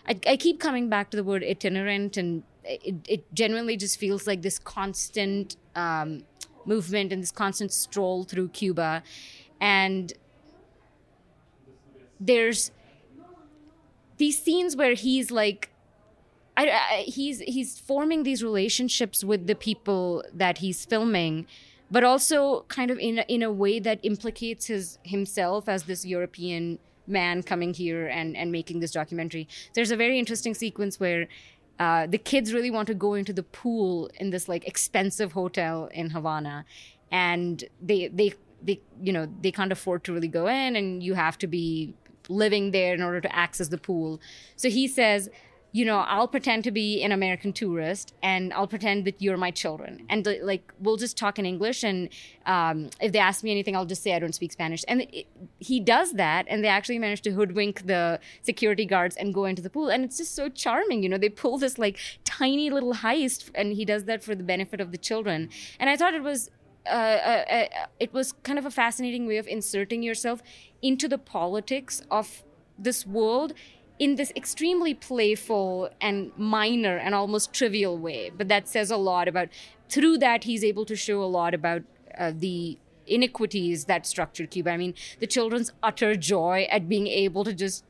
I, 0.08 0.20
I 0.28 0.38
keep 0.38 0.60
coming 0.60 0.90
back 0.90 1.10
to 1.12 1.18
the 1.18 1.24
word 1.24 1.44
itinerant, 1.44 2.18
and 2.18 2.44
it, 2.66 2.96
it 3.08 3.34
genuinely 3.34 3.78
just 3.78 3.98
feels 3.98 4.28
like 4.28 4.42
this 4.42 4.60
constant 4.60 5.56
um, 5.76 6.24
movement 6.66 7.14
and 7.14 7.22
this 7.24 7.32
constant 7.32 7.72
stroll 7.72 8.26
through 8.26 8.50
Cuba, 8.50 9.04
and 9.62 10.12
there's 12.20 12.72
these 14.20 14.42
scenes 14.42 14.76
where 14.76 14.94
he's 14.94 15.32
like 15.32 15.72
I, 16.56 16.70
I, 16.70 17.04
he's 17.08 17.40
he's 17.40 17.80
forming 17.80 18.24
these 18.24 18.44
relationships 18.44 19.24
with 19.24 19.48
the 19.48 19.56
people 19.56 20.24
that 20.34 20.60
he's 20.60 20.86
filming 20.86 21.48
but 21.92 22.04
also 22.04 22.66
kind 22.68 22.92
of 22.92 23.00
in 23.00 23.20
a, 23.20 23.26
in 23.28 23.42
a 23.42 23.52
way 23.52 23.80
that 23.80 24.00
implicates 24.04 24.68
his 24.68 25.00
himself 25.04 25.68
as 25.68 25.84
this 25.84 26.06
European 26.06 26.80
man 27.08 27.42
coming 27.42 27.74
here 27.74 28.08
and 28.08 28.38
and 28.38 28.52
making 28.52 28.80
this 28.80 28.92
documentary. 28.92 29.48
There's 29.74 29.92
a 29.92 29.98
very 29.98 30.20
interesting 30.20 30.54
sequence 30.54 31.00
where 31.00 31.28
uh, 31.80 32.08
the 32.08 32.18
kids 32.18 32.54
really 32.54 32.70
want 32.70 32.88
to 32.88 32.94
go 32.94 33.14
into 33.14 33.34
the 33.34 33.44
pool 33.44 34.10
in 34.16 34.30
this 34.30 34.48
like 34.48 34.68
expensive 34.68 35.32
hotel 35.32 35.90
in 35.94 36.12
Havana, 36.12 36.66
and 37.12 37.64
they 37.82 38.08
they 38.10 38.34
they 38.62 38.82
you 39.02 39.14
know 39.14 39.28
they 39.42 39.52
can't 39.52 39.72
afford 39.72 40.04
to 40.04 40.14
really 40.14 40.28
go 40.28 40.48
in, 40.48 40.76
and 40.76 41.02
you 41.02 41.16
have 41.16 41.38
to 41.40 41.48
be 41.48 41.96
living 42.30 42.72
there 42.72 42.94
in 42.94 43.02
order 43.02 43.20
to 43.20 43.36
access 43.36 43.68
the 43.68 43.78
pool. 43.78 44.22
So 44.56 44.70
he 44.70 44.88
says, 44.88 45.30
you 45.72 45.86
know, 45.86 46.00
I'll 46.00 46.28
pretend 46.28 46.64
to 46.64 46.72
be 46.72 47.04
an 47.04 47.12
American 47.12 47.54
tourist 47.54 48.16
and 48.24 48.52
I'll 48.54 48.68
pretend 48.68 49.06
that 49.06 49.22
you're 49.22 49.38
my 49.38 49.52
children. 49.52 50.06
And 50.10 50.28
like, 50.42 50.74
we'll 50.80 50.98
just 50.98 51.16
talk 51.16 51.38
in 51.38 51.46
English. 51.46 51.84
And 51.84 52.10
um, 52.48 52.90
if 53.00 53.12
they 53.12 53.20
ask 53.20 53.44
me 53.44 53.52
anything, 53.52 53.76
I'll 53.76 53.86
just 53.86 54.02
say 54.02 54.16
I 54.16 54.20
don't 54.20 54.34
speak 54.34 54.52
Spanish. 54.52 54.84
And 54.88 55.02
it, 55.02 55.28
he 55.60 55.80
does 55.80 56.14
that. 56.14 56.48
And 56.50 56.64
they 56.64 56.70
actually 56.70 56.98
manage 56.98 57.22
to 57.22 57.32
hoodwink 57.32 57.86
the 57.86 58.20
security 58.42 58.86
guards 58.86 59.16
and 59.16 59.32
go 59.32 59.46
into 59.46 59.62
the 59.62 59.70
pool. 59.70 59.90
And 59.90 60.04
it's 60.04 60.18
just 60.18 60.36
so 60.36 60.50
charming. 60.50 61.04
You 61.04 61.10
know, 61.10 61.20
they 61.20 61.30
pull 61.30 61.60
this 61.60 61.78
like 61.78 62.00
tiny 62.24 62.72
little 62.72 62.96
heist 62.96 63.52
and 63.54 63.74
he 63.74 63.86
does 63.86 64.06
that 64.06 64.24
for 64.24 64.34
the 64.34 64.44
benefit 64.44 64.82
of 64.82 64.92
the 64.92 64.98
children. 64.98 65.50
And 65.80 65.88
I 65.90 65.98
thought 65.98 66.16
it 66.16 66.24
was 66.24 66.50
uh, 66.86 66.90
uh, 66.90 67.46
uh, 67.52 67.88
it 68.00 68.14
was 68.14 68.32
kind 68.44 68.58
of 68.58 68.66
a 68.66 68.72
fascinating 68.72 69.28
way 69.28 69.38
of 69.38 69.48
inserting 69.48 70.02
yourself 70.02 70.42
into 70.82 71.08
the 71.08 71.18
politics 71.18 72.02
of 72.10 72.44
this 72.78 73.06
world 73.06 73.54
in 74.00 74.16
this 74.16 74.32
extremely 74.36 74.94
playful 74.94 75.90
and 76.00 76.32
minor 76.38 76.98
and 76.98 77.14
almost 77.14 77.54
trivial 77.54 77.98
way. 77.98 78.32
But 78.36 78.48
that 78.48 78.68
says 78.68 78.90
a 78.90 78.98
lot 78.98 79.28
about, 79.28 79.50
through 79.90 80.20
that, 80.20 80.46
he's 80.46 80.64
able 80.64 80.86
to 80.86 80.96
show 80.96 81.22
a 81.22 81.26
lot 81.26 81.54
about 81.54 81.84
uh, 82.18 82.32
the 82.34 82.80
iniquities 83.06 83.86
that 83.86 84.06
structure 84.06 84.46
Cuba. 84.46 84.72
I 84.72 84.78
mean, 84.78 84.94
the 85.20 85.28
children's 85.28 85.74
utter 85.84 86.16
joy 86.16 86.68
at 86.72 86.88
being 86.88 87.08
able 87.08 87.44
to 87.44 87.54
just 87.54 87.84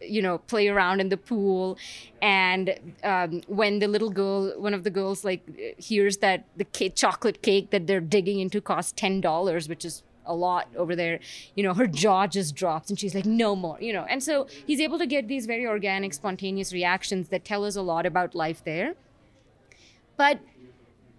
you 0.00 0.22
know 0.22 0.38
play 0.38 0.68
around 0.68 0.98
in 0.98 1.10
the 1.10 1.16
pool 1.18 1.76
and 2.22 2.78
um, 3.02 3.42
when 3.48 3.80
the 3.80 3.86
little 3.86 4.08
girl 4.08 4.58
one 4.58 4.72
of 4.72 4.82
the 4.82 4.88
girls 4.88 5.24
like 5.24 5.42
hears 5.78 6.18
that 6.18 6.44
the 6.56 6.64
cake, 6.64 6.94
chocolate 6.94 7.42
cake 7.42 7.70
that 7.70 7.86
they're 7.86 8.00
digging 8.00 8.40
into 8.40 8.62
costs 8.62 8.98
$10 8.98 9.68
which 9.68 9.84
is 9.84 10.02
a 10.26 10.34
lot 10.34 10.68
over 10.76 10.94
there. 10.96 11.20
You 11.54 11.64
know 11.64 11.74
her 11.74 11.86
jaw 11.86 12.26
just 12.26 12.54
drops 12.54 12.90
and 12.90 12.98
she's 12.98 13.14
like 13.14 13.26
no 13.26 13.54
more 13.56 13.78
you 13.80 13.92
know. 13.92 14.04
And 14.08 14.22
so 14.22 14.46
he's 14.66 14.80
able 14.80 14.98
to 14.98 15.06
get 15.06 15.28
these 15.28 15.46
very 15.46 15.66
organic 15.66 16.14
spontaneous 16.14 16.72
reactions 16.72 17.28
that 17.28 17.44
tell 17.44 17.64
us 17.64 17.76
a 17.76 17.82
lot 17.82 18.06
about 18.06 18.34
life 18.34 18.62
there. 18.64 18.94
But 20.16 20.40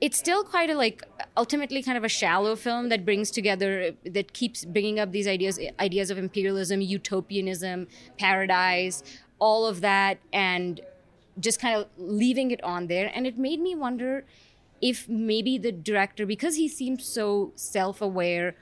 it's 0.02 0.18
still 0.18 0.44
quite 0.44 0.70
a 0.70 0.76
like 0.76 1.04
ultimately 1.38 1.82
kind 1.82 1.98
of 1.98 2.04
a 2.04 2.10
shallow 2.10 2.56
film 2.56 2.90
that 2.90 3.06
brings 3.06 3.32
together 3.32 3.92
that 4.06 4.34
keeps 4.34 4.66
bringing 4.66 5.00
up 5.00 5.12
these 5.12 5.28
ideas 5.28 5.60
ideas 5.80 6.10
of 6.10 6.18
imperialism 6.18 6.82
utopianism 6.82 7.88
paradise 8.18 9.04
all 9.40 9.66
of 9.66 9.82
that 9.82 10.18
and 10.32 10.82
just 11.40 11.60
kind 11.60 11.76
of 11.76 11.88
leaving 11.98 12.52
it 12.52 12.64
on 12.64 12.88
there. 12.88 13.12
And 13.14 13.28
it 13.28 13.38
made 13.38 13.60
me 13.60 13.76
wonder 13.76 14.26
if 14.82 15.08
maybe 15.10 15.58
the 15.58 15.72
director 15.72 16.26
because 16.26 16.56
he 16.56 16.68
seemed 16.68 17.02
so 17.02 17.52
self-aware 17.56 18.56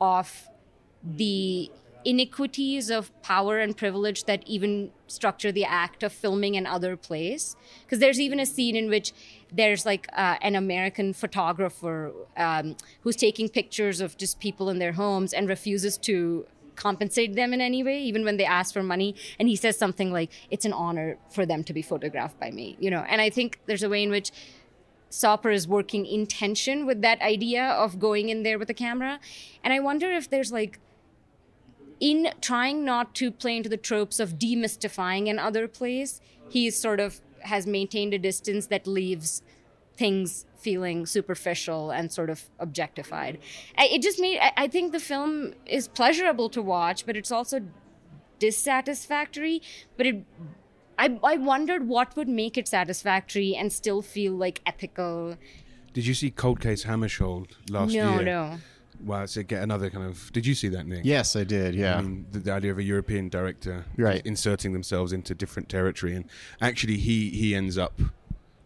of 0.00 0.48
the 1.02 1.70
iniquities 2.04 2.90
of 2.90 3.10
power 3.22 3.58
and 3.58 3.76
privilege 3.76 4.24
that 4.24 4.42
even 4.46 4.90
structure 5.06 5.50
the 5.50 5.64
act 5.64 6.02
of 6.02 6.12
filming 6.12 6.54
in 6.54 6.66
other 6.66 6.96
place. 6.96 7.56
Because 7.82 7.98
there's 7.98 8.20
even 8.20 8.38
a 8.38 8.46
scene 8.46 8.76
in 8.76 8.88
which 8.88 9.12
there's 9.52 9.86
like 9.86 10.08
uh, 10.16 10.36
an 10.42 10.56
american 10.56 11.12
photographer 11.12 12.12
um, 12.36 12.76
who's 13.02 13.14
taking 13.14 13.48
pictures 13.48 14.00
of 14.00 14.16
just 14.16 14.40
people 14.40 14.68
in 14.68 14.80
their 14.80 14.92
homes 14.92 15.32
and 15.32 15.48
refuses 15.48 15.96
to 15.96 16.44
compensate 16.74 17.36
them 17.36 17.54
in 17.54 17.60
any 17.60 17.84
way 17.84 18.02
even 18.02 18.24
when 18.24 18.36
they 18.36 18.44
ask 18.44 18.74
for 18.74 18.82
money. 18.82 19.14
And 19.38 19.48
he 19.48 19.54
says 19.54 19.78
something 19.78 20.12
like 20.12 20.30
it's 20.50 20.64
an 20.64 20.72
honor 20.72 21.18
for 21.30 21.46
them 21.46 21.62
to 21.64 21.72
be 21.72 21.82
photographed 21.82 22.38
by 22.40 22.50
me 22.50 22.76
you 22.80 22.90
know? 22.90 23.04
And 23.08 23.20
i 23.20 23.30
think 23.30 23.60
there's 23.66 23.82
a 23.82 23.88
way 23.88 24.02
in 24.02 24.10
which 24.10 24.32
Sauper 25.14 25.54
is 25.54 25.68
working 25.68 26.04
in 26.06 26.26
tension 26.26 26.86
with 26.86 27.00
that 27.02 27.22
idea 27.22 27.62
of 27.62 28.00
going 28.00 28.30
in 28.30 28.42
there 28.42 28.58
with 28.58 28.68
a 28.68 28.74
camera. 28.74 29.20
And 29.62 29.72
I 29.72 29.78
wonder 29.78 30.10
if 30.10 30.28
there's 30.28 30.50
like, 30.50 30.80
in 32.00 32.30
trying 32.40 32.84
not 32.84 33.14
to 33.14 33.30
play 33.30 33.56
into 33.56 33.68
the 33.68 33.76
tropes 33.76 34.18
of 34.18 34.40
demystifying 34.40 35.30
an 35.30 35.38
other 35.38 35.68
place, 35.68 36.20
he 36.48 36.68
sort 36.68 36.98
of 36.98 37.20
has 37.42 37.64
maintained 37.64 38.12
a 38.12 38.18
distance 38.18 38.66
that 38.66 38.88
leaves 38.88 39.42
things 39.96 40.46
feeling 40.56 41.06
superficial 41.06 41.92
and 41.92 42.10
sort 42.10 42.28
of 42.28 42.50
objectified. 42.58 43.38
It 43.78 44.02
just 44.02 44.20
made, 44.20 44.40
I 44.56 44.66
think 44.66 44.90
the 44.90 44.98
film 44.98 45.54
is 45.64 45.86
pleasurable 45.86 46.48
to 46.50 46.60
watch, 46.60 47.06
but 47.06 47.16
it's 47.16 47.30
also 47.30 47.60
dissatisfactory. 48.40 49.62
But 49.96 50.06
it 50.06 50.24
I, 50.98 51.18
I 51.22 51.36
wondered 51.36 51.88
what 51.88 52.16
would 52.16 52.28
make 52.28 52.56
it 52.56 52.68
satisfactory 52.68 53.54
and 53.54 53.72
still 53.72 54.02
feel 54.02 54.32
like 54.32 54.60
ethical. 54.66 55.36
Did 55.92 56.06
you 56.06 56.14
see 56.14 56.30
Cold 56.30 56.60
Case 56.60 56.84
Hammarskjöld 56.84 57.50
last 57.70 57.92
no, 57.92 58.14
year? 58.14 58.22
No, 58.22 58.48
no. 58.50 58.58
Well, 59.04 59.26
so 59.26 59.42
get 59.42 59.62
another 59.62 59.90
kind 59.90 60.06
of. 60.06 60.32
Did 60.32 60.46
you 60.46 60.54
see 60.54 60.68
that, 60.68 60.86
Nick? 60.86 61.04
Yes, 61.04 61.36
I 61.36 61.44
did. 61.44 61.74
Yeah. 61.74 61.98
I 61.98 62.02
mean, 62.02 62.26
the, 62.30 62.38
the 62.38 62.52
idea 62.52 62.70
of 62.70 62.78
a 62.78 62.82
European 62.82 63.28
director 63.28 63.84
Right. 63.96 64.24
inserting 64.24 64.72
themselves 64.72 65.12
into 65.12 65.34
different 65.34 65.68
territory, 65.68 66.14
and 66.14 66.24
actually, 66.60 66.96
he 66.98 67.30
he 67.30 67.54
ends 67.54 67.76
up. 67.76 68.00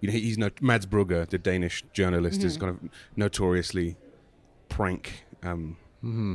You 0.01 0.09
know, 0.09 0.13
he's 0.13 0.39
no 0.39 0.51
Mads 0.61 0.87
Brugger, 0.87 1.29
the 1.29 1.39
Danish 1.39 1.83
journalist, 1.93 2.45
is 2.45 2.57
kind 2.57 2.71
of 2.71 2.91
notoriously 3.17 3.97
prank, 4.69 5.25
um, 5.43 5.77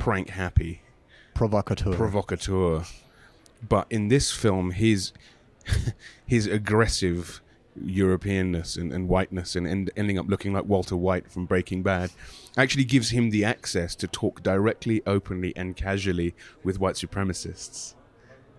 prank 0.00 0.30
happy, 0.30 0.82
Provocateur. 1.34 1.94
provocateur. 1.94 2.84
But 3.66 3.86
in 3.88 4.08
this 4.08 4.30
film, 4.32 4.72
his 4.72 5.12
his 6.26 6.46
aggressive 6.46 7.40
Europeanness 7.80 8.76
and, 8.76 8.92
and 8.92 9.08
whiteness 9.08 9.56
and, 9.56 9.66
and 9.66 9.90
ending 9.96 10.16
up 10.18 10.26
looking 10.28 10.52
like 10.52 10.64
Walter 10.64 10.96
White 10.96 11.30
from 11.30 11.44
Breaking 11.44 11.82
Bad 11.82 12.10
actually 12.56 12.84
gives 12.84 13.10
him 13.10 13.30
the 13.30 13.44
access 13.44 13.96
to 13.96 14.06
talk 14.06 14.42
directly, 14.44 15.02
openly, 15.06 15.52
and 15.56 15.74
casually 15.76 16.34
with 16.62 16.78
white 16.78 16.94
supremacists. 16.94 17.94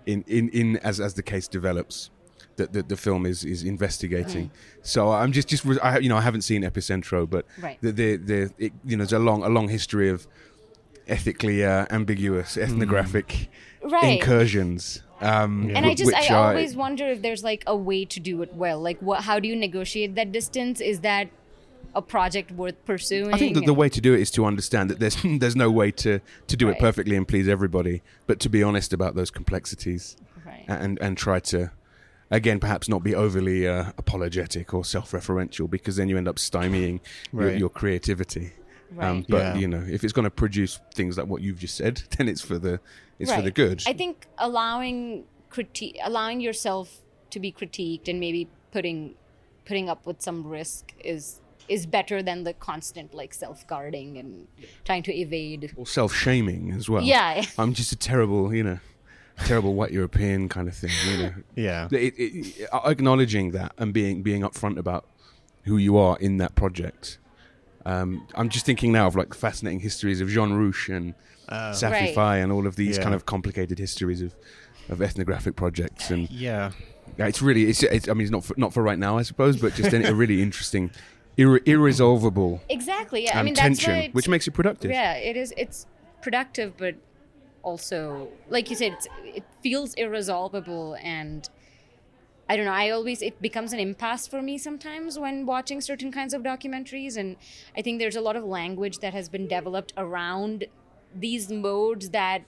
In 0.06 0.24
in, 0.28 0.49
in 0.49 0.78
as 0.78 0.99
as 0.99 1.14
the 1.14 1.24
case 1.24 1.47
develops. 1.47 2.10
That 2.58 2.72
the, 2.72 2.84
the 2.84 2.95
film 2.95 3.26
is 3.26 3.43
is 3.43 3.64
investigating, 3.64 4.49
so 4.82 5.12
I'm 5.12 5.34
just 5.34 5.49
just 5.49 5.66
I, 5.84 5.97
you 5.97 6.08
know 6.08 6.16
I 6.16 6.22
haven't 6.22 6.43
seen 6.43 6.62
Epicentro, 6.64 7.30
but 7.30 7.45
Right. 7.62 7.78
the 7.82 7.91
the, 7.91 8.16
the 8.16 8.53
it, 8.58 8.72
you 8.86 8.95
know 8.95 9.03
there's 9.03 9.12
a 9.12 9.20
long 9.20 9.43
a 9.43 9.49
long 9.49 9.68
history 9.68 10.08
of 10.08 10.26
ethically 11.06 11.66
uh, 11.66 11.86
ambiguous 11.89 12.56
ethnographic 12.58 13.49
Right. 13.84 14.14
incursions. 14.14 15.01
Um, 15.22 15.72
and 15.76 15.86
I 15.86 15.93
just 15.93 16.07
which 16.07 16.30
I 16.30 16.34
are- 16.34 16.49
always 16.49 16.76
wonder 16.76 17.07
if 17.07 17.22
there's 17.22 17.43
like 17.43 17.63
a 17.68 17.76
way 17.76 18.05
to 18.05 18.20
do 18.20 18.41
it 18.41 18.53
well. 18.53 18.80
Like 18.82 18.99
what 18.99 19.22
how 19.24 19.39
do 19.39 19.47
you 19.47 19.55
negotiate 19.55 20.16
that 20.16 20.32
distance? 20.32 20.82
Is 20.82 20.99
that 21.01 21.30
a 21.93 22.01
project 22.01 22.51
worth 22.51 22.76
pursuing? 22.86 23.34
I 23.34 23.38
think 23.38 23.55
that 23.55 23.66
the 23.66 23.74
way 23.74 23.88
to 23.89 24.01
do 24.01 24.13
it 24.13 24.20
is 24.20 24.30
to 24.32 24.45
understand 24.45 24.89
that 24.89 24.99
there's 24.99 25.18
there's 25.39 25.55
no 25.55 25.72
way 25.72 25.91
to, 25.91 26.20
to 26.47 26.57
do 26.57 26.68
it 26.70 26.78
perfectly 26.80 27.16
and 27.16 27.26
please 27.28 27.47
everybody, 27.47 28.01
but 28.28 28.39
to 28.41 28.49
be 28.49 28.61
honest 28.61 28.91
about 28.93 29.16
those 29.16 29.32
complexities 29.32 30.18
Right. 30.45 30.66
and 30.68 30.99
and 31.01 31.18
try 31.18 31.39
to 31.39 31.72
again 32.30 32.59
perhaps 32.59 32.89
not 32.89 33.01
be 33.03 33.16
overly 33.16 33.68
uh, 33.68 33.91
apologetic 33.97 34.74
or 34.74 34.84
self-referential 34.84 35.70
because 35.70 35.95
then 35.95 36.09
you 36.09 36.18
end 36.18 36.28
up 36.28 36.36
stymieing 36.36 36.99
your, 37.32 37.47
Right. 37.47 37.57
your 37.59 37.70
creativity. 37.70 38.51
Um, 38.99 39.26
but 39.30 39.38
Yeah. 39.38 39.55
you 39.55 39.68
know, 39.68 39.84
if 39.89 40.03
it's 40.03 40.13
going 40.13 40.24
to 40.26 40.30
produce 40.30 40.80
things 40.93 41.18
like 41.18 41.28
what 41.28 41.41
you've 41.41 41.59
just 41.59 41.76
said, 41.76 42.03
then 42.18 42.28
it's 42.28 42.41
for 42.41 42.59
the 42.59 42.80
it's 43.20 43.32
for 43.34 43.41
the 43.41 43.51
good. 43.51 43.84
I 43.88 43.93
think 43.93 44.28
allowing 44.38 45.26
critique, 45.49 45.97
allowing 46.03 46.41
yourself 46.41 47.01
to 47.32 47.39
be 47.39 47.51
critiqued, 47.51 48.07
and 48.07 48.20
maybe 48.20 48.47
putting 48.72 49.16
putting 49.66 49.89
up 49.89 50.05
with 50.05 50.22
some 50.22 50.45
risk 50.45 50.93
is 51.03 51.41
is 51.68 51.86
better 51.86 52.22
than 52.22 52.43
the 52.43 52.53
constant 52.53 53.13
like 53.13 53.34
self 53.34 53.66
guarding 53.68 54.18
and 54.18 54.47
trying 54.84 55.03
to 55.03 55.13
evade. 55.13 55.74
or 55.76 55.86
self-shaming 55.88 56.72
as 56.72 56.88
well. 56.89 57.01
Yeah. 57.01 57.43
I'm 57.57 57.74
just 57.74 57.91
a 57.91 57.95
terrible, 57.95 58.53
you 58.53 58.63
know, 58.63 58.80
terrible 59.45 59.74
white 59.74 59.91
European 59.91 60.47
kind 60.49 60.68
of 60.68 60.76
thing. 60.76 60.91
You 61.09 61.18
know, 61.18 61.34
Yeah. 61.55 61.88
it, 61.91 62.13
it, 62.18 62.70
acknowledging 62.86 63.51
that 63.51 63.74
and 63.78 63.93
being 63.93 64.22
being 64.22 64.41
upfront 64.41 64.78
about 64.78 65.05
who 65.63 65.78
you 65.78 65.97
are 65.97 66.18
in 66.20 66.38
that 66.38 66.53
project. 66.55 67.18
Um, 67.86 68.28
I'm 68.36 68.49
just 68.49 68.66
thinking 68.66 68.91
now 68.91 69.07
of 69.07 69.16
like 69.16 69.34
fascinating 69.34 69.80
histories 69.80 70.22
of 70.22 70.30
Jean 70.30 70.53
Rouch 70.53 70.89
and 70.89 71.13
Safi 71.50 71.91
Right. 71.91 72.16
Faye 72.16 72.41
and 72.41 72.52
all 72.52 72.68
of 72.68 72.76
these 72.76 72.98
Yeah. 72.98 73.04
kind 73.04 73.16
of 73.16 73.26
complicated 73.26 73.80
histories 73.80 74.22
of, 74.22 74.36
of 74.89 75.02
ethnographic 75.02 75.56
projects 75.56 76.12
and 76.12 76.30
Yeah. 76.30 76.72
yeah, 77.18 77.28
it's 77.28 77.41
really 77.41 77.70
it's, 77.70 77.84
it's 77.84 78.10
I 78.10 78.14
mean 78.14 78.24
it's 78.24 78.32
not 78.32 78.43
for, 78.43 78.54
not 78.58 78.74
for 78.74 78.82
right 78.84 79.00
now 79.00 79.18
I 79.18 79.24
suppose 79.24 79.58
but 79.58 79.74
just 79.76 79.93
a 79.93 80.14
really 80.16 80.41
interesting 80.41 80.91
irre- 81.38 81.68
irresolvable 81.68 82.62
Exactly. 82.70 83.26
Yeah. 83.26 83.38
I 83.38 83.39
um, 83.39 83.46
mean, 83.46 83.56
tension 83.56 83.93
why 83.93 84.10
which 84.12 84.28
makes 84.28 84.48
it 84.48 84.52
productive. 84.52 84.91
Yeah, 84.91 85.14
it 85.14 85.38
is. 85.38 85.54
It's 85.58 85.86
productive, 86.22 86.78
but 86.78 86.96
also, 87.64 88.30
like 88.50 88.70
you 88.70 88.76
said, 88.76 88.93
it's, 88.93 89.08
it 89.24 89.43
feels 89.62 89.93
irresolvable, 89.96 90.96
and 91.02 91.50
I 92.48 92.56
don't 92.56 92.66
know. 92.66 92.72
I 92.72 92.91
always 92.91 93.22
it 93.22 93.41
becomes 93.41 93.74
an 93.74 93.80
impasse 93.80 94.28
for 94.28 94.41
me 94.41 94.58
sometimes 94.58 95.18
when 95.18 95.46
watching 95.46 95.82
certain 95.82 96.12
kinds 96.12 96.34
of 96.34 96.43
documentaries, 96.43 97.18
and 97.18 97.36
I 97.76 97.82
think 97.82 98.00
there's 98.00 98.16
a 98.16 98.22
lot 98.22 98.36
of 98.36 98.43
language 98.43 99.00
that 99.00 99.14
has 99.14 99.30
been 99.30 99.48
developed 99.48 99.93
around 99.98 100.66
these 101.16 101.49
modes 101.49 102.09
that 102.09 102.43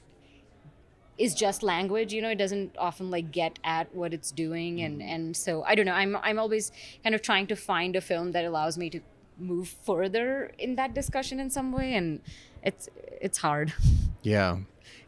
is 1.17 1.33
just 1.33 1.63
language 1.63 2.13
you 2.13 2.21
know 2.21 2.29
it 2.29 2.37
doesn't 2.37 2.75
often 2.77 3.09
like 3.09 3.31
get 3.31 3.57
at 3.63 3.93
what 3.95 4.13
it's 4.13 4.31
doing 4.31 4.81
and 4.81 5.01
mm. 5.01 5.05
and 5.05 5.35
so 5.35 5.63
i 5.63 5.73
don't 5.73 5.85
know 5.85 5.93
i'm 5.93 6.15
i'm 6.17 6.37
always 6.37 6.71
kind 7.03 7.15
of 7.15 7.21
trying 7.21 7.47
to 7.47 7.55
find 7.55 7.95
a 7.95 8.01
film 8.01 8.33
that 8.33 8.45
allows 8.45 8.77
me 8.77 8.89
to 8.89 8.99
move 9.39 9.67
further 9.83 10.51
in 10.59 10.75
that 10.75 10.93
discussion 10.93 11.39
in 11.39 11.49
some 11.49 11.71
way 11.71 11.95
and 11.95 12.21
it's 12.63 12.89
it's 13.21 13.39
hard 13.39 13.73
Yeah. 14.27 14.57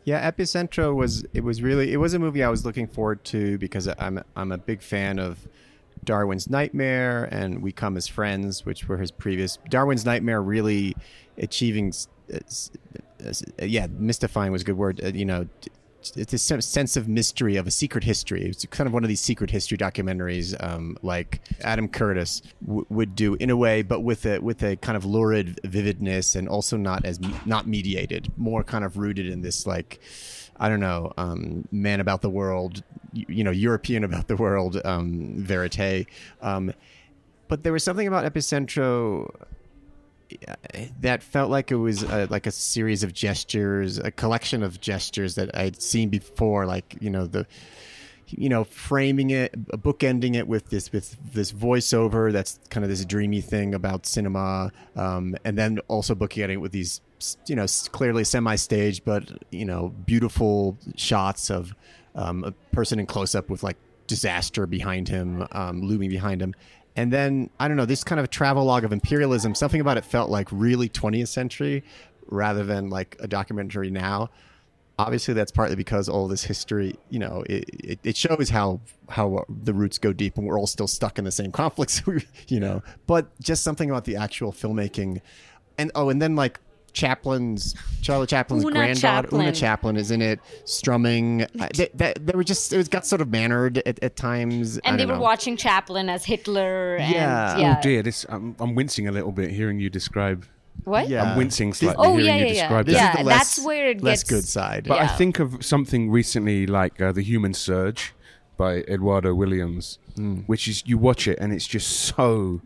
Yeah, 0.06 0.32
Epicentro 0.32 0.96
was 0.96 1.26
it 1.34 1.44
was 1.44 1.62
really 1.62 1.92
it 1.92 1.98
was 1.98 2.14
a 2.14 2.20
movie 2.20 2.44
I 2.44 2.50
was 2.50 2.66
looking 2.66 2.88
forward 2.88 3.24
to 3.26 3.58
because 3.58 3.88
I'm 4.00 4.24
I'm 4.36 4.52
a 4.52 4.58
big 4.58 4.82
fan 4.82 5.20
of 5.20 5.48
Darwin's 6.04 6.50
Nightmare 6.50 7.26
and 7.26 7.62
We 7.62 7.72
Come 7.72 7.98
as 7.98 8.08
Friends, 8.08 8.66
which 8.66 8.88
were 8.88 8.98
his 8.98 9.12
previous 9.12 9.58
Darwin's 9.70 10.06
Nightmare 10.06 10.42
really 10.42 10.96
achieving 11.38 11.94
yeah, 13.62 13.88
mystifying 13.92 14.52
was 14.52 14.62
a 14.62 14.66
good 14.66 14.78
word, 14.78 15.02
uh, 15.04 15.08
you 15.08 15.26
know, 15.26 15.48
it's 16.16 16.34
a 16.34 16.62
sense 16.62 16.96
of 16.96 17.08
mystery 17.08 17.58
of 17.58 17.68
a 17.68 17.72
secret 17.72 18.04
history. 18.04 18.46
It's 18.46 18.66
kind 18.68 18.88
of 18.88 18.94
one 18.94 19.04
of 19.04 19.10
these 19.10 19.22
secret 19.22 19.52
history 19.52 19.78
documentaries, 19.78 20.56
um, 20.64 20.98
like 21.02 21.42
Adam 21.62 21.90
Curtis 21.90 22.42
w- 22.66 22.86
would 22.90 23.16
do 23.16 23.36
in 23.36 23.50
a 23.50 23.58
way, 23.58 23.82
but 23.82 24.00
with 24.00 24.26
a 24.26 24.40
with 24.40 24.64
a 24.64 24.78
kind 24.78 24.96
of 24.96 25.04
lurid 25.04 25.60
vividness 25.64 26.36
and 26.36 26.48
also 26.48 26.78
not 26.78 27.04
as 27.04 27.20
me- 27.20 27.36
not 27.46 27.68
mediated, 27.68 28.32
more 28.38 28.64
kind 28.64 28.86
of 28.86 28.98
rooted 28.98 29.28
in 29.28 29.42
this 29.42 29.68
like. 29.68 30.00
I 30.62 30.68
don't 30.68 30.82
know, 30.82 31.14
um, 31.16 31.70
man 31.72 32.02
about 32.02 32.22
the 32.22 32.30
world, 32.30 32.84
you, 33.14 33.26
you 33.30 33.44
know, 33.46 33.52
European 33.52 34.04
about 34.04 34.28
the 34.28 34.36
world, 34.36 34.82
um, 34.84 35.36
verite. 35.38 36.06
Um, 36.42 36.74
but 37.48 37.64
there 37.64 37.72
was 37.72 37.82
something 37.82 38.08
about 38.08 38.26
Epicentro 38.26 39.34
that 41.02 41.24
felt 41.24 41.50
like 41.50 41.72
it 41.72 41.76
was 41.76 42.04
uh 42.04 42.28
like 42.30 42.48
a 42.48 42.52
series 42.52 43.04
of 43.04 43.14
gestures, 43.14 43.98
a 43.98 44.12
collection 44.12 44.64
of 44.64 44.80
gestures 44.80 45.36
that 45.36 45.56
I'd 45.56 45.82
seen 45.82 46.10
before, 46.10 46.66
like 46.66 46.96
you 47.00 47.10
know 47.10 47.26
the, 47.26 47.48
you 48.28 48.50
know, 48.50 48.64
framing 48.64 49.32
it, 49.32 49.52
bookending 49.70 50.36
it 50.36 50.48
with 50.48 50.70
this 50.70 50.92
with 50.92 51.18
this 51.34 51.52
voiceover 51.52 52.32
that's 52.32 52.60
kind 52.70 52.84
of 52.84 52.90
this 52.90 53.04
dreamy 53.06 53.42
thing 53.42 53.74
about 53.74 54.06
cinema, 54.06 54.72
um, 54.96 55.36
and 55.44 55.58
then 55.58 55.80
also 55.88 56.16
bookending 56.16 56.54
it 56.54 56.58
with 56.58 56.72
these 56.72 57.02
you 57.48 57.56
know 57.56 57.66
clearly 57.92 58.24
semi-staged 58.24 59.04
but 59.04 59.30
you 59.52 59.66
know 59.66 59.90
beautiful 60.06 60.78
shots 60.96 61.50
of 61.50 61.76
um, 62.16 62.46
a 62.46 62.52
person 62.74 62.98
in 62.98 63.06
close 63.06 63.36
up 63.36 63.50
with 63.50 63.62
like 63.62 63.76
disaster 64.10 64.66
behind 64.66 65.08
him, 65.08 65.48
um, 65.54 65.82
looming 65.82 66.10
behind 66.10 66.42
him. 66.42 66.54
And 67.00 67.14
then 67.14 67.50
I 67.62 67.70
don't 67.70 67.78
know 67.78 67.86
this 67.86 68.04
kind 68.04 68.20
of 68.20 68.30
travelogue 68.30 68.84
of 68.84 68.92
imperialism. 68.92 69.56
Something 69.56 69.80
about 69.80 69.96
it 69.96 70.04
felt 70.04 70.30
like 70.30 70.50
really 70.52 70.90
20th 70.90 71.30
century, 71.30 71.82
rather 72.28 72.66
than 72.66 72.90
like 72.90 73.16
a 73.22 73.28
documentary 73.28 73.90
now. 73.90 74.32
Obviously, 74.98 75.34
that's 75.34 75.50
partly 75.50 75.78
because 75.78 76.10
all 76.10 76.28
this 76.28 76.44
history, 76.44 77.00
you 77.10 77.18
know, 77.18 77.46
it, 77.50 77.64
it, 77.70 78.00
it 78.04 78.18
shows 78.18 78.50
how 78.50 78.82
how 79.08 79.46
the 79.48 79.74
roots 79.74 79.98
go 79.98 80.12
deep, 80.12 80.38
and 80.38 80.46
we're 80.46 80.60
all 80.60 80.68
still 80.68 80.90
stuck 80.90 81.18
in 81.18 81.24
the 81.24 81.32
same 81.32 81.54
conflicts, 81.54 82.04
you 82.50 82.60
know. 82.60 82.84
But 83.08 83.28
just 83.40 83.64
something 83.64 83.90
about 83.90 84.04
the 84.04 84.18
actual 84.18 84.52
filmmaking, 84.52 85.22
and 85.78 85.92
oh, 85.96 86.10
and 86.10 86.22
then 86.22 86.36
like 86.36 86.60
Chaplin's 87.00 87.76
Charlie 88.02 88.28
Chaplin's 88.28 88.64
Oona 88.66 88.80
granddaughter 88.80 89.30
Oona 89.34 89.52
Chaplin. 89.52 89.54
Chaplin 89.54 89.98
is 89.98 90.12
in 90.12 90.22
it, 90.22 90.40
strumming. 90.66 91.44
I- 91.60 91.70
They, 91.74 91.90
they, 91.94 92.14
they 92.20 92.34
were 92.36 92.44
just 92.44 92.72
it 92.74 92.78
was 92.78 92.88
got 92.90 93.06
sort 93.06 93.22
of 93.22 93.30
mannered 93.30 93.78
at, 93.80 94.02
at 94.04 94.16
times, 94.16 94.78
and 94.80 95.00
they 95.00 95.04
don't 95.04 95.14
were 95.14 95.16
know. 95.16 95.22
watching 95.22 95.58
chaplin 95.58 96.10
as 96.10 96.26
hitler 96.26 96.96
and 96.98 97.14
Yeah. 97.14 97.58
yeah, 97.58 97.76
Oh 97.78 97.82
dear, 97.82 98.04
this 98.04 98.26
I'm, 98.30 98.56
I'm 98.60 98.76
wincing 98.76 99.08
a 99.08 99.12
little 99.12 99.32
bit 99.32 99.50
hearing 99.52 99.80
you 99.80 99.90
describe. 99.90 100.46
what 100.86 101.10
Yeah. 101.10 101.24
I'm 101.24 101.38
wincing 101.38 101.74
slightly 101.74 102.06
oh 102.06 102.12
hearing 102.16 102.26
yeah 102.26 102.36
you 102.36 102.40
yeah 102.42 102.48
yeah 102.48 102.62
describe 102.62 102.86
This 102.86 102.96
it. 102.96 102.98
yeah 103.00 103.12
is 103.12 103.18
the 103.18 103.24
less, 103.24 103.38
that's 103.56 103.66
where 103.66 103.90
it 103.90 104.02
less 104.04 104.24
gets 104.24 104.30
good 104.34 104.46
side. 104.48 104.86
But 104.88 105.00
I 105.02 105.08
think 105.08 105.40
of 105.40 105.64
something 105.74 106.10
recently 106.10 106.66
like 106.68 107.02
uh, 107.02 107.12
The 107.12 107.22
Human 107.24 107.54
Surge 107.54 108.14
by 108.58 108.72
Eduardo 108.96 109.34
Williams, 109.34 110.00
Hmm. 110.16 110.38
which 110.52 110.68
is 110.68 110.84
you 110.86 110.98
watch 110.98 111.28
it 111.28 111.38
and 111.42 111.52
it's 111.54 111.68
just 111.68 111.90
so 111.92 112.62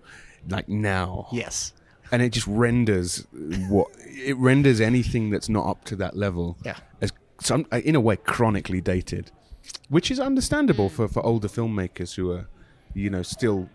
like 0.49 0.67
now. 0.69 1.27
yes, 1.31 1.73
And 2.13 2.21
it 2.21 2.31
just 2.31 2.45
renders 2.47 3.25
what 3.69 3.87
it 4.29 4.37
renders 4.37 4.79
anything 4.79 5.31
that's 5.31 5.49
not 5.49 5.65
up 5.71 5.83
to 5.85 5.95
that 5.97 6.15
level 6.15 6.57
Yeah. 6.63 6.77
as 7.01 7.11
some 7.41 7.65
in 7.71 7.95
a 7.95 7.99
way 7.99 8.15
chronically 8.17 8.81
dated, 8.81 9.31
which 9.89 10.11
is 10.11 10.19
understandable 10.19 10.89
mm. 10.89 10.95
for, 10.95 11.07
for 11.07 11.25
older 11.25 11.47
filmmakers 11.47 12.11
who 12.15 12.31
are 12.31 12.45
you 12.93 13.09
know 13.09 13.23
still 13.23 13.67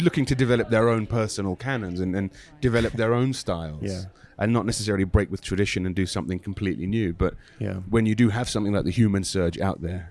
looking 0.00 0.24
to 0.26 0.34
develop 0.34 0.68
their 0.70 0.88
own 0.88 1.06
personal 1.06 1.54
canons 1.54 2.00
and, 2.00 2.16
and 2.16 2.30
develop 2.60 2.92
their 2.94 3.14
own 3.14 3.32
styles 3.32 3.82
Yeah. 3.92 4.02
and 4.40 4.52
not 4.52 4.66
necessarily 4.66 5.04
break 5.04 5.30
with 5.30 5.40
tradition 5.40 5.86
and 5.86 5.94
do 5.94 6.06
something 6.06 6.40
completely 6.40 6.86
new 6.88 7.12
but 7.12 7.34
Yeah. 7.60 7.74
when 7.94 8.04
you 8.06 8.16
do 8.16 8.30
have 8.30 8.48
something 8.48 8.72
like 8.72 8.84
the 8.84 8.90
human 8.90 9.22
surge 9.22 9.60
out 9.60 9.80
there 9.82 10.10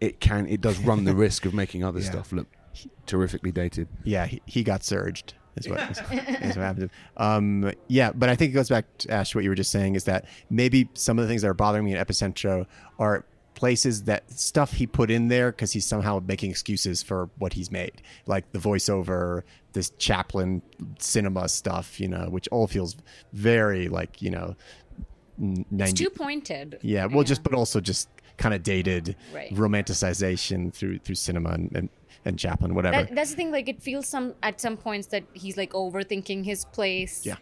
it 0.00 0.18
can 0.20 0.46
it 0.46 0.62
does 0.62 0.78
run 0.78 1.04
the 1.04 1.14
risk 1.26 1.44
of 1.44 1.52
making 1.52 1.84
other 1.84 2.00
Yeah. 2.00 2.10
stuff 2.12 2.32
look 2.32 2.46
terrifically 3.04 3.52
dated 3.52 3.88
yeah, 4.04 4.24
he, 4.26 4.40
he 4.46 4.62
got 4.62 4.82
surged. 4.82 5.34
Is 5.56 5.68
what, 5.68 5.80
is, 5.90 5.98
is 5.98 6.56
what 6.56 6.64
happened. 6.64 6.90
Um, 7.16 7.72
yeah, 7.88 8.12
but 8.12 8.28
I 8.28 8.36
think 8.36 8.50
it 8.50 8.54
goes 8.54 8.68
back 8.68 8.84
to 8.98 9.10
Ash. 9.10 9.34
What 9.34 9.42
you 9.44 9.50
were 9.50 9.56
just 9.56 9.70
saying 9.70 9.94
is 9.94 10.04
that 10.04 10.26
maybe 10.50 10.88
some 10.94 11.18
of 11.18 11.24
the 11.24 11.28
things 11.28 11.42
that 11.42 11.48
are 11.48 11.54
bothering 11.54 11.84
me 11.84 11.94
in 11.94 12.04
Epicentro 12.04 12.66
are 12.98 13.24
places 13.54 14.02
that 14.04 14.30
stuff 14.30 14.72
he 14.74 14.86
put 14.86 15.10
in 15.10 15.28
there 15.28 15.50
because 15.50 15.72
he's 15.72 15.86
somehow 15.86 16.20
making 16.26 16.50
excuses 16.50 17.02
for 17.02 17.30
what 17.38 17.54
he's 17.54 17.70
made, 17.70 18.02
like 18.26 18.52
the 18.52 18.58
voiceover, 18.58 19.42
this 19.72 19.90
Chaplin 19.98 20.60
cinema 20.98 21.48
stuff, 21.48 21.98
you 21.98 22.06
know, 22.08 22.26
which 22.28 22.48
all 22.48 22.66
feels 22.66 22.96
very 23.32 23.88
like 23.88 24.20
you 24.20 24.30
know, 24.30 24.54
90, 25.38 25.74
It's 25.84 25.92
too 25.94 26.10
pointed. 26.10 26.78
yeah, 26.82 27.06
well, 27.06 27.24
just 27.24 27.42
but 27.42 27.54
also 27.54 27.80
just 27.80 28.08
kind 28.36 28.54
of 28.54 28.62
dated 28.62 29.16
Right. 29.34 29.50
romanticization 29.54 30.72
through 30.72 30.98
through 30.98 31.14
cinema 31.14 31.50
and 31.50 31.70
and, 31.74 31.88
and 32.24 32.38
Chaplin, 32.38 32.74
whatever. 32.74 33.04
That, 33.04 33.14
that's 33.14 33.30
the 33.30 33.36
thing. 33.36 33.50
Like, 33.52 33.68
it 33.68 33.82
feels 33.82 34.06
some 34.06 34.34
at 34.42 34.60
some 34.60 34.76
points 34.76 35.06
that 35.08 35.24
he's 35.34 35.56
like 35.56 35.72
overthinking 35.72 36.44
his 36.44 36.64
place. 36.64 37.24
yeah, 37.26 37.36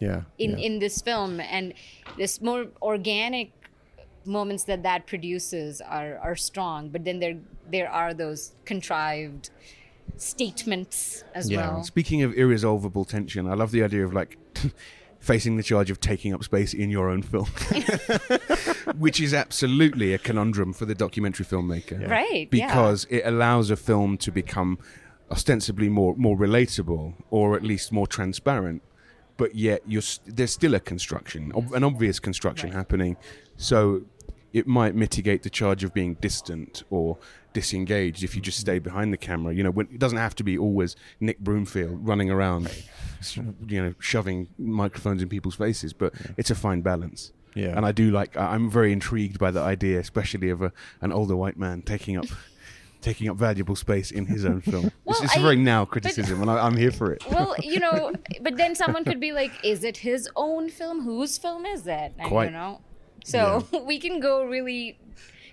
yeah, 0.00 0.22
in 0.38 0.52
yeah. 0.58 0.66
in 0.66 0.78
this 0.78 1.00
film 1.02 1.40
and 1.40 1.74
this 2.16 2.40
more 2.40 2.66
organic 2.80 3.52
moments 4.24 4.64
that 4.64 4.82
that 4.82 5.06
produces 5.06 5.80
are 5.80 6.18
are 6.18 6.36
strong 6.36 6.90
but 6.90 7.04
then 7.06 7.20
there 7.20 7.36
there 7.70 7.90
are 7.90 8.12
those 8.12 8.52
contrived 8.66 9.48
statements 10.16 11.24
as 11.34 11.50
Yeah. 11.50 11.58
well 11.72 11.84
Speaking 11.84 12.22
of 12.22 12.34
irresolvable 12.34 13.04
tension, 13.04 13.46
I 13.48 13.54
love 13.54 13.70
the 13.70 13.82
idea 13.82 14.04
of 14.04 14.12
like 14.12 14.36
facing 15.20 15.56
the 15.56 15.62
charge 15.62 15.90
of 15.90 16.00
taking 16.00 16.32
up 16.34 16.42
space 16.42 16.72
in 16.74 16.90
your 16.90 17.08
own 17.10 17.22
film, 17.22 17.44
which 18.98 19.20
is 19.20 19.32
absolutely 19.34 20.12
a 20.14 20.18
conundrum 20.18 20.72
for 20.72 20.86
the 20.86 20.94
documentary 20.94 21.44
filmmaker. 21.46 22.08
right 22.08 22.48
yeah. 22.52 22.66
because 22.66 23.06
it 23.10 23.22
allows 23.24 23.70
a 23.70 23.76
film 23.76 24.16
to 24.18 24.30
become 24.30 24.78
ostensibly 25.30 25.88
more 25.88 26.14
more 26.16 26.36
relatable 26.36 27.14
or 27.30 27.54
at 27.54 27.62
least 27.62 27.92
more 27.92 28.06
transparent 28.06 28.82
but 29.36 29.54
yet 29.54 29.80
you're 29.86 30.02
st- 30.02 30.36
there's 30.36 30.50
still 30.52 30.74
a 30.74 30.80
construction 30.80 31.52
ob- 31.54 31.72
an 31.72 31.84
obvious 31.84 32.18
construction 32.18 32.70
Right. 32.70 32.76
happening 32.76 33.16
so 33.56 34.02
it 34.52 34.66
might 34.66 34.94
mitigate 34.94 35.42
the 35.42 35.50
charge 35.50 35.84
of 35.84 35.94
being 35.94 36.14
distant 36.14 36.82
or 36.90 37.18
disengaged 37.52 38.22
if 38.22 38.34
you 38.36 38.40
just 38.40 38.58
stay 38.58 38.78
behind 38.78 39.12
the 39.12 39.16
camera 39.16 39.52
you 39.52 39.62
know 39.62 39.70
when, 39.70 39.86
it 39.86 39.98
doesn't 39.98 40.18
have 40.18 40.34
to 40.36 40.44
be 40.44 40.56
always 40.56 40.94
Nick 41.18 41.40
Broomfield 41.40 42.06
running 42.06 42.30
around 42.30 42.66
s- 43.18 43.36
you 43.66 43.82
know 43.82 43.94
shoving 43.98 44.48
microphones 44.58 45.20
in 45.22 45.28
people's 45.28 45.56
faces 45.56 45.92
but 45.92 46.12
it's 46.36 46.50
a 46.50 46.54
fine 46.54 46.80
balance 46.80 47.32
Yeah. 47.54 47.76
and 47.76 47.84
I 47.84 47.92
do 47.92 48.10
like 48.12 48.36
I- 48.36 48.54
I'm 48.54 48.70
very 48.70 48.92
intrigued 48.92 49.38
by 49.38 49.50
the 49.50 49.60
idea 49.60 49.98
especially 49.98 50.48
of 50.50 50.62
a, 50.62 50.72
an 51.00 51.12
older 51.12 51.36
white 51.36 51.56
man 51.58 51.82
taking 51.82 52.16
up 52.16 52.26
taking 53.02 53.28
up 53.30 53.36
valuable 53.36 53.74
space 53.74 54.10
in 54.10 54.26
his 54.26 54.44
own 54.44 54.60
film. 54.60 54.92
Well, 55.06 55.16
it's, 55.16 55.24
it's 55.24 55.36
I- 55.36 55.40
a 55.40 55.42
very 55.42 55.56
now 55.56 55.86
criticism, 55.86 56.42
and 56.42 56.50
I, 56.50 56.58
I'm 56.66 56.76
here 56.76 56.92
for 56.92 57.12
it. 57.12 57.24
well 57.30 57.54
you 57.62 57.80
know 57.80 58.12
but 58.42 58.56
then 58.56 58.74
someone 58.76 59.04
could 59.04 59.18
be 59.20 59.32
like 59.32 59.52
is 59.64 59.82
it 59.84 59.96
his 59.98 60.28
own 60.36 60.68
film 60.70 61.02
whose 61.02 61.36
film 61.38 61.66
is 61.66 61.86
it 61.86 62.14
I 62.20 62.28
Quite. 62.28 62.44
don't 62.44 62.52
know 62.54 62.80
so 63.24 63.66
we 63.86 63.98
can 63.98 64.20
go 64.20 64.44
really 64.44 64.98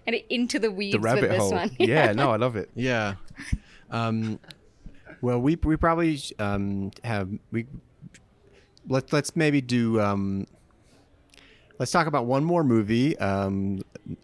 kind 0.06 0.16
of 0.16 0.22
into 0.30 0.60
the 0.60 0.72
weeds 0.72 0.94
the 0.94 1.00
rabbit 1.00 1.24
with 1.24 1.32
this 1.32 1.40
hole. 1.40 1.52
one 1.52 1.76
Yeah, 1.80 2.12
no, 2.14 2.32
I 2.32 2.38
love 2.38 2.56
it. 2.56 2.70
Yeah. 2.76 3.16
Um, 3.92 4.40
well, 5.22 5.40
we 5.40 5.56
we 5.56 5.76
probably 5.76 6.20
um, 6.40 6.92
have 7.04 7.30
we 7.52 7.66
let's 8.88 9.12
let's 9.12 9.36
maybe 9.36 9.62
do 9.62 10.00
um, 10.00 10.46
let's 11.80 11.92
talk 11.92 12.08
about 12.08 12.26
one 12.26 12.44
more 12.44 12.64
movie, 12.64 13.18
um, 13.20 13.82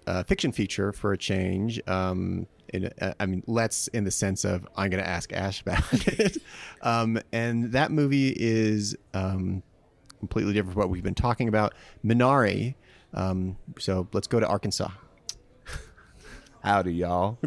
a 0.08 0.24
fiction 0.24 0.52
feature 0.52 0.92
for 0.92 1.14
a 1.14 1.18
change. 1.18 1.82
Um, 1.88 2.48
in, 2.70 2.90
uh, 3.02 3.14
I 3.20 3.26
mean, 3.26 3.44
let's 3.46 3.88
in 3.90 4.04
the 4.04 4.12
sense 4.12 4.46
of 4.46 4.68
I'm 4.76 4.90
going 4.90 5.04
to 5.04 5.10
ask 5.10 5.32
Ash 5.34 5.62
about 5.62 5.84
it, 6.08 6.38
um, 6.82 7.20
and 7.32 7.72
that 7.74 7.92
movie 7.92 8.34
is 8.36 8.96
um, 9.14 9.64
completely 10.20 10.54
different 10.54 10.74
from 10.74 10.82
what 10.82 10.90
we've 10.90 11.04
been 11.04 11.16
talking 11.16 11.48
about. 11.48 11.74
Minari. 12.06 12.76
Um, 13.14 13.58
so 13.80 14.08
let's 14.14 14.28
go 14.28 14.40
to 14.40 14.48
Arkansas. 14.48 14.90
Howdy, 16.64 16.94
y'all. 16.94 17.38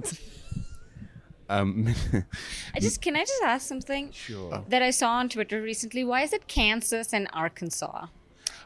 um, 1.48 1.94
I 2.74 2.80
just 2.80 3.00
can 3.00 3.16
I 3.16 3.20
just 3.24 3.42
ask 3.42 3.66
something 3.66 4.10
Sure. 4.12 4.64
that 4.68 4.82
I 4.82 4.90
saw 4.90 5.12
on 5.12 5.28
Twitter 5.28 5.62
recently? 5.62 6.04
Why 6.04 6.22
is 6.22 6.32
it 6.32 6.46
Kansas 6.48 7.12
and 7.14 7.28
Arkansas? 7.32 8.06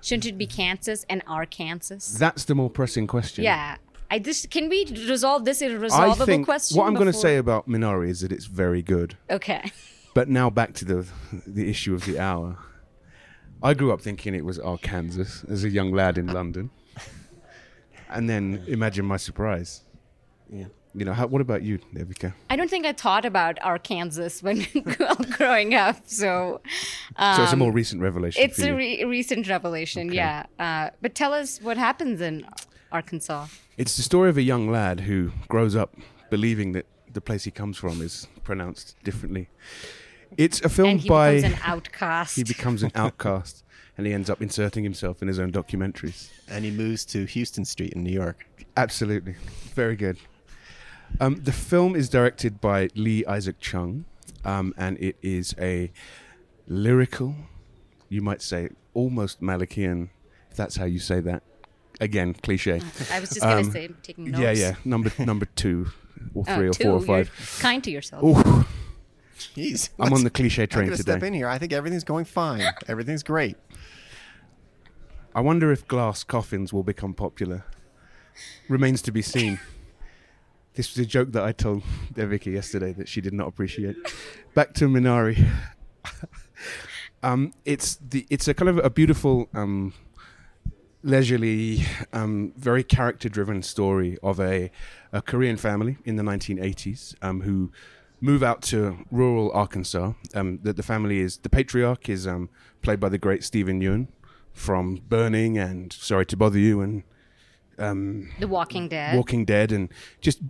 Shouldn't 0.03 0.26
it 0.26 0.38
be 0.38 0.46
Kansas 0.46 1.05
and 1.09 1.22
Arkansas? 1.26 2.18
that's 2.18 2.44
the 2.44 2.55
more 2.55 2.70
pressing 2.70 3.07
question. 3.07 3.44
Yeah. 3.44 3.76
I 4.11 4.18
just 4.18 4.51
can 4.51 4.68
we 4.68 4.86
resolve 4.86 5.44
this 5.44 5.62
I 5.62 5.66
irresolvable 5.66 6.26
think 6.26 6.44
question? 6.46 6.76
what 6.76 6.86
I'm 6.88 6.94
going 6.94 7.07
to 7.07 7.12
say 7.12 7.36
about 7.36 7.68
Minari 7.68 8.09
is 8.09 8.20
that 8.22 8.32
it's 8.32 8.46
very 8.46 8.82
good. 8.82 9.16
Okay. 9.30 9.70
But 10.12 10.28
now 10.28 10.51
back 10.51 10.74
to 10.74 10.84
the 10.84 11.07
the 11.46 11.70
issue 11.70 11.94
of 11.94 12.05
the 12.05 12.18
hour. 12.18 12.59
I 13.62 13.74
grew 13.74 13.92
up 13.92 14.01
thinking 14.01 14.34
it 14.34 14.44
was 14.44 14.59
Arkansas 14.59 15.46
as 15.48 15.62
a 15.62 15.68
young 15.70 15.92
lad 15.92 16.18
in 16.18 16.26
London, 16.26 16.70
and 18.12 18.28
then 18.28 18.64
imagine 18.66 19.04
my 19.04 19.16
surprise. 19.16 19.82
Yeah. 20.52 20.66
You 20.92 21.04
know, 21.04 21.12
how, 21.12 21.28
what 21.28 21.40
about 21.40 21.62
you, 21.62 21.78
Devika? 21.94 22.34
I 22.48 22.56
don't 22.56 22.68
think 22.68 22.84
I 22.84 22.92
thought 22.92 23.24
about 23.24 23.58
Arkansas 23.62 24.30
when 24.40 24.66
growing 25.36 25.74
up, 25.74 25.96
so 26.06 26.61
so 27.16 27.42
it's 27.44 27.52
a 27.52 27.56
more 27.56 27.70
recent 27.70 28.02
revelation. 28.02 28.42
Um, 28.42 28.48
it's 28.48 28.58
for 28.58 28.66
you. 28.66 28.72
a 28.72 28.76
re- 28.76 29.04
recent 29.04 29.48
revelation. 29.48 30.12
Yeah. 30.12 30.46
Uh, 30.58 30.90
but 31.00 31.14
tell 31.14 31.32
us 31.32 31.61
what 31.62 31.76
happens 31.76 32.20
in 32.20 32.44
Arkansas. 32.90 33.46
It's 33.78 33.96
the 33.96 34.02
story 34.02 34.30
of 34.30 34.36
a 34.36 34.42
young 34.42 34.68
lad 34.68 35.00
who 35.00 35.30
grows 35.46 35.76
up 35.76 35.94
believing 36.28 36.72
that 36.72 36.86
the 37.12 37.20
place 37.20 37.44
he 37.44 37.52
comes 37.52 37.76
from 37.76 38.02
is 38.02 38.26
pronounced 38.42 38.96
differently. 39.04 39.48
It's 40.36 40.61
a 40.62 40.68
film 40.68 40.90
and 40.90 41.00
he 41.00 41.08
by 41.08 41.36
becomes 41.36 41.54
an 41.54 41.61
outcast. 41.64 42.36
he 42.40 42.44
becomes 42.44 42.82
an 42.82 42.92
outcast, 42.94 43.64
and 44.01 44.07
he 44.07 44.14
ends 44.14 44.30
up 44.30 44.40
inserting 44.40 44.82
himself 44.82 45.20
in 45.20 45.28
his 45.28 45.38
own 45.38 45.53
documentaries. 45.53 46.30
And 46.48 46.64
he 46.64 46.70
moves 46.70 47.05
to 47.07 47.26
Houston 47.26 47.66
Street 47.66 47.92
in 47.92 48.03
New 48.03 48.11
York. 48.12 48.46
Absolutely, 48.74 49.34
very 49.74 49.94
good. 49.94 50.16
Um, 51.20 51.42
the 51.44 51.53
film 51.53 51.94
is 51.94 52.09
directed 52.09 52.62
by 52.62 52.88
Lee 52.94 53.26
Isaac 53.26 53.61
Chung, 53.61 54.07
um, 54.42 54.72
and 54.78 54.96
it 54.98 55.16
is 55.20 55.55
a 55.61 55.92
lyrical, 56.66 57.34
you 58.09 58.22
might 58.22 58.40
say, 58.40 58.70
almost 58.94 59.42
Malickian, 59.42 60.09
if 60.51 60.57
that's 60.57 60.76
how 60.76 60.86
you 60.86 60.98
say 60.98 61.20
that. 61.20 61.42
Again, 62.01 62.32
cliche. 62.32 62.80
I 63.12 63.20
was 63.20 63.28
just 63.28 63.42
gonna 63.42 63.57
Um, 63.61 63.70
say 63.70 63.88
taking 64.03 64.30
notes. 64.30 64.40
Yeah, 64.40 64.53
yeah. 64.53 64.74
Number 64.86 65.12
number 65.18 65.44
two, 65.44 65.88
or 66.32 66.44
Oh, 66.48 66.57
three, 66.57 66.68
or 66.68 66.72
two. 66.72 66.84
four, 66.84 66.92
or 66.92 66.98
You're 67.18 67.24
five. 67.26 67.59
kind 67.61 67.84
to 67.84 67.90
yourself. 67.90 68.24
Ooh, 68.24 68.64
Jeez, 69.57 69.91
I'm 69.99 70.12
on 70.12 70.24
the 70.24 70.30
cliche 70.30 70.66
train 70.66 70.91
I'm 70.91 70.97
today. 70.97 71.12
step 71.12 71.22
in 71.22 71.34
here. 71.34 71.49
I 71.49 71.59
think 71.59 71.72
everything's 71.72 72.05
going 72.05 72.24
fine. 72.24 72.62
Everything's 72.88 73.22
great. 73.22 73.57
I 75.34 75.41
wonder 75.41 75.70
if 75.70 75.86
glass 75.86 76.24
coffins 76.24 76.72
will 76.72 76.82
become 76.82 77.14
popular. 77.14 77.64
Remains 78.68 79.01
to 79.03 79.12
be 79.12 79.22
seen. 79.22 79.61
This 80.74 80.91
was 80.95 81.05
a 81.05 81.07
joke 81.07 81.32
that 81.32 81.43
I 81.43 81.53
told 81.53 81.82
Devika 82.12 82.53
yesterday 82.53 82.93
that 82.93 83.09
she 83.09 83.20
did 83.20 83.32
not 83.32 83.49
appreciate. 83.49 83.97
Back 84.55 84.74
to 84.74 84.88
Minari. 84.88 85.49
um, 87.22 87.53
it's 87.64 87.97
the 87.97 88.26
it's 88.30 88.49
a 88.49 88.55
kind 88.55 88.68
of 88.68 88.78
a 88.78 88.91
beautiful, 88.91 89.49
um, 89.55 89.93
leisurely, 91.03 91.84
um, 92.12 92.53
very 92.57 92.82
character-driven 92.82 93.62
story 93.62 94.18
of 94.22 94.41
a, 94.41 94.70
a 95.12 95.22
Korean 95.22 95.57
family 95.57 95.99
in 96.05 96.16
the 96.16 96.22
1980s 96.22 97.14
um, 97.22 97.43
who 97.43 97.70
move 98.20 98.42
out 98.42 98.62
to 98.62 99.04
rural 99.10 99.50
Arkansas. 99.52 100.12
Um, 100.34 100.58
that 100.62 100.76
the 100.76 100.82
family 100.82 101.20
is 101.20 101.38
the 101.38 101.48
patriarch 101.48 102.08
is 102.08 102.26
um, 102.26 102.50
played 102.82 103.00
by 103.00 103.08
the 103.08 103.18
great 103.18 103.44
Steven 103.44 103.80
Yeun 103.80 104.08
from 104.52 105.00
Burning 105.08 105.58
and 105.58 105.92
Sorry 105.92 106.26
to 106.26 106.36
Bother 106.36 106.58
You 106.58 106.80
and 106.80 107.02
um, 107.78 108.30
The 108.38 108.48
Walking 108.48 108.88
Dead. 108.88 109.16
Walking 109.16 109.44
Dead 109.44 109.72
and 109.72 109.88
just 110.20 110.40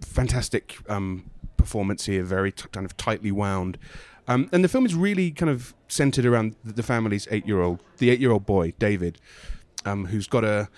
fantastic 0.00 0.76
um, 0.88 1.30
performance 1.56 2.04
here, 2.04 2.22
very 2.22 2.52
t- 2.52 2.68
kind 2.70 2.84
of 2.84 2.96
tightly 2.96 3.32
wound. 3.32 3.78
Um, 4.28 4.48
and 4.52 4.62
the 4.62 4.68
film 4.68 4.84
is 4.84 4.94
really 4.94 5.30
kind 5.30 5.50
of 5.50 5.74
centered 5.88 6.26
around 6.26 6.56
the, 6.64 6.74
the 6.74 6.82
family's 6.82 7.26
eight-year-old, 7.30 7.80
the 7.98 8.10
eight-year-old 8.10 8.44
boy 8.44 8.72
David, 8.78 9.18
um, 9.84 10.06
who's 10.06 10.26
got 10.26 10.44
a 10.44 10.68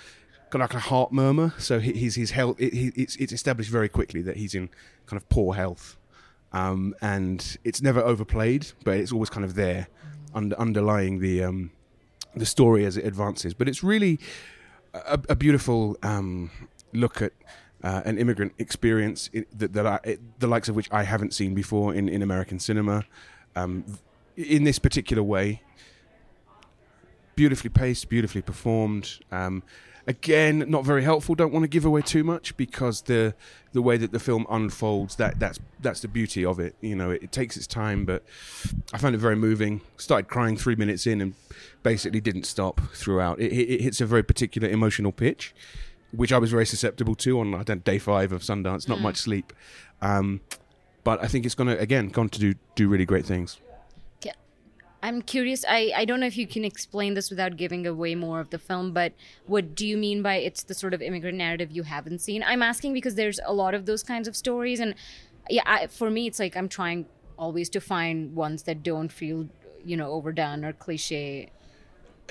got 0.51 0.61
like 0.61 0.75
a 0.75 0.79
heart 0.79 1.13
murmur. 1.13 1.53
So 1.59 1.79
he, 1.81 1.93
he's 1.93 2.15
his 2.15 2.31
health. 2.31 2.57
It, 2.59 2.73
he, 2.73 2.93
it's, 2.95 3.17
it's 3.17 3.33
established 3.33 3.71
very 3.71 3.89
quickly 3.89 4.23
that 4.23 4.37
he's 4.37 4.55
in 4.55 4.71
kind 5.07 5.21
of 5.21 5.29
poor 5.29 5.55
health, 5.55 5.98
um, 6.53 6.95
and 7.01 7.59
it's 7.65 7.83
never 7.83 8.01
overplayed, 8.01 8.67
but 8.85 8.97
it's 8.97 9.13
always 9.13 9.31
kind 9.31 9.45
of 9.45 9.55
there, 9.55 9.89
under, 10.35 10.59
underlying 10.59 11.21
the 11.21 11.45
um, 11.45 11.71
the 12.35 12.47
story 12.47 12.85
as 12.85 12.97
it 12.97 13.05
advances. 13.05 13.55
But 13.55 13.69
it's 13.69 13.83
really 13.83 14.19
a, 14.95 15.21
a 15.29 15.37
beautiful 15.37 15.97
um, 16.03 16.51
look 16.93 17.21
at 17.23 17.33
uh, 17.83 18.03
an 18.05 18.19
immigrant 18.19 18.53
experience 18.59 19.31
i 19.35 19.45
that, 19.57 19.73
that 19.73 19.87
I, 19.87 20.01
it, 20.05 20.41
the 20.41 20.47
likes 20.47 20.69
of 20.69 20.77
which 20.77 20.89
I 20.91 21.05
haven't 21.05 21.33
seen 21.35 21.55
before 21.55 21.95
in, 21.95 22.09
in 22.09 22.23
American 22.23 22.59
cinema. 22.59 23.05
Um, 23.55 23.85
in 24.37 24.65
this 24.65 24.79
particular 24.79 25.23
way, 25.23 25.63
beautifully 27.35 27.71
paced, 27.71 28.09
beautifully 28.09 28.43
performed. 28.43 29.19
Again, 30.09 30.65
not 30.69 30.87
very 30.87 31.03
helpful. 31.03 31.35
Don't 31.35 31.53
want 31.53 31.65
to 31.65 31.69
give 31.69 31.85
away 31.85 32.01
too 32.01 32.25
much 32.25 32.57
because 32.57 33.03
the 33.03 33.35
the 33.75 33.83
way 33.83 33.99
that 33.99 34.11
the 34.11 34.19
film 34.19 34.47
unfolds 34.49 35.17
that 35.17 35.39
that's 35.39 35.61
that's 35.83 36.01
the 36.01 36.09
beauty 36.09 36.47
of 36.47 36.59
it. 36.59 36.75
You 36.81 36.97
know, 36.97 37.11
it, 37.11 37.25
it 37.25 37.31
takes 37.31 37.59
its 37.59 37.67
time, 37.67 38.07
but 38.07 38.25
I 38.95 38.97
found 38.97 39.15
it 39.15 39.19
very 39.19 39.37
moving. 39.37 39.83
Started 39.99 40.27
crying 40.27 40.57
three 40.57 40.77
minutes 40.77 41.07
in 41.07 41.21
and 41.21 41.35
basically 41.83 42.23
didn't 42.23 42.45
stop 42.45 42.81
throughout. 42.95 43.39
It, 43.39 43.53
it, 43.53 43.75
it 43.75 43.81
hits 43.83 44.01
a 44.01 44.07
very 44.07 44.23
particular 44.23 44.67
emotional 44.67 45.13
pitch, 45.13 45.55
which 46.13 46.33
I 46.33 46.39
was 46.39 46.51
very 46.51 46.65
susceptible 46.65 47.15
to 47.17 47.39
on 47.41 47.55
I 47.55 47.63
don't, 47.63 47.85
day 47.85 47.99
five 47.99 48.33
of 48.33 48.41
Sundance. 48.41 48.89
Not 48.89 49.03
much 49.03 49.19
sleep, 49.19 49.53
um, 50.01 50.41
but 51.05 51.23
I 51.23 51.27
think 51.27 51.45
it's 51.45 51.55
going 51.55 51.69
to 51.69 51.79
again 51.79 52.09
gone 52.09 52.31
to 52.31 52.41
do 52.41 52.55
do 52.77 52.89
really 52.89 53.05
great 53.05 53.27
things. 53.27 53.59
I'm 55.03 55.23
curious. 55.23 55.65
I, 55.69 55.93
I 55.95 56.05
don't 56.05 56.19
know 56.21 56.27
if 56.27 56.37
you 56.37 56.47
can 56.47 56.65
explain 56.65 57.15
this 57.15 57.31
without 57.31 57.57
giving 57.57 57.87
away 57.87 58.15
more 58.15 58.41
of 58.41 58.51
the 58.51 58.59
film, 58.59 58.93
but 58.93 59.13
what 59.47 59.75
do 59.75 59.87
you 59.87 59.97
mean 59.97 60.23
by 60.23 60.37
it's 60.37 60.65
the 60.65 60.75
sort 60.75 60.93
of 60.93 61.01
immigrant 61.01 61.39
narrative 61.39 61.71
you 61.71 61.85
haven't 61.85 62.21
seen? 62.21 62.43
I'm 62.43 62.63
asking 62.63 62.95
because 62.95 63.15
there's 63.15 63.39
a 63.47 63.53
lot 63.53 63.75
of 63.75 63.87
those 63.87 64.03
kinds 64.03 64.27
of 64.27 64.35
stories, 64.35 64.81
and 64.81 64.95
yeah, 65.49 65.63
I, 65.67 65.87
for 65.87 66.11
me, 66.11 66.27
it's 66.27 66.39
like 66.41 66.57
I'm 66.57 66.69
trying 66.69 67.07
always 67.37 67.69
to 67.71 67.81
find 67.81 68.35
ones 68.35 68.65
that 68.65 68.83
don't 68.83 69.13
feel, 69.13 69.49
you 69.85 69.97
know, 69.97 70.11
overdone 70.11 70.65
or 70.65 70.73
cliche. 70.73 71.51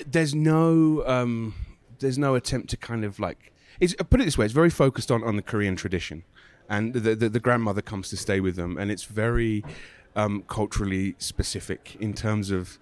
there's 0.06 0.36
no 0.36 1.04
um, 1.08 1.56
there's 2.00 2.18
no 2.18 2.36
attempt 2.36 2.70
to 2.70 2.78
kind 2.78 3.04
of 3.04 3.20
like 3.20 3.52
it's 3.80 3.96
uh, 4.00 4.04
put 4.04 4.22
it 4.22 4.26
this 4.26 4.38
way 4.38 4.46
it's 4.46 4.54
very 4.54 4.70
focused 4.70 5.12
on 5.12 5.24
on 5.24 5.36
the 5.36 5.42
Korean 5.42 5.76
tradition 5.76 6.24
and 6.70 6.94
the 6.94 7.16
the, 7.16 7.30
the 7.30 7.40
grandmother 7.40 7.82
comes 7.82 8.10
to 8.10 8.18
stay 8.18 8.40
with 8.40 8.56
them 8.56 8.78
and 8.78 8.92
it's 8.92 9.06
very 9.06 9.64
um, 10.18 10.44
culturally 10.48 11.16
specific 11.18 11.96
in 12.00 12.14
terms 12.14 12.52
of 12.52 12.78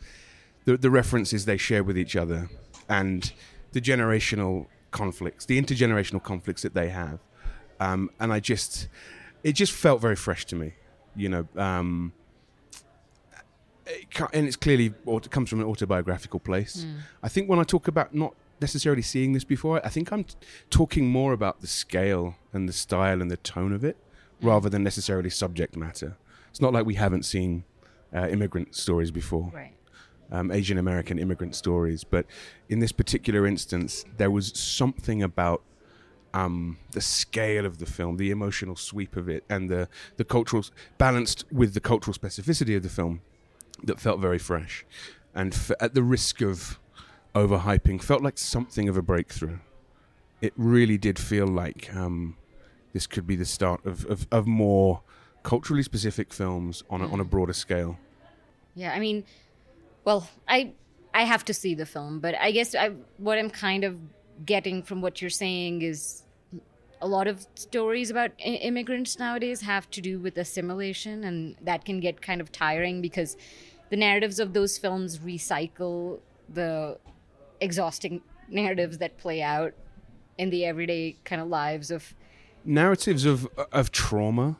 the 0.66 0.78
the 0.78 0.90
references 0.90 1.46
they 1.46 1.58
share 1.58 1.84
with 1.84 1.98
each 1.98 2.16
other 2.16 2.50
and 2.90 3.34
the 3.74 3.82
generational 3.82 4.66
conflicts 4.92 5.46
the 5.46 5.62
intergenerational 5.62 6.24
conflicts 6.24 6.62
that 6.64 6.74
they 6.74 6.90
have 6.90 7.20
um, 7.80 8.10
and 8.20 8.34
I 8.34 8.40
just 8.40 8.88
it 9.44 9.54
just 9.54 9.74
felt 9.74 10.02
very 10.02 10.16
fresh 10.16 10.46
to 10.46 10.56
me 10.56 10.74
you 11.16 11.30
know 11.30 11.48
um, 11.58 12.14
it 13.88 14.08
and 14.34 14.48
it's 14.48 14.56
clearly 14.56 14.94
it 15.08 15.32
comes 15.32 15.50
from 15.50 15.60
an 15.60 15.68
autobiographical 15.68 16.40
place. 16.40 16.86
I 17.24 17.30
think 17.30 17.50
when 17.50 17.60
I 17.60 17.64
talk 17.64 17.88
about 17.88 18.14
not 18.14 18.34
necessarily 18.62 19.02
seeing 19.02 19.34
this 19.34 19.44
before, 19.44 19.86
I 19.86 19.90
think 19.90 20.12
I'm 20.12 20.24
t- 20.24 20.36
talking 20.70 21.08
more 21.08 21.34
about 21.34 21.62
the 21.62 21.68
scale 21.68 22.36
and 22.54 22.68
the 22.68 22.74
style 22.74 23.22
and 23.22 23.30
the 23.30 23.38
tone 23.38 23.74
of 23.74 23.84
it, 23.84 23.98
rather 24.42 24.70
than 24.70 24.84
necessarily 24.84 25.30
subject 25.30 25.76
matter. 25.76 26.18
It's 26.56 26.62
not 26.62 26.72
like 26.72 26.86
we 26.86 26.93
haven't 26.95 27.24
seen 27.24 27.66
uh, 28.16 28.30
immigrant 28.30 28.76
stories 28.76 29.12
before, 29.12 29.51
Right. 29.53 29.74
um, 30.32 30.51
Asian 30.51 30.78
American 30.78 31.20
immigrant 31.20 31.53
stories, 31.53 32.06
but 32.06 32.26
in 32.70 32.80
this 32.80 32.93
particular 32.93 33.45
instance, 33.45 34.06
there 34.16 34.32
was 34.32 34.58
something 34.58 35.22
about 35.22 35.64
um, 36.34 36.78
the 36.91 37.01
scale 37.01 37.66
of 37.66 37.80
the 37.80 37.86
film, 37.86 38.16
the 38.16 38.32
emotional 38.32 38.78
sweep 38.78 39.18
of 39.18 39.28
it, 39.28 39.43
and 39.49 39.70
the 39.70 39.89
the 40.16 40.24
cultural 40.24 40.64
balanced 40.97 41.43
with 41.51 41.74
the 41.74 41.82
cultural 41.82 42.14
specificity 42.14 42.74
of 42.78 42.84
the 42.84 42.89
film 42.89 43.20
that 43.84 43.99
felt 43.99 44.22
very 44.22 44.39
fresh, 44.39 44.86
and 45.34 45.53
f- 45.53 45.72
at 45.82 45.93
the 45.93 46.03
risk 46.03 46.39
of 46.39 46.80
overhyping, 47.34 48.01
felt 48.01 48.22
like 48.22 48.38
something 48.38 48.88
of 48.88 48.95
a 48.95 49.01
breakthrough. 49.01 49.58
It 50.41 50.53
really 50.56 50.97
did 50.97 51.20
feel 51.20 51.47
like 51.47 51.93
um, 51.93 52.38
this 52.93 53.08
could 53.08 53.28
be 53.28 53.36
the 53.36 53.43
start 53.45 53.86
of, 53.86 54.06
of, 54.06 54.26
of 54.32 54.47
more 54.47 55.01
culturally 55.46 55.84
specific 55.84 56.34
films 56.34 56.84
on 56.89 57.02
a, 57.02 57.08
on 57.08 57.20
a 57.20 57.24
broader 57.24 57.54
scale. 57.54 57.98
Yeah, 58.74 58.91
I 58.91 59.00
mean, 59.00 59.24
well, 60.04 60.28
I 60.48 60.74
I 61.14 61.24
have 61.24 61.46
to 61.46 61.54
see 61.54 61.76
the 61.76 61.86
film, 61.86 62.20
but 62.20 62.36
I 62.36 62.52
guess 62.52 62.76
I 62.76 62.89
what 63.18 63.38
I'm 63.38 63.50
kind 63.50 63.86
of 63.86 63.98
getting 64.46 64.84
from 64.84 65.02
what 65.02 65.22
you're 65.22 65.30
saying 65.30 65.82
is 65.82 66.24
a 67.02 67.08
lot 67.08 67.28
of 67.28 67.46
stories 67.56 68.10
about 68.10 68.32
I- 68.39 68.60
immigrants 68.70 69.18
nowadays 69.20 69.62
have 69.62 69.89
to 69.91 70.02
do 70.02 70.20
with 70.20 70.38
assimilation, 70.38 71.24
and 71.24 71.56
that 71.62 71.86
can 71.86 72.00
get 72.02 72.22
kind 72.22 72.41
of 72.41 72.52
tiring 72.52 73.02
because 73.02 73.38
the 73.91 73.96
narratives 73.98 74.39
of 74.39 74.54
those 74.54 74.78
films 74.78 75.20
recycle 75.20 76.20
the 76.50 76.98
exhausting 77.62 78.22
narratives 78.50 78.98
that 78.98 79.18
play 79.18 79.41
out 79.41 79.74
in 80.38 80.50
the 80.50 80.66
everyday 80.66 81.16
kind 81.24 81.41
of 81.41 81.48
lives 81.48 81.91
of 81.91 82.14
narratives 82.66 83.26
of 83.26 83.48
of 83.72 83.91
trauma, 83.91 84.58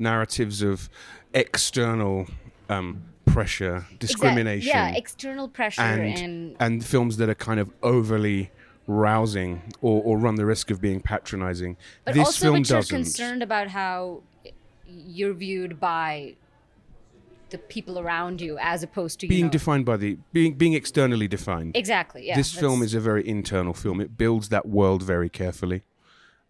narratives 0.00 0.62
of 0.62 0.88
external 1.34 2.26
um, 2.68 3.04
pressure, 3.26 3.86
discrimination, 3.98 4.68
yeah, 4.68 4.90
external 4.94 5.48
pressure 5.48 5.82
and 5.82 6.18
and 6.18 6.56
and 6.58 6.84
films 6.84 7.16
that 7.18 7.28
are 7.28 7.34
kind 7.34 7.60
of 7.60 7.70
overly 7.82 8.50
rousing 8.86 9.62
or, 9.80 10.02
or 10.02 10.18
run 10.18 10.34
the 10.34 10.46
risk 10.46 10.70
of 10.70 10.80
being 10.80 11.00
patronizing. 11.00 11.76
But 12.04 12.14
this 12.14 12.26
also, 12.26 12.46
film 12.46 12.62
but 12.62 12.70
you're 12.70 12.82
concerned 12.82 13.42
about 13.42 13.68
how 13.68 14.22
you're 14.86 15.34
viewed 15.34 15.78
by 15.78 16.34
the 17.50 17.58
people 17.58 17.98
around 17.98 18.40
you, 18.40 18.58
as 18.58 18.82
opposed 18.82 19.20
to 19.20 19.26
you 19.26 19.30
being 19.30 19.44
know, 19.46 19.50
defined 19.50 19.84
by 19.84 19.96
the 19.96 20.18
being 20.32 20.54
being 20.54 20.74
externally 20.74 21.28
defined. 21.28 21.76
exactly. 21.76 22.26
Yeah, 22.26 22.36
this 22.36 22.52
film 22.52 22.82
is 22.82 22.94
a 22.94 23.00
very 23.00 23.26
internal 23.26 23.74
film. 23.74 24.00
It 24.00 24.16
builds 24.16 24.48
that 24.48 24.66
world 24.66 25.02
very 25.02 25.28
carefully. 25.28 25.82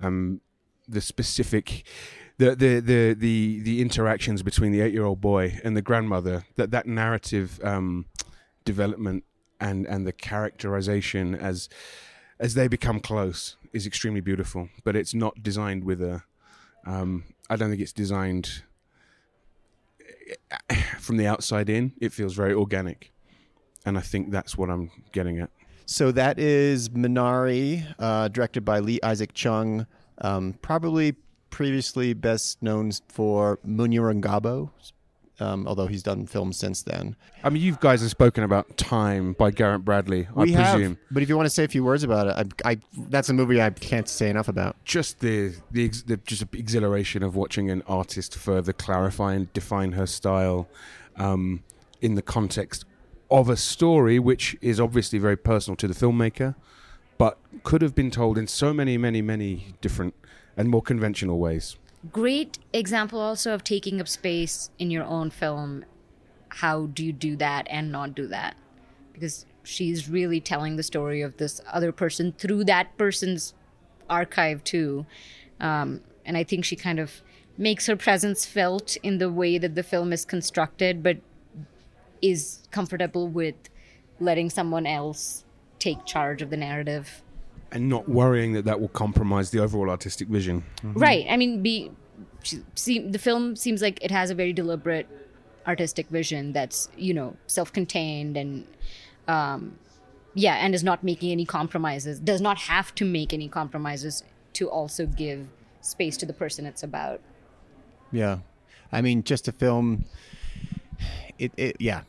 Um, 0.01 0.41
the 0.89 1.01
specific, 1.01 1.85
the 2.41 2.57
the 2.57 2.81
the 2.81 3.15
the, 3.15 3.61
the 3.61 3.83
interactions 3.83 4.43
between 4.43 4.73
the 4.73 4.81
eight 4.81 4.95
year 4.95 5.05
old 5.05 5.21
boy 5.21 5.61
and 5.63 5.77
the 5.77 5.83
grandmother. 5.83 6.47
That 6.57 6.71
that 6.71 6.87
narrative 6.87 7.61
um, 7.63 8.07
development 8.65 9.25
and 9.61 9.87
and 9.87 10.07
the 10.07 10.13
characterization 10.13 11.35
as 11.35 11.69
as 12.39 12.55
they 12.55 12.67
become 12.67 12.99
close 12.99 13.57
is 13.75 13.87
extremely 13.87 14.23
beautiful. 14.23 14.71
But 14.85 14.97
it's 14.97 15.15
not 15.15 15.43
designed 15.43 15.85
with 15.85 16.01
a. 16.03 16.23
Um, 16.87 17.25
I 17.51 17.57
don't 17.57 17.69
think 17.69 17.83
it's 17.83 17.93
designed 17.93 18.63
from 20.99 21.19
the 21.19 21.27
outside 21.27 21.69
in. 21.69 21.93
It 22.01 22.11
feels 22.13 22.35
very 22.35 22.55
organic, 22.55 23.13
and 23.85 23.99
I 23.99 24.01
think 24.01 24.31
that's 24.31 24.57
what 24.57 24.71
I'm 24.71 24.91
getting 25.13 25.41
at. 25.41 25.51
So 25.85 26.11
that 26.13 26.39
is 26.39 26.89
Minari, 26.89 27.85
uh, 27.99 28.29
directed 28.29 28.65
by 28.65 28.79
Lee 28.79 29.01
Isaac 29.03 29.35
Chung, 29.35 29.87
um, 30.23 30.55
probably 30.63 31.17
previously 31.51 32.15
best 32.15 32.63
known 32.63 32.93
for 33.09 33.59
Munyurangabo, 33.67 34.71
um, 35.41 35.67
although 35.67 35.87
he's 35.87 36.03
done 36.03 36.27
films 36.27 36.57
since 36.57 36.83
then. 36.83 37.17
I 37.43 37.51
mean, 37.51 37.63
you 37.63 37.77
guys 37.81 38.03
have 38.03 38.11
spoken 38.11 38.45
about 38.45 38.77
Time 38.77 39.33
by 39.33 39.51
Garrett 39.51 39.85
Bradley. 39.85 40.29
I 40.37 40.43
we 40.43 40.55
presume 40.55 40.83
have, 40.83 40.97
but 41.11 41.23
if 41.23 41.29
you 41.29 41.37
want 41.37 41.47
to 41.47 41.51
say 41.51 41.65
a 41.65 41.69
few 41.69 41.83
words 41.83 42.03
about 42.03 42.27
it, 42.27 42.55
I, 42.65 42.73
I, 42.73 42.79
that's 43.09 43.29
a 43.29 43.33
movie 43.35 43.61
I 43.61 43.71
can't 43.71 44.09
say 44.09 44.29
enough 44.31 44.49
about. 44.49 44.77
just 44.85 45.21
the 45.21 45.55
the, 45.71 45.85
ex- 45.85 46.03
the 46.03 46.19
just 46.19 46.43
exhilaration 46.53 47.23
of 47.23 47.35
watching 47.37 47.71
an 47.71 47.83
artist 47.87 48.37
further 48.37 48.73
clarify 48.73 49.35
and 49.35 49.53
define 49.53 49.93
her 49.93 50.07
style 50.07 50.69
um, 51.17 51.63
in 52.01 52.15
the 52.15 52.23
context 52.23 52.85
of 53.31 53.49
a 53.49 53.57
story, 53.57 54.19
which 54.19 54.57
is 54.61 54.81
obviously 54.81 55.19
very 55.19 55.37
personal 55.37 55.77
to 55.77 55.87
the 55.89 55.95
filmmaker, 55.95 56.55
but 57.17 57.39
could 57.63 57.81
have 57.81 57.95
been 57.95 58.11
told 58.11 58.37
in 58.37 58.47
so 58.47 58.73
many, 58.73 58.99
many, 58.99 59.23
many 59.23 59.75
different 59.81 60.15
and 60.61 60.69
more 60.69 60.83
conventional 60.83 61.39
ways. 61.39 61.77
great 62.13 62.59
example 62.73 63.19
also 63.19 63.55
of 63.55 63.65
taking 63.65 64.01
up 64.01 64.09
space 64.09 64.71
in 64.79 64.91
your 64.91 65.05
own 65.05 65.31
film. 65.31 65.85
How 66.51 66.87
do 66.87 67.05
you 67.05 67.13
do 67.13 67.35
that 67.37 67.67
and 67.71 67.91
not 67.91 68.15
do 68.15 68.27
that? 68.27 68.57
Because 69.13 69.47
she's 69.63 70.09
really 70.09 70.41
telling 70.41 70.77
the 70.77 70.83
story 70.83 71.23
of 71.23 71.37
this 71.39 71.61
other 71.73 71.93
person 71.93 72.33
through 72.33 72.65
that 72.65 72.97
person's 72.99 73.55
archive 74.09 74.63
too, 74.65 75.07
um, 75.61 76.01
and 76.27 76.37
I 76.37 76.45
think 76.45 76.65
she 76.65 76.77
kind 76.77 76.99
of 76.99 77.23
makes 77.57 77.87
her 77.87 77.97
presence 77.97 78.45
felt 78.45 78.97
in 79.03 79.19
the 79.19 79.31
way 79.31 79.59
that 79.59 79.75
the 79.75 79.83
film 79.83 80.13
is 80.13 80.25
constructed, 80.25 81.03
but 81.03 81.19
is 82.21 82.61
comfortable 82.71 83.29
with 83.29 83.55
letting 84.19 84.51
someone 84.51 84.87
else 84.87 85.45
take 85.79 86.05
charge 86.05 86.43
of 86.43 86.51
the 86.51 86.57
narrative. 86.57 87.23
And 87.73 87.89
not 87.89 88.09
worrying 88.09 88.53
that 88.55 88.65
that 88.65 88.81
will 88.81 88.89
compromise 88.89 89.51
the 89.51 89.61
overall 89.61 89.91
artistic 89.91 90.29
vision. 90.29 90.65
Right. 90.83 91.27
I 91.29 91.37
mean, 91.37 91.63
be 91.63 91.93
see, 92.75 92.99
the 92.99 93.19
film 93.19 93.57
seems 93.57 93.83
like 93.83 94.03
it 94.03 94.11
has 94.11 94.31
a 94.31 94.35
very 94.35 94.53
deliberate 94.53 95.09
artistic 95.67 96.09
vision 96.09 96.53
that's 96.53 96.89
you 96.97 97.13
know 97.13 97.37
self-contained 97.47 98.37
and 98.37 98.67
um, 99.29 99.79
yeah, 100.35 100.55
and 100.55 100.75
is 100.75 100.85
not 100.85 101.03
making 101.03 101.31
any 101.31 101.45
compromises. 101.45 102.19
Does 102.21 102.41
not 102.41 102.59
have 102.59 102.95
to 102.97 103.05
make 103.05 103.33
any 103.33 103.49
compromises 103.49 104.25
to 104.55 104.69
also 104.69 105.07
give 105.07 105.47
space 105.81 106.17
to 106.19 106.27
the 106.27 106.33
person 106.33 106.67
it's 106.67 106.83
about. 106.83 107.21
Yeah, 108.13 108.39
I 108.93 109.01
mean, 109.01 109.23
just 109.23 109.49
a 109.49 109.53
film. 109.53 110.05
It, 111.39 111.53
it 111.57 111.77
yeah. 111.81 112.03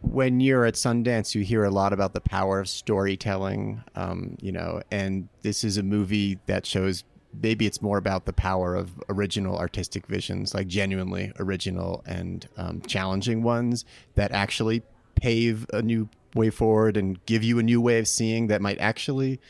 When 0.00 0.40
you're 0.40 0.64
at 0.64 0.74
Sundance, 0.74 1.34
you 1.34 1.42
hear 1.42 1.64
a 1.64 1.70
lot 1.70 1.92
about 1.92 2.14
the 2.14 2.20
power 2.20 2.60
of 2.60 2.68
storytelling. 2.68 3.82
Um, 3.94 4.36
you 4.40 4.52
know, 4.52 4.82
and 4.90 5.28
this 5.42 5.64
is 5.64 5.78
a 5.78 5.82
movie 5.82 6.38
that 6.46 6.64
shows 6.64 7.04
maybe 7.42 7.66
it's 7.66 7.82
more 7.82 7.98
about 7.98 8.24
the 8.24 8.32
power 8.32 8.74
of 8.74 8.90
original 9.08 9.56
artistic 9.58 10.06
visions, 10.06 10.54
like 10.54 10.66
genuinely 10.66 11.32
original 11.38 12.02
and 12.06 12.48
um, 12.56 12.80
challenging 12.82 13.42
ones 13.42 13.84
that 14.14 14.32
actually 14.32 14.82
pave 15.16 15.66
a 15.72 15.82
new 15.82 16.08
way 16.34 16.50
forward 16.50 16.96
and 16.96 17.24
give 17.26 17.42
you 17.42 17.58
a 17.58 17.62
new 17.62 17.80
way 17.80 17.98
of 17.98 18.08
seeing 18.08 18.46
that 18.48 18.60
might 18.60 18.78
actually 18.78 19.40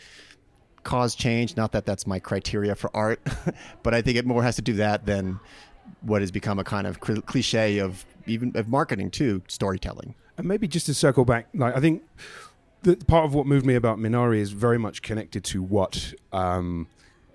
cause 0.84 1.14
change. 1.14 1.57
Not 1.57 1.72
that 1.72 1.84
that's 1.84 2.07
my 2.07 2.18
criteria 2.18 2.74
for 2.74 2.91
art, 2.95 3.20
but 3.82 3.95
I 3.95 4.03
think 4.03 4.16
it 4.16 4.26
more 4.26 4.43
has 4.43 4.57
to 4.57 4.62
do 4.62 4.74
that 4.74 5.07
than 5.07 5.41
what 6.03 6.20
has 6.20 6.30
become 6.30 6.59
a 6.59 6.64
kind 6.64 6.86
of 6.86 7.01
cliche 7.01 7.78
of 7.78 8.05
even 8.29 8.53
of 8.57 8.68
marketing 8.68 9.11
too, 9.11 9.43
storytelling. 9.49 10.14
And 10.37 10.47
maybe 10.47 10.68
just 10.68 10.87
to 10.87 10.95
circle 10.95 11.24
back, 11.24 11.49
like 11.55 11.76
I 11.76 11.81
think 11.81 12.03
the 12.83 12.97
part 12.97 13.24
of 13.24 13.35
what 13.35 13.47
moved 13.47 13.66
me 13.66 13.74
about 13.74 13.99
Minari 13.99 14.39
is 14.39 14.53
very 14.53 14.79
much 14.79 15.03
connected 15.03 15.45
to 15.45 15.62
what 15.62 16.14
um, 16.33 16.87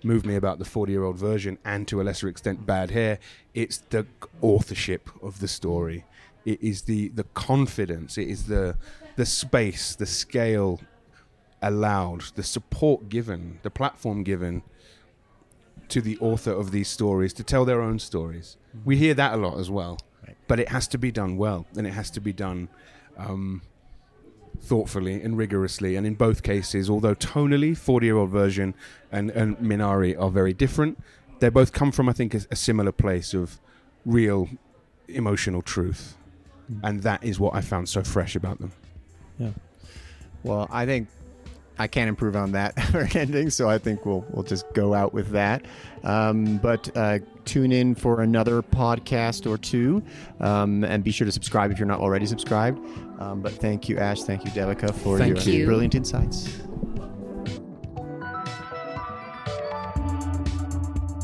moved 0.03 0.25
me 0.25 0.35
about 0.35 0.59
the 0.59 0.65
40 0.65 0.91
year 0.91 1.03
old 1.03 1.17
version 1.17 1.57
and 1.65 1.87
to 1.87 2.01
a 2.01 2.03
lesser 2.03 2.27
extent 2.27 2.65
Bad 2.65 2.91
Hair. 2.91 3.19
It's 3.53 3.79
the 3.89 4.05
authorship 4.41 5.09
of 5.21 5.39
the 5.39 5.47
story. 5.47 6.05
It 6.45 6.61
is 6.61 6.83
the, 6.83 7.09
the 7.09 7.23
confidence. 7.23 8.17
It 8.17 8.27
is 8.27 8.47
the 8.47 8.75
the 9.15 9.25
space, 9.25 9.95
the 9.95 10.05
scale 10.05 10.81
allowed, 11.61 12.21
the 12.35 12.43
support 12.43 13.09
given, 13.09 13.59
the 13.63 13.69
platform 13.69 14.23
given 14.23 14.63
to 15.89 16.01
the 16.01 16.17
author 16.19 16.51
of 16.51 16.71
these 16.71 16.87
stories 16.87 17.33
to 17.33 17.43
tell 17.43 17.65
their 17.65 17.81
own 17.81 17.99
stories. 17.99 18.57
We 18.83 18.97
hear 18.97 19.13
that 19.13 19.33
a 19.33 19.37
lot 19.37 19.59
as 19.59 19.69
well. 19.69 19.99
But 20.47 20.59
it 20.59 20.69
has 20.69 20.87
to 20.89 20.97
be 20.97 21.11
done 21.11 21.37
well, 21.37 21.65
and 21.77 21.87
it 21.87 21.91
has 21.91 22.09
to 22.11 22.19
be 22.19 22.33
done 22.33 22.69
um, 23.17 23.61
thoughtfully 24.61 25.21
and 25.21 25.37
rigorously. 25.37 25.95
And 25.95 26.05
in 26.05 26.15
both 26.15 26.43
cases, 26.43 26.89
although 26.89 27.15
tonally, 27.15 27.75
40 27.75 28.05
year 28.05 28.17
old 28.17 28.29
version 28.29 28.73
and, 29.11 29.29
and 29.31 29.57
Minari 29.57 30.19
are 30.19 30.29
very 30.29 30.53
different, 30.53 31.01
they 31.39 31.49
both 31.49 31.73
come 31.73 31.91
from, 31.91 32.09
I 32.09 32.13
think, 32.13 32.33
a, 32.33 32.41
a 32.51 32.55
similar 32.55 32.91
place 32.91 33.33
of 33.33 33.59
real 34.05 34.49
emotional 35.07 35.61
truth. 35.61 36.15
And 36.81 37.03
that 37.03 37.23
is 37.23 37.39
what 37.39 37.53
I 37.53 37.61
found 37.61 37.89
so 37.89 38.03
fresh 38.03 38.35
about 38.35 38.59
them. 38.59 38.71
Yeah. 39.37 39.51
Well, 40.43 40.67
I 40.71 40.85
think 40.85 41.09
I 41.80 41.88
can't 41.88 42.07
improve 42.07 42.36
on 42.36 42.51
that 42.51 42.74
ending, 43.15 43.49
so 43.49 43.69
I 43.69 43.78
think 43.78 44.05
we'll 44.05 44.26
we'll 44.30 44.43
just 44.43 44.65
go 44.74 44.93
out 44.93 45.13
with 45.13 45.30
that. 45.32 45.65
Um, 46.03 46.57
but 46.57 46.95
uh, 46.95 47.19
tune 47.45 47.71
in 47.71 47.95
for 47.95 48.21
another 48.21 48.61
podcast 48.61 49.49
or 49.49 49.57
two, 49.57 50.03
um, 50.39 50.84
and 50.84 51.03
be 51.03 51.11
sure 51.11 51.26
to 51.26 51.32
subscribe 51.32 51.71
if 51.71 51.80
you're 51.80 51.88
not 51.88 51.99
already 51.99 52.26
subscribed. 52.26 52.80
Um, 53.19 53.41
but 53.41 53.53
thank 53.53 53.89
you, 53.89 53.97
Ash. 53.97 54.21
Thank 54.24 54.45
you, 54.45 54.51
Devika, 54.51 54.93
for 54.93 55.17
Thank 55.17 55.45
your 55.45 55.55
you. 55.55 55.65
brilliant 55.65 55.95
insights. 55.95 56.59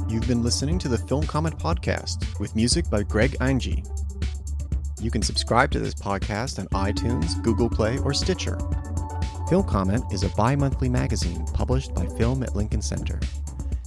You've 0.08 0.28
been 0.28 0.42
listening 0.42 0.80
to 0.80 0.88
the 0.88 0.98
Film 0.98 1.26
Comment 1.28 1.58
Podcast 1.58 2.40
with 2.40 2.56
music 2.56 2.90
by 2.90 3.04
Greg 3.04 3.36
Angie. 3.42 3.84
You 5.00 5.12
can 5.12 5.22
subscribe 5.22 5.72
to 5.72 5.80
this 5.80 5.94
podcast 5.94 6.60
on 6.60 6.68
iTunes, 6.70 7.42
Google 7.44 7.70
Play, 7.70 8.00
or 8.00 8.14
Stitcher. 8.14 8.58
Film 9.50 9.64
Comment 9.64 10.04
is 10.14 10.22
a 10.22 10.30
bi 10.30 10.56
monthly 10.56 10.90
magazine 10.90 11.44
published 11.56 11.96
by 11.96 12.06
Film 12.06 12.44
at 12.44 12.56
Lincoln 12.56 12.84
Center. 12.84 13.20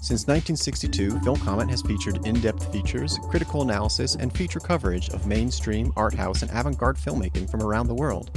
Since 0.01 0.27
1962, 0.27 1.21
Film 1.21 1.37
Comment 1.39 1.71
has 1.71 1.83
featured 1.83 2.27
in 2.27 2.41
depth 2.41 2.73
features, 2.73 3.17
critical 3.31 3.63
analysis, 3.63 4.17
and 4.17 4.37
feature 4.37 4.59
coverage 4.59 5.11
of 5.11 5.25
mainstream, 5.29 5.93
art 5.97 6.15
house, 6.15 6.43
and 6.43 6.51
avant 6.51 6.79
garde 6.79 6.97
filmmaking 6.97 7.49
from 7.49 7.63
around 7.63 7.87
the 7.87 7.95
world. 7.95 8.37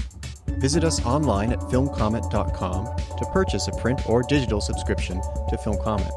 Visit 0.59 0.83
us 0.83 1.03
online 1.03 1.51
at 1.51 1.59
filmcomment.com 1.61 2.85
to 3.17 3.25
purchase 3.33 3.67
a 3.69 3.75
print 3.81 4.07
or 4.07 4.21
digital 4.21 4.61
subscription 4.61 5.19
to 5.49 5.57
Film 5.57 5.79
Comment. 5.83 6.11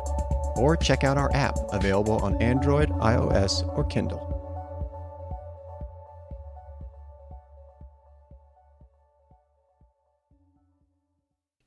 Or 0.57 0.77
check 0.77 1.05
out 1.05 1.17
our 1.17 1.35
app, 1.35 1.57
available 1.73 2.19
on 2.19 2.37
Android, 2.43 2.91
iOS, 2.91 3.67
or 3.79 3.85
Kindle. 3.85 4.28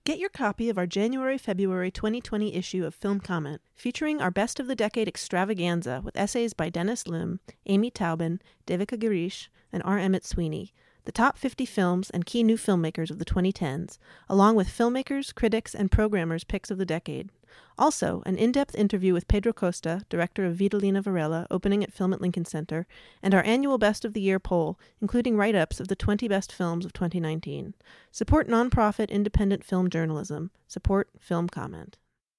Get 0.04 0.18
your 0.18 0.30
copy 0.30 0.68
of 0.68 0.80
our 0.80 0.88
January 0.88 1.38
February 1.38 1.92
2020 1.92 2.56
issue 2.56 2.86
of 2.86 2.96
Film 2.96 3.20
Comment, 3.20 3.62
featuring 3.76 4.20
our 4.20 4.32
Best 4.32 4.60
of 4.60 4.66
the 4.66 4.74
Decade 4.74 5.08
extravaganza 5.08 6.02
with 6.04 6.18
essays 6.18 6.54
by 6.54 6.72
Dennis 6.72 7.08
Lim, 7.08 7.40
Amy 7.68 7.92
Taubin, 7.92 8.40
Devika 8.66 8.98
Girish, 8.98 9.50
and 9.72 9.84
R. 9.84 10.00
Emmett 10.00 10.26
Sweeney, 10.26 10.74
the 11.06 11.12
top 11.12 11.38
50 11.38 11.66
films 11.66 12.10
and 12.10 12.26
key 12.26 12.44
new 12.44 12.58
filmmakers 12.58 13.10
of 13.10 13.20
the 13.20 13.26
2010s, 13.26 13.98
along 14.30 14.56
with 14.56 14.68
filmmakers, 14.68 15.34
critics, 15.34 15.74
and 15.74 15.92
programmers' 15.92 16.44
picks 16.44 16.70
of 16.72 16.78
the 16.78 16.86
decade. 16.86 17.30
Also, 17.78 18.22
an 18.26 18.38
in 18.38 18.52
depth 18.52 18.76
interview 18.76 19.14
with 19.14 19.28
Pedro 19.28 19.52
Costa, 19.52 20.06
director 20.10 20.46
of 20.46 20.56
Vitalina 20.56 21.02
Varela, 21.02 21.48
opening 21.50 21.84
at 21.84 21.92
Film 21.92 22.14
at 22.14 22.22
Lincoln 22.22 22.46
Center, 22.46 22.86
and 23.24 23.34
our 23.34 23.44
annual 23.44 23.78
Best 23.78 24.06
of 24.06 24.14
the 24.14 24.22
Year 24.22 24.40
poll, 24.40 24.80
including 25.02 25.36
write 25.36 25.56
ups 25.56 25.80
of 25.80 25.88
the 25.88 25.96
20 25.96 26.28
best 26.28 26.54
films 26.54 26.86
of 26.86 26.94
2019. 26.94 27.74
Support 28.12 28.48
nonprofit 28.48 29.10
independent 29.10 29.64
film 29.64 29.90
journalism. 29.90 30.52
Support 30.68 31.10
Film 31.20 31.50
Comment. 31.50 31.98